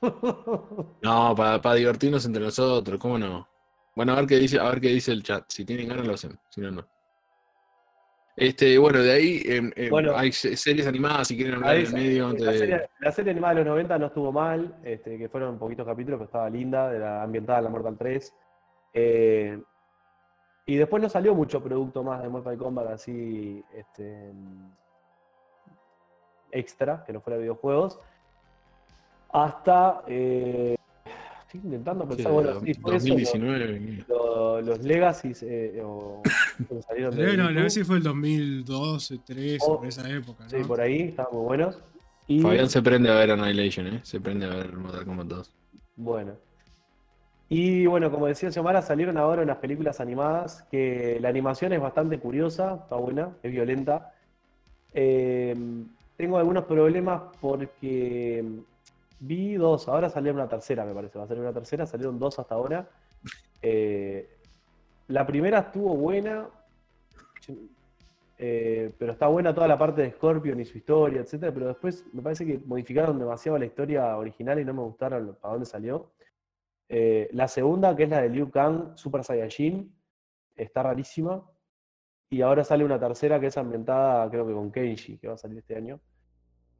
[1.01, 3.47] No, para, divertirnos entre nosotros, ¿cómo no?
[3.95, 5.43] Bueno, a ver qué dice, a ver qué dice el chat.
[5.49, 6.87] Si tienen ganas lo hacen, si no, no.
[8.39, 10.15] Este, bueno, de ahí em, em, Bueno.
[10.15, 12.57] hay se- series animadas, si quieren hablar en sí, medio antes la, de.
[12.57, 16.17] serie, la serie animada de los 90 no estuvo mal, este, que fueron poquitos capítulos,
[16.19, 18.33] pero estaba linda, de la ambientada en la Mortal 3.
[18.93, 19.61] Eh,
[20.65, 24.31] y después no salió mucho producto más de Mortal Kombat así este,
[26.51, 27.99] extra, que no fuera videojuegos.
[29.31, 30.03] Hasta.
[30.07, 30.75] eh,
[31.41, 34.05] estoy intentando Sí, pensar, bueno, sí, fue eso, 2019.
[34.07, 36.21] lo- los Legacies eh, o,
[36.67, 40.49] que salieron de no, no, ese fue el 2012, 13, Oh, por esa época, ¿no?
[40.49, 41.79] Sí, por ahí, estaban muy buenos.
[42.27, 43.99] Y, Fabián se prende a ver Annihilation, ¿eh?
[44.03, 45.53] Se prende a ver Mortal Kombat 2.
[45.95, 46.33] Bueno.
[47.49, 52.19] Y bueno, como decía Xiomara, salieron ahora unas películas animadas que la animación es bastante
[52.19, 54.13] curiosa, está buena, es violenta.
[54.93, 55.55] Eh,
[56.15, 58.45] tengo algunos problemas porque
[59.19, 62.37] vi dos, ahora salió una tercera, me parece, va a salir una tercera, salieron dos
[62.37, 62.87] hasta ahora.
[63.61, 64.29] Eh,
[65.09, 66.47] la primera estuvo buena,
[68.37, 72.05] eh, pero está buena toda la parte de Scorpion y su historia, etcétera, pero después
[72.13, 76.11] me parece que modificaron demasiado la historia original y no me gustaron para dónde salió.
[76.87, 79.91] Eh, la segunda, que es la de Liu Kang, Super Saiyajin,
[80.55, 81.43] está rarísima.
[82.29, 85.37] Y ahora sale una tercera que es ambientada, creo que con Kenshi, que va a
[85.37, 85.99] salir este año.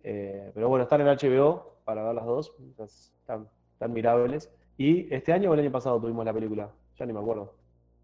[0.03, 4.51] Eh, pero bueno, están en HBO para ver las dos, están, están mirables.
[4.77, 7.59] Y este año o el año pasado tuvimos la película, ya ni me acuerdo.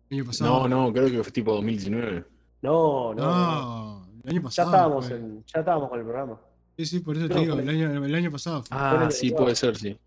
[0.10, 0.68] El año pasado.
[0.68, 2.26] No, no, creo que fue tipo 2019.
[2.62, 4.06] No, no, no.
[4.06, 4.70] No, el año Ya pasado.
[4.70, 5.18] estábamos, fue.
[5.18, 6.40] en- ya estábamos con el programa.
[6.78, 8.78] Sí, sí, por eso te digo, el año, el año pasado fue.
[8.78, 9.98] Ah, sí, que puede ser, sí.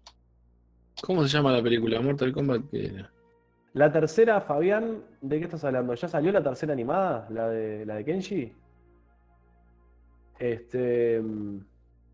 [1.02, 2.00] ¿Cómo se llama la película?
[2.00, 2.62] Mortal Kombat.
[2.70, 3.10] ¿qué era?
[3.74, 5.94] La tercera, Fabián, ¿de qué estás hablando?
[5.94, 7.26] ¿Ya salió la tercera animada?
[7.30, 8.52] ¿La de, la de Kenshi?
[10.38, 11.20] Este.
[11.20, 11.60] mm,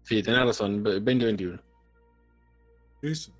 [0.03, 1.59] Sí, tenés razón, 2021.
[3.03, 3.33] Eso.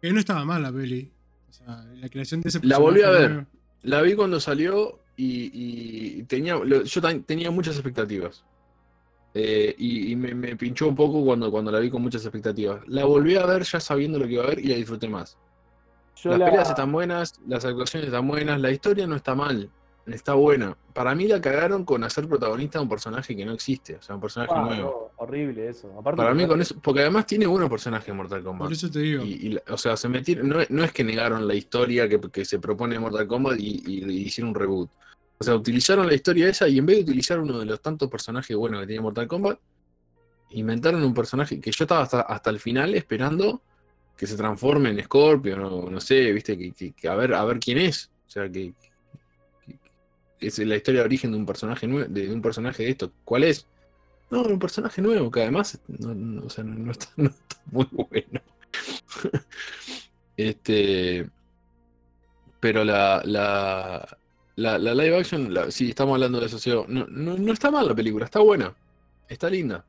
[0.00, 1.12] Que no estaba mal la peli.
[1.52, 3.46] O sea, la creación de ese La volví a ver.
[3.82, 5.50] La vi cuando salió y,
[6.18, 8.42] y tenía, lo- yo tenía muchas expectativas.
[9.34, 12.80] Eh, y y me, me pinchó un poco cuando, cuando la vi con muchas expectativas.
[12.88, 15.36] La volví a ver ya sabiendo lo que iba a ver y la disfruté más.
[16.22, 19.68] yo las la- peleas están buenas, las actuaciones están buenas, la historia no está mal,
[20.06, 20.76] está buena.
[20.92, 24.14] Para mí la cagaron con hacer protagonista a un personaje que no existe, o sea,
[24.16, 25.10] un personaje nuevo.
[25.18, 25.92] no, horrible eso.
[25.98, 28.66] Aparte, Para mí con eso, porque además tiene buenos personajes en Mortal Kombat.
[28.66, 29.22] Por eso te digo.
[29.24, 32.44] Y, o sea, se metieron, no, es- no es que negaron la historia que, que
[32.44, 34.90] se propone Mortal Kombat y, y- y hicieron un reboot.
[35.38, 38.08] O sea, utilizaron la historia esa y en vez de utilizar uno de los tantos
[38.10, 39.58] personajes buenos que tiene Mortal Kombat,
[40.50, 43.62] inventaron un personaje que yo estaba hasta, hasta el final esperando
[44.16, 47.44] que se transforme en Scorpion o no sé, viste, que, que- que a ver, a
[47.44, 48.10] ver quién es.
[48.26, 48.72] O sea, que
[50.46, 53.12] es la historia de origen de un personaje de, un personaje de esto.
[53.24, 53.66] ¿Cuál es?
[54.30, 56.46] No, un personaje nuevo, que además no, no- no
[56.92, 57.30] está, no
[57.70, 58.40] muy bueno.
[60.36, 61.28] este.
[62.60, 64.16] Pero la, la,
[64.56, 68.24] la, live action, la- sí, estamos hablando de eso, no, no está mal la película,
[68.24, 68.72] está buena,
[69.28, 69.84] está linda.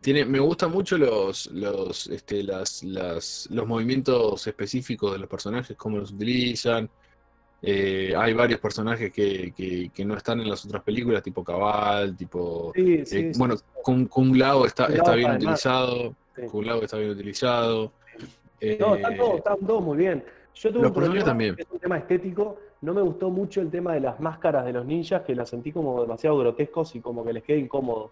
[0.00, 5.76] Tiene, me gustan mucho los, los, este, las, las, los movimientos específicos de los personajes,
[5.76, 6.88] cómo los utilizan.
[7.62, 12.16] Eh, hay varios personajes que, que, que no están en las otras películas, tipo Cabal,
[12.16, 12.72] tipo.
[12.74, 13.56] Sí, sí, eh, sí, bueno.
[13.82, 16.14] Kung, Kung Lao está, Kung Lao está bien utilizado.
[16.50, 17.84] Kung Lao está bien utilizado.
[17.84, 17.90] No,
[18.60, 20.24] Eh, están todos, están todos muy bien.
[20.54, 21.54] Yo tuve un problema, también.
[21.56, 22.58] que es un tema estético.
[22.80, 25.70] No me gustó mucho el tema de las máscaras de los ninjas, que las sentí
[25.70, 28.10] como demasiado grotescos y como que les queda incómodo.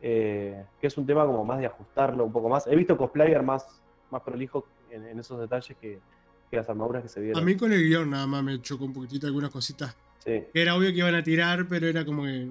[0.00, 2.66] Eh, que es un tema como más de ajustarlo un poco más.
[2.66, 3.80] He visto cosplayer más,
[4.10, 6.00] más prolijos en, en esos detalles que,
[6.52, 7.44] que las armaduras que se A vieron.
[7.46, 9.96] mí con el guion nada más me chocó un poquitito algunas cositas.
[10.18, 10.44] Sí.
[10.52, 12.46] Que era obvio que iban a tirar, pero era como que.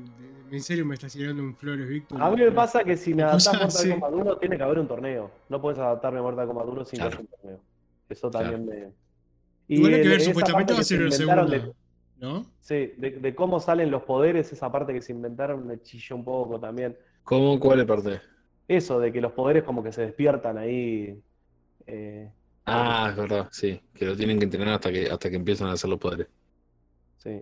[0.52, 2.22] En serio me estás tirando un Flores Víctor.
[2.22, 3.90] A mí me pasa que si me adaptás a Mortal así.
[3.92, 5.32] Kombat 1, tiene que haber un torneo.
[5.50, 7.12] No puedes adaptarme a Mortal Kombat 1 sin que Claro.
[7.12, 7.60] haya un torneo.
[8.10, 8.90] Eso también me.
[9.68, 11.74] Igual hay que ver, supuestamente va a ser se el inventaron segundo.
[11.74, 12.46] de- ¿No?
[12.60, 16.26] Sí, de, de cómo salen los poderes, esa parte que se inventaron me chilló un
[16.26, 16.98] poco también.
[17.24, 17.60] ¿Cómo?
[17.60, 18.20] ¿Cuál es parte?
[18.68, 21.20] Eso, de que los poderes como que se despiertan ahí.
[21.88, 22.30] eh,
[22.66, 23.82] Ah, es verdad, sí.
[23.94, 26.28] Que lo tienen que entrenar hasta que, hasta que empiezan a hacer los poderes.
[27.18, 27.42] sí.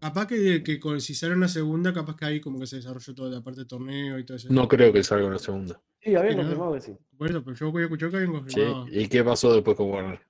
[0.00, 3.14] Capaz que, que con- si sale una segunda, capaz que ahí como que se desarrolló
[3.16, 4.46] toda la parte de torneo y todo eso.
[4.48, 5.80] No creo que salga una segunda.
[6.00, 6.96] Sí, habían Sí, confirmado que sí.
[7.16, 8.38] Por eso, pero yo voy a escuchar que habían Sí.
[8.38, 8.86] confirmado.
[8.92, 10.20] ¿Y qué pasó después con Warner?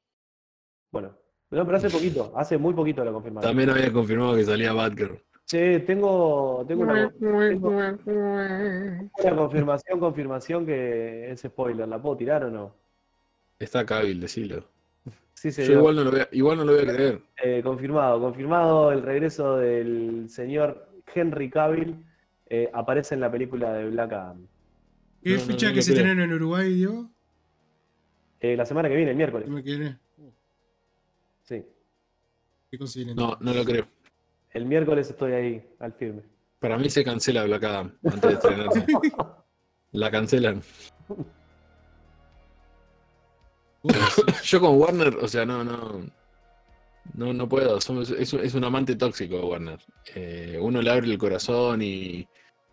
[0.91, 1.09] Bueno,
[1.51, 3.47] no, pero hace poquito, hace muy poquito lo confirmaron.
[3.51, 5.21] También había confirmado que salía Batgirl.
[5.45, 11.87] Che, tengo, tengo una, tengo una confirmación, confirmación que es spoiler.
[11.89, 12.75] ¿La puedo tirar o no?
[13.59, 14.65] Está Cavill, decilo.
[15.35, 17.23] Sí, Yo igual no lo voy a, igual no lo voy a creer.
[17.43, 22.05] Eh, confirmado, confirmado el regreso del señor Henry Cavill.
[22.51, 24.47] eh, aparece en la película de Black Adam.
[25.23, 27.11] ¿Qué No, no, fecha no que se tienen en Uruguay, Diego?
[28.41, 29.47] Eh, la semana que viene, el miércoles.
[29.47, 29.97] ¿Qué me quiere?
[31.45, 31.65] Sí.
[32.71, 33.15] ¿Qué consiguen?
[33.17, 33.87] No, no lo creo.
[34.51, 36.23] El miércoles estoy ahí, al firme.
[36.59, 38.87] Para mí se cancela Black Adam antes de estrenarse.
[39.93, 40.63] La cancelan.
[44.45, 46.07] Yo con Warner, o sea, no, no.
[47.15, 47.81] No, no puedo.
[47.81, 49.79] Somos- es, un- es un amante tóxico Warner.
[50.15, 52.27] Eh, uno le abre el corazón y,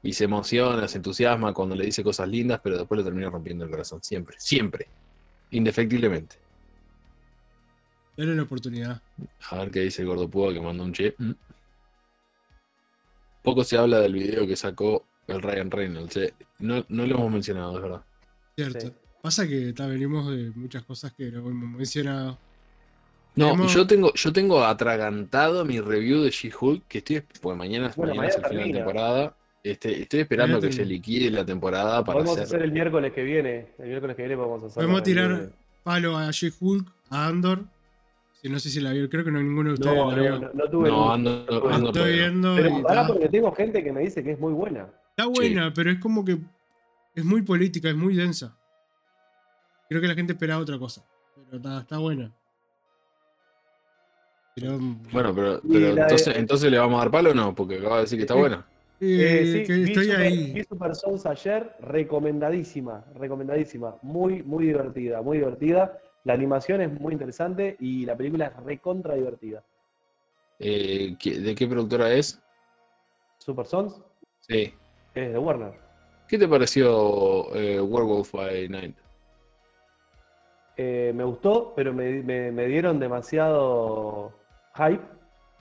[0.04, 3.64] y se emociona, se entusiasma cuando le dice cosas lindas, pero después le termina rompiendo
[3.66, 4.04] el corazón.
[4.04, 4.88] Siempre, siempre.
[5.52, 6.38] Indefectiblemente.
[8.18, 9.02] Dale una oportunidad.
[9.50, 11.16] A ver qué dice el gordo Púa que mandó un che.
[11.18, 11.32] Mm.
[13.44, 16.18] Poco se habla del video que sacó el Ryan Reynolds.
[16.18, 16.34] eh.
[16.60, 18.02] No, no lo hemos mencionado, es verdad.
[18.56, 18.80] Cierto.
[18.88, 18.94] Sí.
[19.26, 22.38] Pasa que ta, venimos de muchas cosas que no hemos mencionado.
[23.36, 27.92] No, Tenemos- yo tengo, yo tengo atragantado mi review de She-Hulk, que estoy, porque mañana,
[27.96, 28.78] Bueno, mañana es el mañana final de termina.
[28.86, 29.36] temporada.
[29.64, 30.96] Este, estoy esperando Mañana que se termina.
[30.96, 32.44] liquide la temporada para Podemos hacer.
[32.44, 33.70] hacer el miércoles que viene.
[33.80, 34.76] El miércoles que viene podemos hacer.
[34.76, 35.50] Podemos tirar
[35.84, 37.64] palo a She-Hulk, a Andor.
[38.44, 40.18] Si no sé si la vieron, creo que no ninguno de de- ustedes No, la
[40.18, 40.40] no, vio.
[40.40, 41.14] no, no tuve No, luz.
[41.16, 41.76] ando, tuve ando luz.
[41.88, 42.16] Estoy todavía.
[42.30, 44.88] viendo Pero pará, porque tengo gente que me dice que es muy buena.
[45.10, 46.38] está buena, pero es como que
[47.16, 48.56] es muy política, es muy densa.
[49.90, 51.04] Creo que la gente esperaba otra cosa.
[51.36, 52.32] Pero está, está buena.
[54.56, 54.78] Pero,
[55.12, 55.90] Bueno, pero, de-
[56.38, 58.66] entonces, le vamos a dar palo o no, porque acaba de decir que está buena.
[59.02, 60.54] eh, Eh, sí, que vi estoy Super, ahí.
[60.54, 66.00] vi Super Sons ayer, recomendadísima, recomendadísima, muy, muy divertida, muy divertida.
[66.24, 69.62] La animación es muy interesante y la película es recontra divertida.
[70.60, 72.42] Eh, ¿qué- ¿De qué productora es?
[73.40, 74.02] Super Sons
[74.40, 74.74] Sí.
[75.14, 75.74] es de Warner.
[76.30, 78.96] ¿Qué te pareció eh, Werewolf by Night?
[80.78, 84.34] Eh, me gustó, pero me, me- me dieron demasiado
[84.76, 85.02] hype.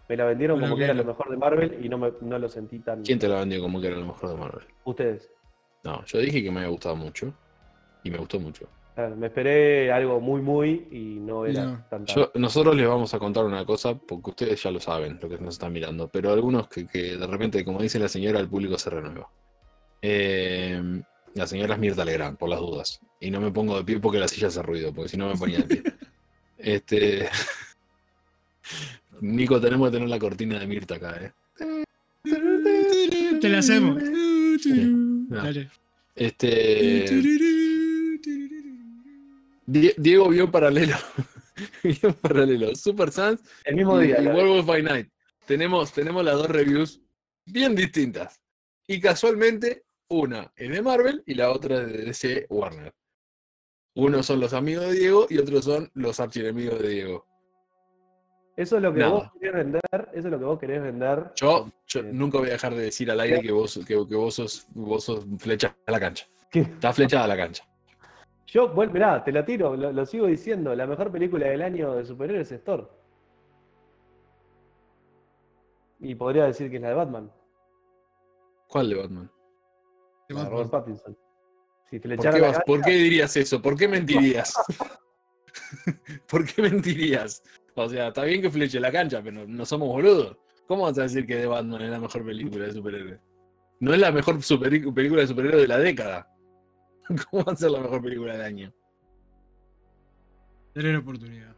[0.09, 2.49] Me la vendieron como que era lo mejor de Marvel y no, me- no lo
[2.49, 3.03] sentí tan.
[3.03, 4.65] ¿Quién te la vendió como que era lo mejor de Marvel?
[4.85, 5.31] Ustedes.
[5.83, 7.33] No, yo dije que me había gustado mucho.
[8.03, 8.69] Y me gustó mucho.
[8.95, 11.85] Claro, me esperé algo muy, muy y no era No.
[11.89, 12.17] tan tan.
[12.17, 15.39] Yo- nosotros les vamos a contar una cosa, porque ustedes ya lo saben, lo que
[15.39, 18.77] nos están mirando, pero algunos que, que de repente, como dice la señora, el público
[18.79, 19.29] se renueva.
[20.03, 20.81] Eh,
[21.35, 23.01] la señora es Mirta Legrand, por las dudas.
[23.21, 25.37] Y no me pongo de pie porque la silla hace ruido, porque si no me
[25.37, 25.83] ponía de pie.
[26.57, 27.29] Este.
[29.21, 31.33] Nico, tenemos que tener la cortina de Mirta acá, ¿eh?
[33.41, 34.03] Te la hacemos.
[34.03, 35.29] Dale.
[35.29, 35.71] Dale.
[36.15, 37.05] Este.
[39.67, 40.97] Die- Diego vio paralelo.
[41.83, 42.75] vio paralelo.
[42.75, 44.21] Super Sans El mismo día.
[44.23, 45.09] y Werewolf by Night.
[45.47, 47.01] Tenemos, tenemos las dos reviews
[47.45, 48.41] bien distintas.
[48.87, 52.93] Y casualmente, una es de Marvel y la otra es de DC Warner.
[53.97, 57.27] Unos son los amigos de Diego y otros son los archienemigos de Diego.
[58.57, 59.13] Eso es lo que Nada.
[59.13, 59.81] vos querés vender.
[60.13, 61.33] Eso es lo que vos querés vender.
[61.37, 64.15] Yo, yo Eh, nunca voy a dejar de decir al aire que vos, que, que
[64.17, 66.27] vos sos, vos sos flecha a la cancha.
[66.51, 66.61] ¿Qué?
[66.61, 67.65] Está flechada a la cancha.
[68.47, 70.75] Yo, bueno, mirá, te la tiro, lo, lo sigo diciendo.
[70.77, 72.97] La mejor película del año de superhéroes es Thor.
[76.01, 77.33] Y podría decir que es la de Batman,
[78.69, 79.31] ¿Cuál de Batman?
[80.29, 81.17] Robert Pattinson.
[81.91, 83.61] Si ¿Por qué, la vas- cancha, por qué dirías eso?
[83.63, 84.55] ¿Por qué mentirías?
[86.29, 87.43] ¿Por qué mentirías?
[87.75, 90.37] O sea, está bien que fleche la cancha, pero no somos boludos.
[90.67, 93.21] ¿Cómo vas a decir que The Batman es la mejor película de superhéroes?
[93.81, 96.29] No es la mejor super- película de superhéroes de la década.
[97.31, 98.73] ¿Cómo va a ser la mejor película del año?
[100.75, 101.55] Dale la oportunidad.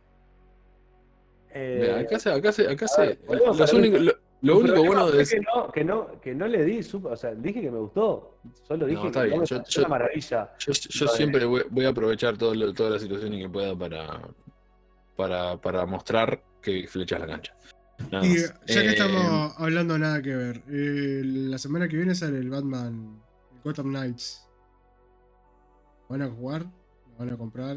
[1.50, 3.00] eh, Mira, acá se, acá se, acá se.
[3.06, 4.16] ver, podemos los hablar- únicos-
[4.46, 7.60] lo, único bueno de que no, que no, que no le di, o sea, dije
[7.60, 8.38] que me gustó.
[8.62, 10.52] Solo dije está que bien, yo- una maravilla.
[10.58, 10.72] Yo,
[11.08, 14.20] siempre voy, voy a aprovechar todo lo- todas las situaciones que pueda para,
[15.16, 17.54] para, para mostrar que flechas la cancha.
[18.10, 18.54] Nada Y más.
[18.66, 22.50] ya que Eh, estamos hablando nada que ver, eh, la semana que viene sale el
[22.50, 23.20] Batman
[23.54, 24.42] el Gotham Knights.
[26.08, 26.62] ¿Lo ¿Van a jugar?
[26.62, 27.76] ¿Lo van a comprar?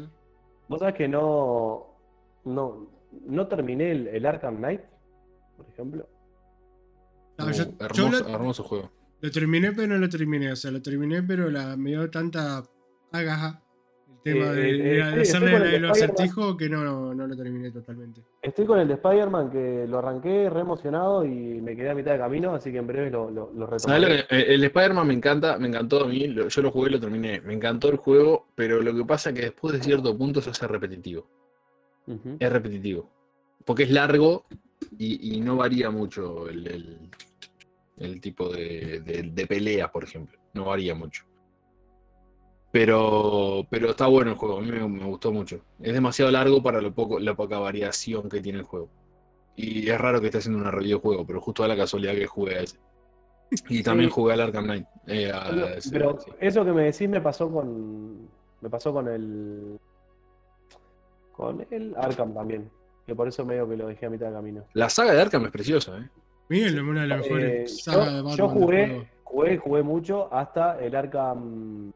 [0.68, 1.96] Vos sabés que no,
[2.44, 2.86] no,
[3.26, 4.82] no terminé el, el Arkham Knight,
[5.56, 6.06] por ejemplo.
[7.40, 7.72] No, uh, yo, yo
[8.06, 8.90] hermoso, lo, hermoso juego.
[9.20, 10.52] lo terminé, pero no lo terminé.
[10.52, 12.62] O sea, lo terminé, pero la, me dio tanta
[13.12, 13.62] agaja
[14.08, 17.14] el tema Eh, de, eh, de eh, hacerle estoy con el el, acertijo que no,
[17.14, 18.22] no lo terminé totalmente.
[18.42, 22.12] Estoy con el de Spider-Man que lo arranqué re emocionado y me quedé a mitad
[22.12, 24.26] de camino, así que en breve lo, lo, lo ¿Sabes lo retomaré.
[24.28, 26.92] que- eh, el Spider-Man me encanta, me encantó a mí, lo- yo lo jugué y
[26.92, 27.40] lo terminé.
[27.40, 30.50] Me encantó el juego, pero lo que pasa es que después de cierto punto se
[30.50, 31.26] hace repetitivo.
[32.40, 33.08] Es repetitivo.
[33.64, 34.44] Porque es largo
[34.98, 36.98] y, y no varía mucho el, el-
[38.00, 40.36] el tipo de, de, de peleas, por ejemplo.
[40.54, 41.24] No varía mucho.
[42.72, 45.60] Pero, pero está bueno el juego, a mí me, me gustó mucho.
[45.80, 48.88] Es demasiado largo para lo poco, la poca variación que tiene el juego.
[49.56, 52.14] Y es raro que esté haciendo una review de juego, pero justo a la casualidad
[52.14, 52.78] que jugué a ese.
[53.68, 54.14] Y también Sí.
[54.14, 54.86] jugué al Arkham Knight.
[55.08, 56.30] eh, a Pero, ese, pero sí.
[56.38, 58.28] eso que me decís me pasó con.
[58.60, 59.78] Me pasó con el.
[61.32, 62.70] Con el Arkham también.
[63.04, 64.64] Que por eso medio que lo dejé a mitad de camino.
[64.74, 66.08] La saga de Arkham es preciosa, ¿eh?
[66.50, 68.36] Miren, una de las Eh, mejores yo, sagas de Batman.
[68.36, 71.92] yo jugué, jugué, jugué mucho hasta el Arkham.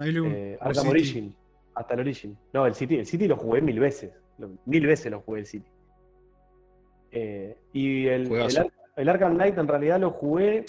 [0.00, 0.88] Eh, Arkham City.
[0.88, 1.36] Origin.
[1.74, 2.38] Hasta el Origin.
[2.52, 4.12] No, el City, el City lo jugué mil veces.
[4.64, 5.68] Mil veces lo jugué el City.
[7.10, 10.64] Eh, y el, el, el Arkham Knight en realidad lo jugué,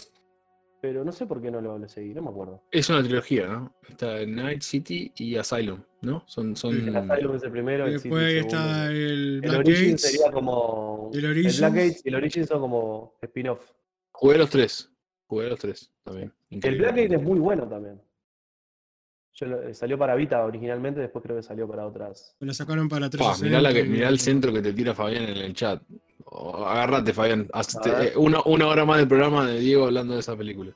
[0.81, 2.63] pero no sé por qué no lo, lo seguí, no me acuerdo.
[2.71, 3.75] Es una trilogía, ¿no?
[3.87, 6.23] Está Night City y Asylum, ¿no?
[6.27, 6.75] Son, son...
[6.75, 8.57] El Asylum es el primero, Y el City después el segundo.
[8.57, 8.95] está el
[9.35, 10.01] El Black Origin Gates.
[10.01, 11.11] sería como.
[11.13, 11.59] el El Origins.
[11.59, 13.61] Black Gates y el Origin son como spin-off.
[14.11, 14.91] Jugué los tres.
[15.27, 16.33] Jugué los tres también.
[16.49, 16.77] El.
[16.79, 18.01] Black Gate es muy bueno también.
[19.41, 22.35] Yo lo- salió para Vita originalmente, después creo que salió para otras.
[22.39, 23.45] Lo sacaron para Pa, 360.
[23.49, 25.81] mirá, la que, y- mirá el centro que te tira Fabián en el chat.
[26.25, 27.47] Oh, agárrate, Fabián.
[27.85, 30.71] Eh, una, una hora más del programa de Diego hablando de esa película.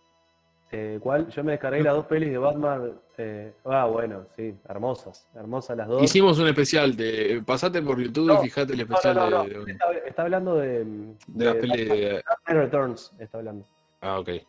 [0.71, 1.29] Eh, ¿Cuál?
[1.29, 2.91] Yo me descargué las dos pelis de Batman.
[3.19, 5.27] eh, ah, bueno, sí, hermosas.
[5.35, 6.01] Hermosas las dos.
[6.03, 6.95] Hicimos un especial.
[6.97, 9.43] De, pasate por YouTube No, y fijate el especial no, no.
[9.43, 10.83] de, de, Está, está hablando de.
[11.27, 12.23] de las pelis de.
[12.27, 13.65] Batman Returns, está hablando.
[14.01, 14.27] Ah, ok.
[14.29, 14.43] eh,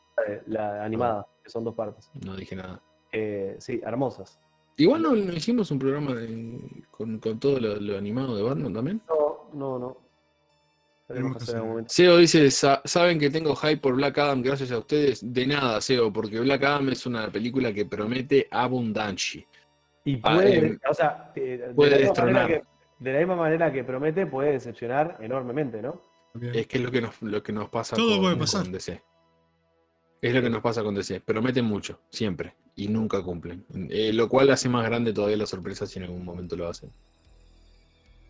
[0.47, 2.10] La animada, que son dos partes.
[2.24, 2.80] No dije nada.
[3.12, 4.38] Eh, sí, hermosas.
[4.78, 6.58] Igual no, no hicimos un programa de-
[6.90, 9.00] con, con todo lo, lo animado de Batman también.
[9.08, 9.96] No, no, no.
[11.08, 11.62] Tenemos que hacer.
[11.86, 15.20] Seo dice, "Sa- ¿saben que tengo hype por Black Adam gracias a ustedes?
[15.32, 19.44] De nada, Seo, porque Black Adam es una película que promete abundancia.
[20.04, 22.46] Y Ah, puede, eh, o sea, de, de puede la misma destronar.
[22.48, 22.62] que,
[22.98, 26.00] de la misma manera que promete, puede decepcionar enormemente, ¿no?
[26.52, 28.62] Es que es lo que nos, lo que nos pasa Todo con, puede pasar.
[28.64, 29.00] con DC.
[30.27, 31.20] Es lo que nos pasa con DC.
[31.20, 33.65] Prometen mucho, siempre, y nunca cumplen.
[33.90, 36.90] Eh, lo cual hace más grande todavía la sorpresa si en algún momento lo hacen.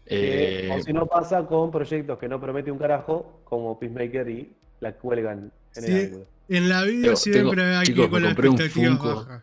[0.08, 4.28] Eh, Eh, o si no pasa con proyectos que no promete un carajo, como Peacemaker
[4.28, 5.90] y la cuelgan en Sí.
[5.92, 6.26] el ángulo.
[6.48, 9.42] En la vida Tengo- siempre tengo- hay chicos, que con las compré un expectativas bajas.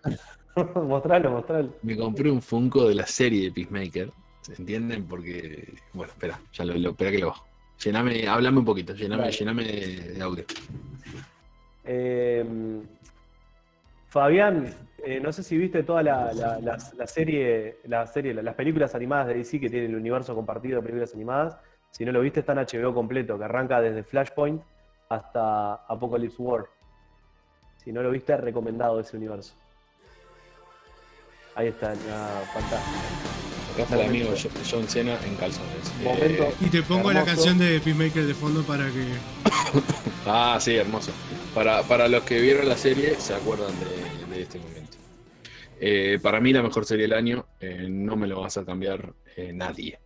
[0.87, 1.75] mostralo, mostralo.
[1.81, 4.11] me compré un Funko de la serie de Peacemaker.
[4.41, 5.05] ¿Se entienden?
[5.05, 5.73] Porque.
[5.93, 7.45] Bueno, espera, ya lo, lo espera que lo bajo.
[7.83, 9.35] Llename, háblame un poquito, llename, Dale.
[9.37, 10.45] llename de audio.
[11.85, 12.45] Eh,
[14.09, 14.73] Fabián,
[15.03, 18.93] eh, no sé si viste toda la, la- la- la serie, la serie, las películas
[18.95, 21.57] animadas de DC que tiene el universo compartido de películas animadas.
[21.91, 24.61] Si no lo viste, está en HBO completo, que arranca desde Flashpoint
[25.09, 26.65] hasta Apocalypse War.
[27.83, 29.53] Si no lo viste, recomendado ese universo.
[31.55, 32.81] Ahí está, la pantalla.
[33.73, 34.29] Acá está el amigo
[34.69, 35.93] John Cena en calzones.
[36.03, 36.53] Eh.
[36.61, 39.05] Y te pongo la canción de Peacemaker de fondo para que.
[40.25, 41.11] Ah, sí, hermoso.
[41.53, 44.97] Para, para los que vieron la serie, se acuerdan de, de este momento.
[45.81, 49.13] Eh, para mí, la mejor serie del año, eh, no me lo vas a cambiar
[49.35, 49.99] eh, nadie.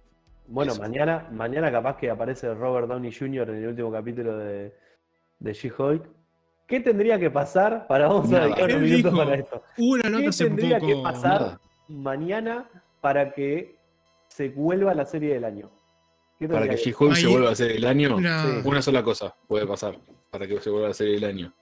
[0.48, 0.82] Bueno, Eso.
[0.82, 3.50] mañana, mañana capaz que aparece Robert Downey Jr.
[3.50, 4.74] en el último capítulo de,
[5.40, 6.04] de She-Hulk.
[6.66, 9.64] ¿Qué tendría que pasar para vamos a dedicar unos minutos para esto?
[9.78, 10.88] Una ¿Qué nota hace tendría poco.
[10.88, 11.62] que pasar Nada.
[11.90, 12.70] mañana
[13.02, 13.76] para que
[14.30, 15.70] se vuelva la serie del año?
[16.40, 19.98] ¿Qué Para que She-Hulk se vuelva a ser el año, Una- sola cosa puede pasar
[20.30, 21.54] para que se vuelva a ser el año.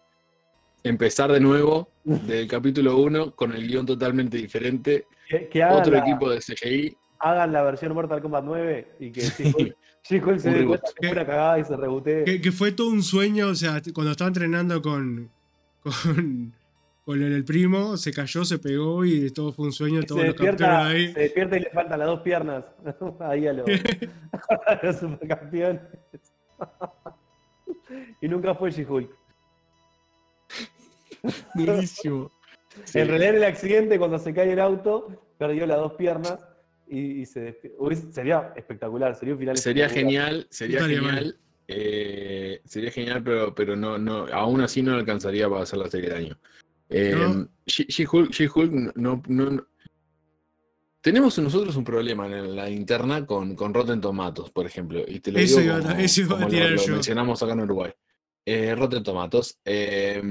[0.83, 5.07] empezar de nuevo del capítulo 1 con el guion totalmente diferente.
[5.29, 6.95] Que, Otro la, equipo de CGI.
[7.19, 9.75] hagan la versión Mortal Kombat 9 y que She-Hulk
[10.39, 12.23] se dé cuenta que fue una cagada y se rebotee.
[12.25, 15.31] Que, que fue todo un sueño, o sea, cuando estaba entrenando con,
[15.81, 16.53] con,
[17.05, 20.23] con el, el primo, se cayó, se pegó y todo fue un sueño, se, lo
[20.23, 21.13] despierta, ahí.
[21.13, 22.65] se despierta y le faltan las dos piernas.
[23.19, 23.67] Ahí a los,
[24.67, 25.81] a los supercampeones.
[28.21, 29.09] y nunca fue She-Hulk.
[31.53, 32.31] Durísimo.
[32.83, 32.99] Sí.
[32.99, 35.07] En realidad en el accidente, cuando se cae el auto,
[35.37, 36.39] perdió las dos piernas
[36.87, 41.37] y, y se despier- Hubiese- Sería espectacular, sería un final Sería genial, sería genial.
[41.67, 46.09] eh, sería genial, pero, pero no, no, aún así no alcanzaría para hacer la serie
[46.09, 46.37] del año.
[46.89, 47.47] Eh, No.
[47.65, 49.67] She- She-Hulk no, no- no-
[51.01, 55.03] Tenemos nosotros un problema en la interna con, con Rotten Tomatoes, por ejemplo.
[55.07, 56.81] Y te lo Eso digo iba a- como- eso iba a como lo- tirar lo,
[56.83, 56.93] yo.
[56.93, 57.91] mencionamos acá en Uruguay.
[58.45, 59.59] Eh, Rotten Tomatoes.
[59.65, 60.21] eh,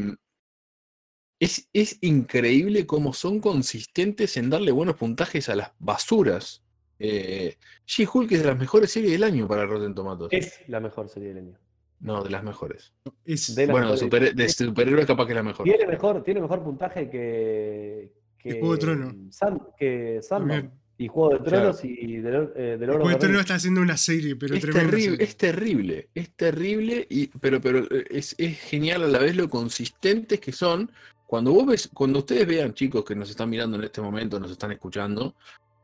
[1.41, 6.65] es, es increíble cómo son consistentes en darle buenos puntajes a las basuras.
[6.99, 7.57] Eh,
[7.87, 10.33] She-Hulk es de las mejores series del año para Rotten Tomatoes.
[10.33, 11.59] Es la mejor serie del año.
[12.05, 12.93] No, de las mejores.
[13.25, 14.01] Es- De las Bueno, de, mejores.
[14.01, 15.65] super- de superhéroes capaz que es la mejor.
[15.65, 18.13] Tiene mejor, tiene mejor puntaje que.
[18.39, 19.15] que Juego de Tronos.
[19.31, 20.71] San- que Sandman.
[20.97, 23.41] Y Juego de Tronos y de, Lord- eh, de Después the esto no Rings.
[23.41, 25.25] está haciendo una serie, pero Es terrible, serie.
[25.25, 29.49] es terrible, es terrible, y, pero, pero eh, es, es genial a la vez lo
[29.49, 30.93] consistentes que son.
[31.27, 34.53] Cuando vos ves, cuando ustedes vean, chicos que nos están mirando en este momento, nos
[34.53, 35.35] están escuchando,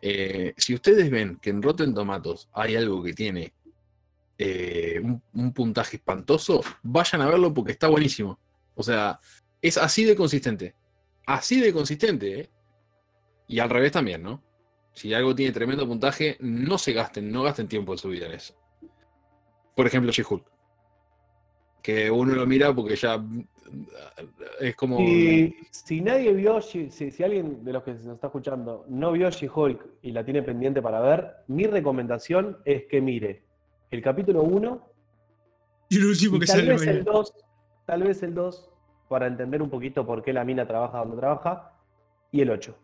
[0.00, 3.52] eh, si ustedes ven que en Rotten Tomatoes hay algo que tiene
[4.42, 8.38] eh, un, un puntaje espantoso, vayan a verlo porque está buenísimo.
[8.74, 9.20] O sea,
[9.60, 10.74] es así de consistente.
[11.26, 12.50] Así de consistente, ¿eh?
[13.48, 14.42] Y al revés también, ¿no?
[14.94, 18.32] Si algo tiene tremendo puntaje, no se gasten, no gasten tiempo de su vida en
[18.32, 18.54] eso.
[19.76, 20.46] Por ejemplo, She-Hulk.
[21.82, 23.46] Que uno lo mira porque ya mm,
[24.60, 24.96] es como.
[25.00, 29.28] Si, si nadie vio, si, si alguien de los que nos está escuchando no vio
[29.28, 33.49] She-Hulk y la tiene pendiente para ver, mi recomendación es que mire
[33.90, 34.86] el capítulo 1
[35.88, 37.12] Y el último y que tal sale vez el mañana.
[37.12, 37.34] 2,
[37.86, 38.70] tal vez el 2,
[39.08, 41.72] para entender un poquito por qué la mina trabaja donde trabaja,
[42.30, 42.76] y el 8.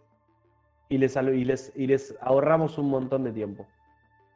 [0.88, 3.66] Y les, y les, y les ahorramos un montón de tiempo.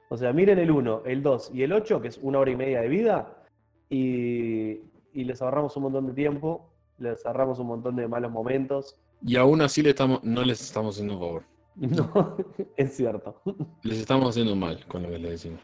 [0.08, 2.56] O sea, miren el 1, el 2 y el 8, que es una hora y
[2.56, 3.44] media de vida,
[3.88, 4.80] y,
[5.12, 8.96] y les ahorramos un montón de tiempo, les ahorramos un montón de malos momentos.
[9.24, 11.42] Y aún así le estamos, no les estamos haciendo un favor.
[11.76, 12.36] No,
[12.76, 13.40] es cierto.
[13.84, 15.60] Les estamos haciendo mal con lo que les decimos.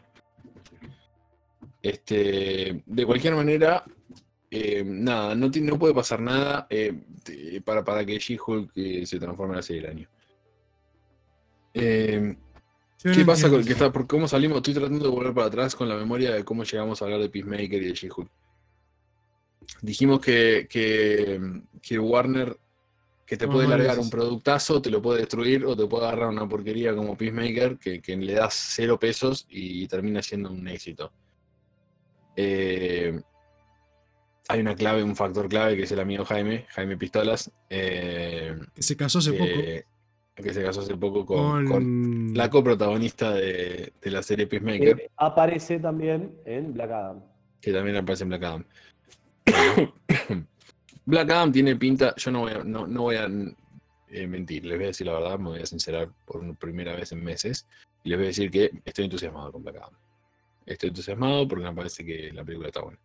[1.87, 3.85] Este, de cualquier manera,
[4.51, 6.93] eh, nada, no, tiene- no puede pasar nada eh,
[7.23, 10.09] te- para, para que She-Hulk eh, se transforme en la serie del año.
[11.73, 12.35] ¿Qué
[13.05, 13.91] no pasa con entiendo que está?
[13.93, 14.57] ¿Por cómo salimos?
[14.57, 17.29] Estoy tratando de volver para atrás con la memoria de cómo llegamos a hablar de
[17.29, 18.29] Peacemaker y de She-Hulk.
[19.81, 21.39] Dijimos que, que,
[21.81, 22.57] que Warner
[23.25, 26.05] que te No, puede no largar un productazo, te lo puede destruir o te puede
[26.05, 30.67] agarrar una porquería como Peacemaker que, que le das cero pesos y termina siendo un
[30.67, 31.11] éxito.
[32.39, 33.19] Eh,
[34.47, 38.81] hay una clave, un factor clave que es el amigo Jaime, Jaime Pistolas, eh, Que
[38.83, 39.43] se casó hace poco.
[39.45, 39.83] que,
[40.35, 44.95] que se casó hace poco con, Con, con la coprotagonista de, de la serie Peacemaker,
[44.97, 47.23] Que aparece también en Black Adam.
[47.59, 48.65] que también aparece en Black Adam.
[51.05, 53.27] Black Adam tiene pinta, yo no voy a, no, no voy a
[54.09, 56.95] eh, mentir, les voy a decir la verdad, me voy a sincerar por una primera
[56.95, 57.67] vez en meses,
[58.03, 59.93] y les voy a decir que estoy entusiasmado con Black Adam.
[60.67, 62.99] Estoy entusiasmado porque me parece que la película está buena.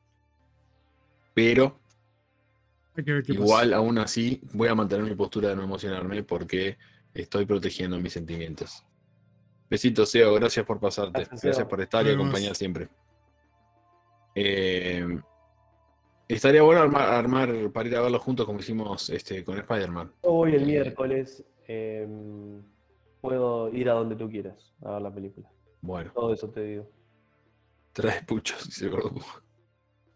[1.32, 1.78] Pero
[2.97, 3.44] Hay que ver qué pasa.
[3.44, 6.76] igual, aún así, voy a mantener mi postura de no emocionarme porque
[7.14, 8.84] estoy protegiendo mis sentimientos.
[9.70, 11.24] Besitos, Seo, gracias por pasarte.
[11.24, 12.89] Gracias, por estar y acompañar siempre.
[14.34, 15.06] Eh,
[16.28, 20.12] estaría bueno armar, armar para ir a verlo juntos como hicimos este, con Spider-Man.
[20.22, 21.44] Voy el Eh, miércoles.
[21.68, 22.06] eh,
[23.20, 25.48] puedo ir a donde tú quieras a ver la película.
[25.80, 26.90] Bueno, Todo eso te digo.
[27.93, 28.90] Trae puchos, dice.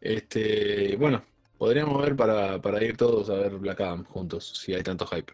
[0.01, 1.23] Este, bueno,
[1.59, 5.32] podríamos ver para, para ir todos a ver Black Adam juntos, si hay tanto hype.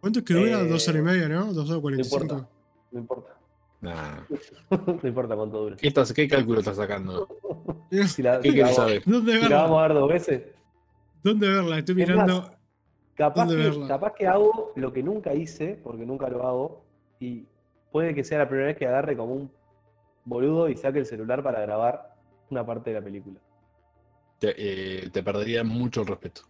[0.00, 0.60] ¿Cuánto es que dura?
[0.62, 1.52] Eh, Dos horas y media, ¿no?
[1.52, 2.34] Dos horas cuarenta y importa.
[2.36, 2.50] cinco.
[2.92, 3.36] No importa.
[3.80, 4.20] Nah.
[5.02, 5.76] no importa cuánto dure.
[5.76, 7.28] ¿Qué, estás- ¿Qué cálculo estás sacando?
[8.06, 9.02] Si la, ¿Qué si vamos- saber?
[9.04, 9.84] ¿Dónde si la vamos verla?
[9.84, 10.42] a ver dos veces.
[11.22, 11.78] ¿Dónde verla?
[11.78, 12.40] Estoy Es mirando.
[12.40, 12.52] más,
[13.14, 13.86] Capaz ¿Dónde que, verla?
[13.88, 16.84] capaz que hago lo que nunca hice, porque nunca lo hago,
[17.20, 17.44] y
[17.90, 19.52] puede que sea la primera vez que agarre como un
[20.24, 22.14] boludo y saque el celular para grabar
[22.50, 23.40] una parte de la película.
[24.38, 26.42] Te, eh, te perdería mucho el respeto.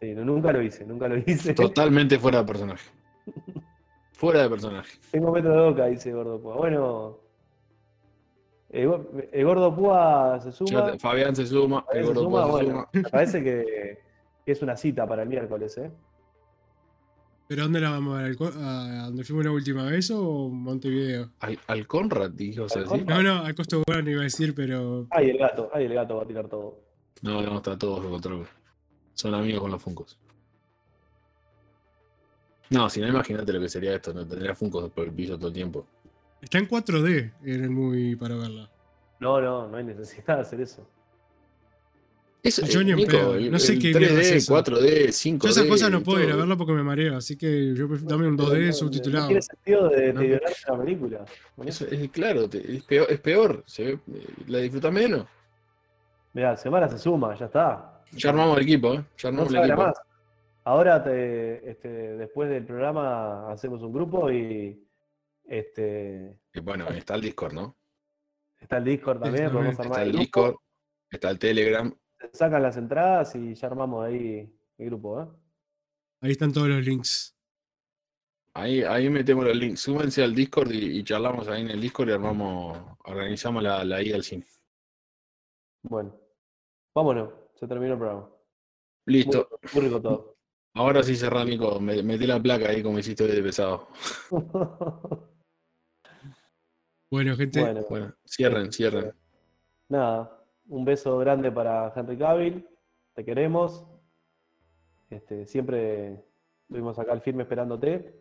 [0.00, 1.54] Sí, no, nunca lo hice, nunca lo hice.
[1.54, 2.90] Totalmente fuera de personaje.
[4.12, 4.98] Fuera de personaje.
[5.10, 6.56] Tengo metro de boca, dice Gordo Púa.
[6.56, 7.18] Bueno,
[8.70, 10.92] el, go- el Gordo Púa se suma.
[10.92, 13.08] Te- Fabián se suma, el se gordo suma, Púa se bueno, suma.
[13.10, 13.98] parece que
[14.44, 15.90] que es una cita para el miércoles, ¿eh?
[17.52, 18.30] ¿Pero dónde la vamos a ver?
[18.30, 21.32] ¿Al co- ¿A donde fuimos la última vez o Montevideo?
[21.40, 22.94] Al, al Conrad, dijo, o sea, Al ¿sí?
[23.00, 23.16] Conrad.
[23.16, 25.06] No, no, al Costo Bueno iba a decir, pero.
[25.10, 26.78] Ay, el gato, ay, el gato va a tirar todo.
[27.20, 28.46] No, no, está todo bajo control.
[29.12, 30.18] Son amigos con los Funcos.
[32.70, 34.14] No, si no, imagínate lo que sería esto.
[34.14, 35.86] No tendría Funcos por el piso todo el tiempo.
[36.40, 38.70] Está en 4D en el movie para verla.
[39.20, 40.88] No, no, no hay necesidad de hacer eso.
[42.42, 44.52] Eso, Yo eh, ni en Nico, pedo, el- no sé qué mierda 3D, es eso.
[44.54, 45.44] 4D, 5D.
[45.44, 48.26] Yo esas cosas no puedo ir a verla porque me mareo, así que yo dame
[48.26, 49.22] un Pero 2D no- subtitulado.
[49.24, 50.20] No tiene sentido de No.
[50.20, 51.24] deteriorarse la película.
[51.64, 53.96] Eso es claro, te- es peor, es peor se
[54.48, 55.24] la disfrutas menos.
[56.32, 58.02] Mirá, semana se suma, ya está.
[58.12, 59.04] Ya armamos el equipo, ¿eh?
[59.18, 59.82] Ya No armamos el equipo.
[59.82, 59.94] más.
[60.64, 64.82] Ahora, te, este, después del programa, hacemos un grupo y
[65.44, 67.76] este, Y bueno, está el Discord, ¿no?
[68.60, 69.50] está el Discord también.
[69.50, 70.54] Podemos armar Está el Discord,
[71.10, 71.94] está el Telegram.
[72.30, 75.22] Se sacan las entradas y ya armamos ahí el grupo.
[75.22, 75.26] ¿eh?
[76.20, 77.36] Ahí están todos los links.
[78.54, 79.80] Ahí, ahí metemos los links.
[79.80, 84.02] Súmense al Discord y, y charlamos ahí en el Discord y armamos, organizamos la, la
[84.02, 84.46] ida al cine.
[85.84, 86.14] Bueno,
[86.94, 88.30] vámonos, se terminó el programa.
[89.06, 89.48] Listo.
[89.62, 90.36] Muy, muy rico todo.
[90.74, 91.78] Ahora sí cerrá, Nico.
[91.80, 93.88] Me- Metí la placa ahí como hiciste hoy de pesado.
[97.10, 99.12] Bueno, gente, bueno, Bueno, cierren, cierren.
[99.90, 100.41] nada,
[100.72, 102.66] un beso grande para Henry Cavill,
[103.14, 103.84] te queremos.
[105.10, 106.24] Este, siempre
[106.62, 108.18] estuvimos acá al firme esperándote.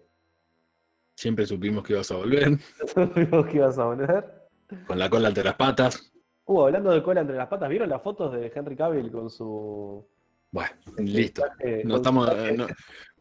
[1.16, 2.58] Siempre supimos que ibas a volver.
[2.94, 4.50] Supimos que ibas a volver.
[4.88, 6.12] Con la cola entre las patas.
[6.46, 10.06] Uh, hablando de cola entre las patas, ¿vieron las fotos de Henry Cavill con su.
[10.52, 11.44] Bueno, listo.
[11.44, 12.30] traje- No estamos.
[12.30, 12.68] traje no.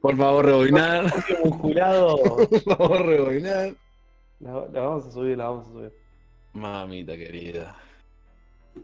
[0.01, 1.05] Por favor, rebobinar.
[1.45, 2.17] musculado?
[2.49, 3.75] Por favor, rebobinar.
[4.41, 5.93] La, la vamos a subir, la vamos a subir.
[6.55, 7.77] Mamita querida.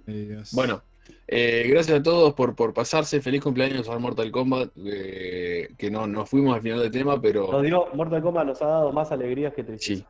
[0.06, 0.51] Adiós.
[0.52, 0.82] Bueno,
[1.28, 3.20] eh, gracias a todos por, por pasarse.
[3.20, 4.70] Feliz cumpleaños al Mortal Kombat.
[4.85, 7.51] eh, que no nos fuimos al final del tema, pero.
[7.51, 10.09] Nos dio, Mortal Kombat nos ha dado más alegrías que tristeza.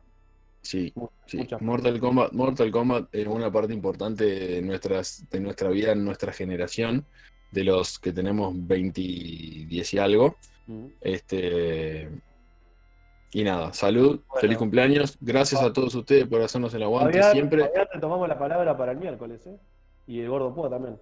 [0.61, 1.37] Sí, sí, Mu- sí.
[1.37, 1.61] muchas.
[1.61, 6.31] Mortal Kombat, Mortal Kombat es una parte importante de, nuestras, de nuestra vida, en nuestra
[6.33, 7.05] generación,
[7.51, 10.35] de los que tenemos 20 y 10 y algo.
[10.67, 10.85] Mm.
[11.01, 12.09] Este,
[13.31, 14.41] y nada, salud, Bueno.
[14.41, 15.17] feliz cumpleaños.
[15.21, 17.65] Gracias a todos ustedes por hacernos el aguante Fabián, siempre.
[17.67, 19.57] Fabián, te tomamos la palabra para el miércoles, ¿eh?
[20.07, 20.97] Y el gordo Púa también.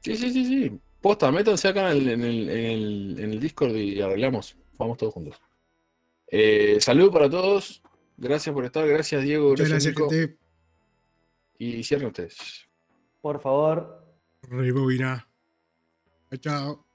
[0.00, 0.80] Sí, sí, sí, sí.
[1.00, 4.56] Posta, métanse acá en el, en el, en el, en el Discord y arreglamos.
[4.78, 5.40] Vamos todos juntos.
[6.28, 7.82] Eh, salud para todos.
[8.16, 8.86] Gracias por estar.
[8.86, 9.50] Gracias, Diego.
[9.50, 10.10] Muchas Gracias, gracias, Nico.
[10.10, 10.38] gente.
[11.58, 12.66] Y cierren ustedes.
[13.20, 14.04] Por favor,
[14.42, 15.28] Rebobina.
[16.40, 16.85] Chao.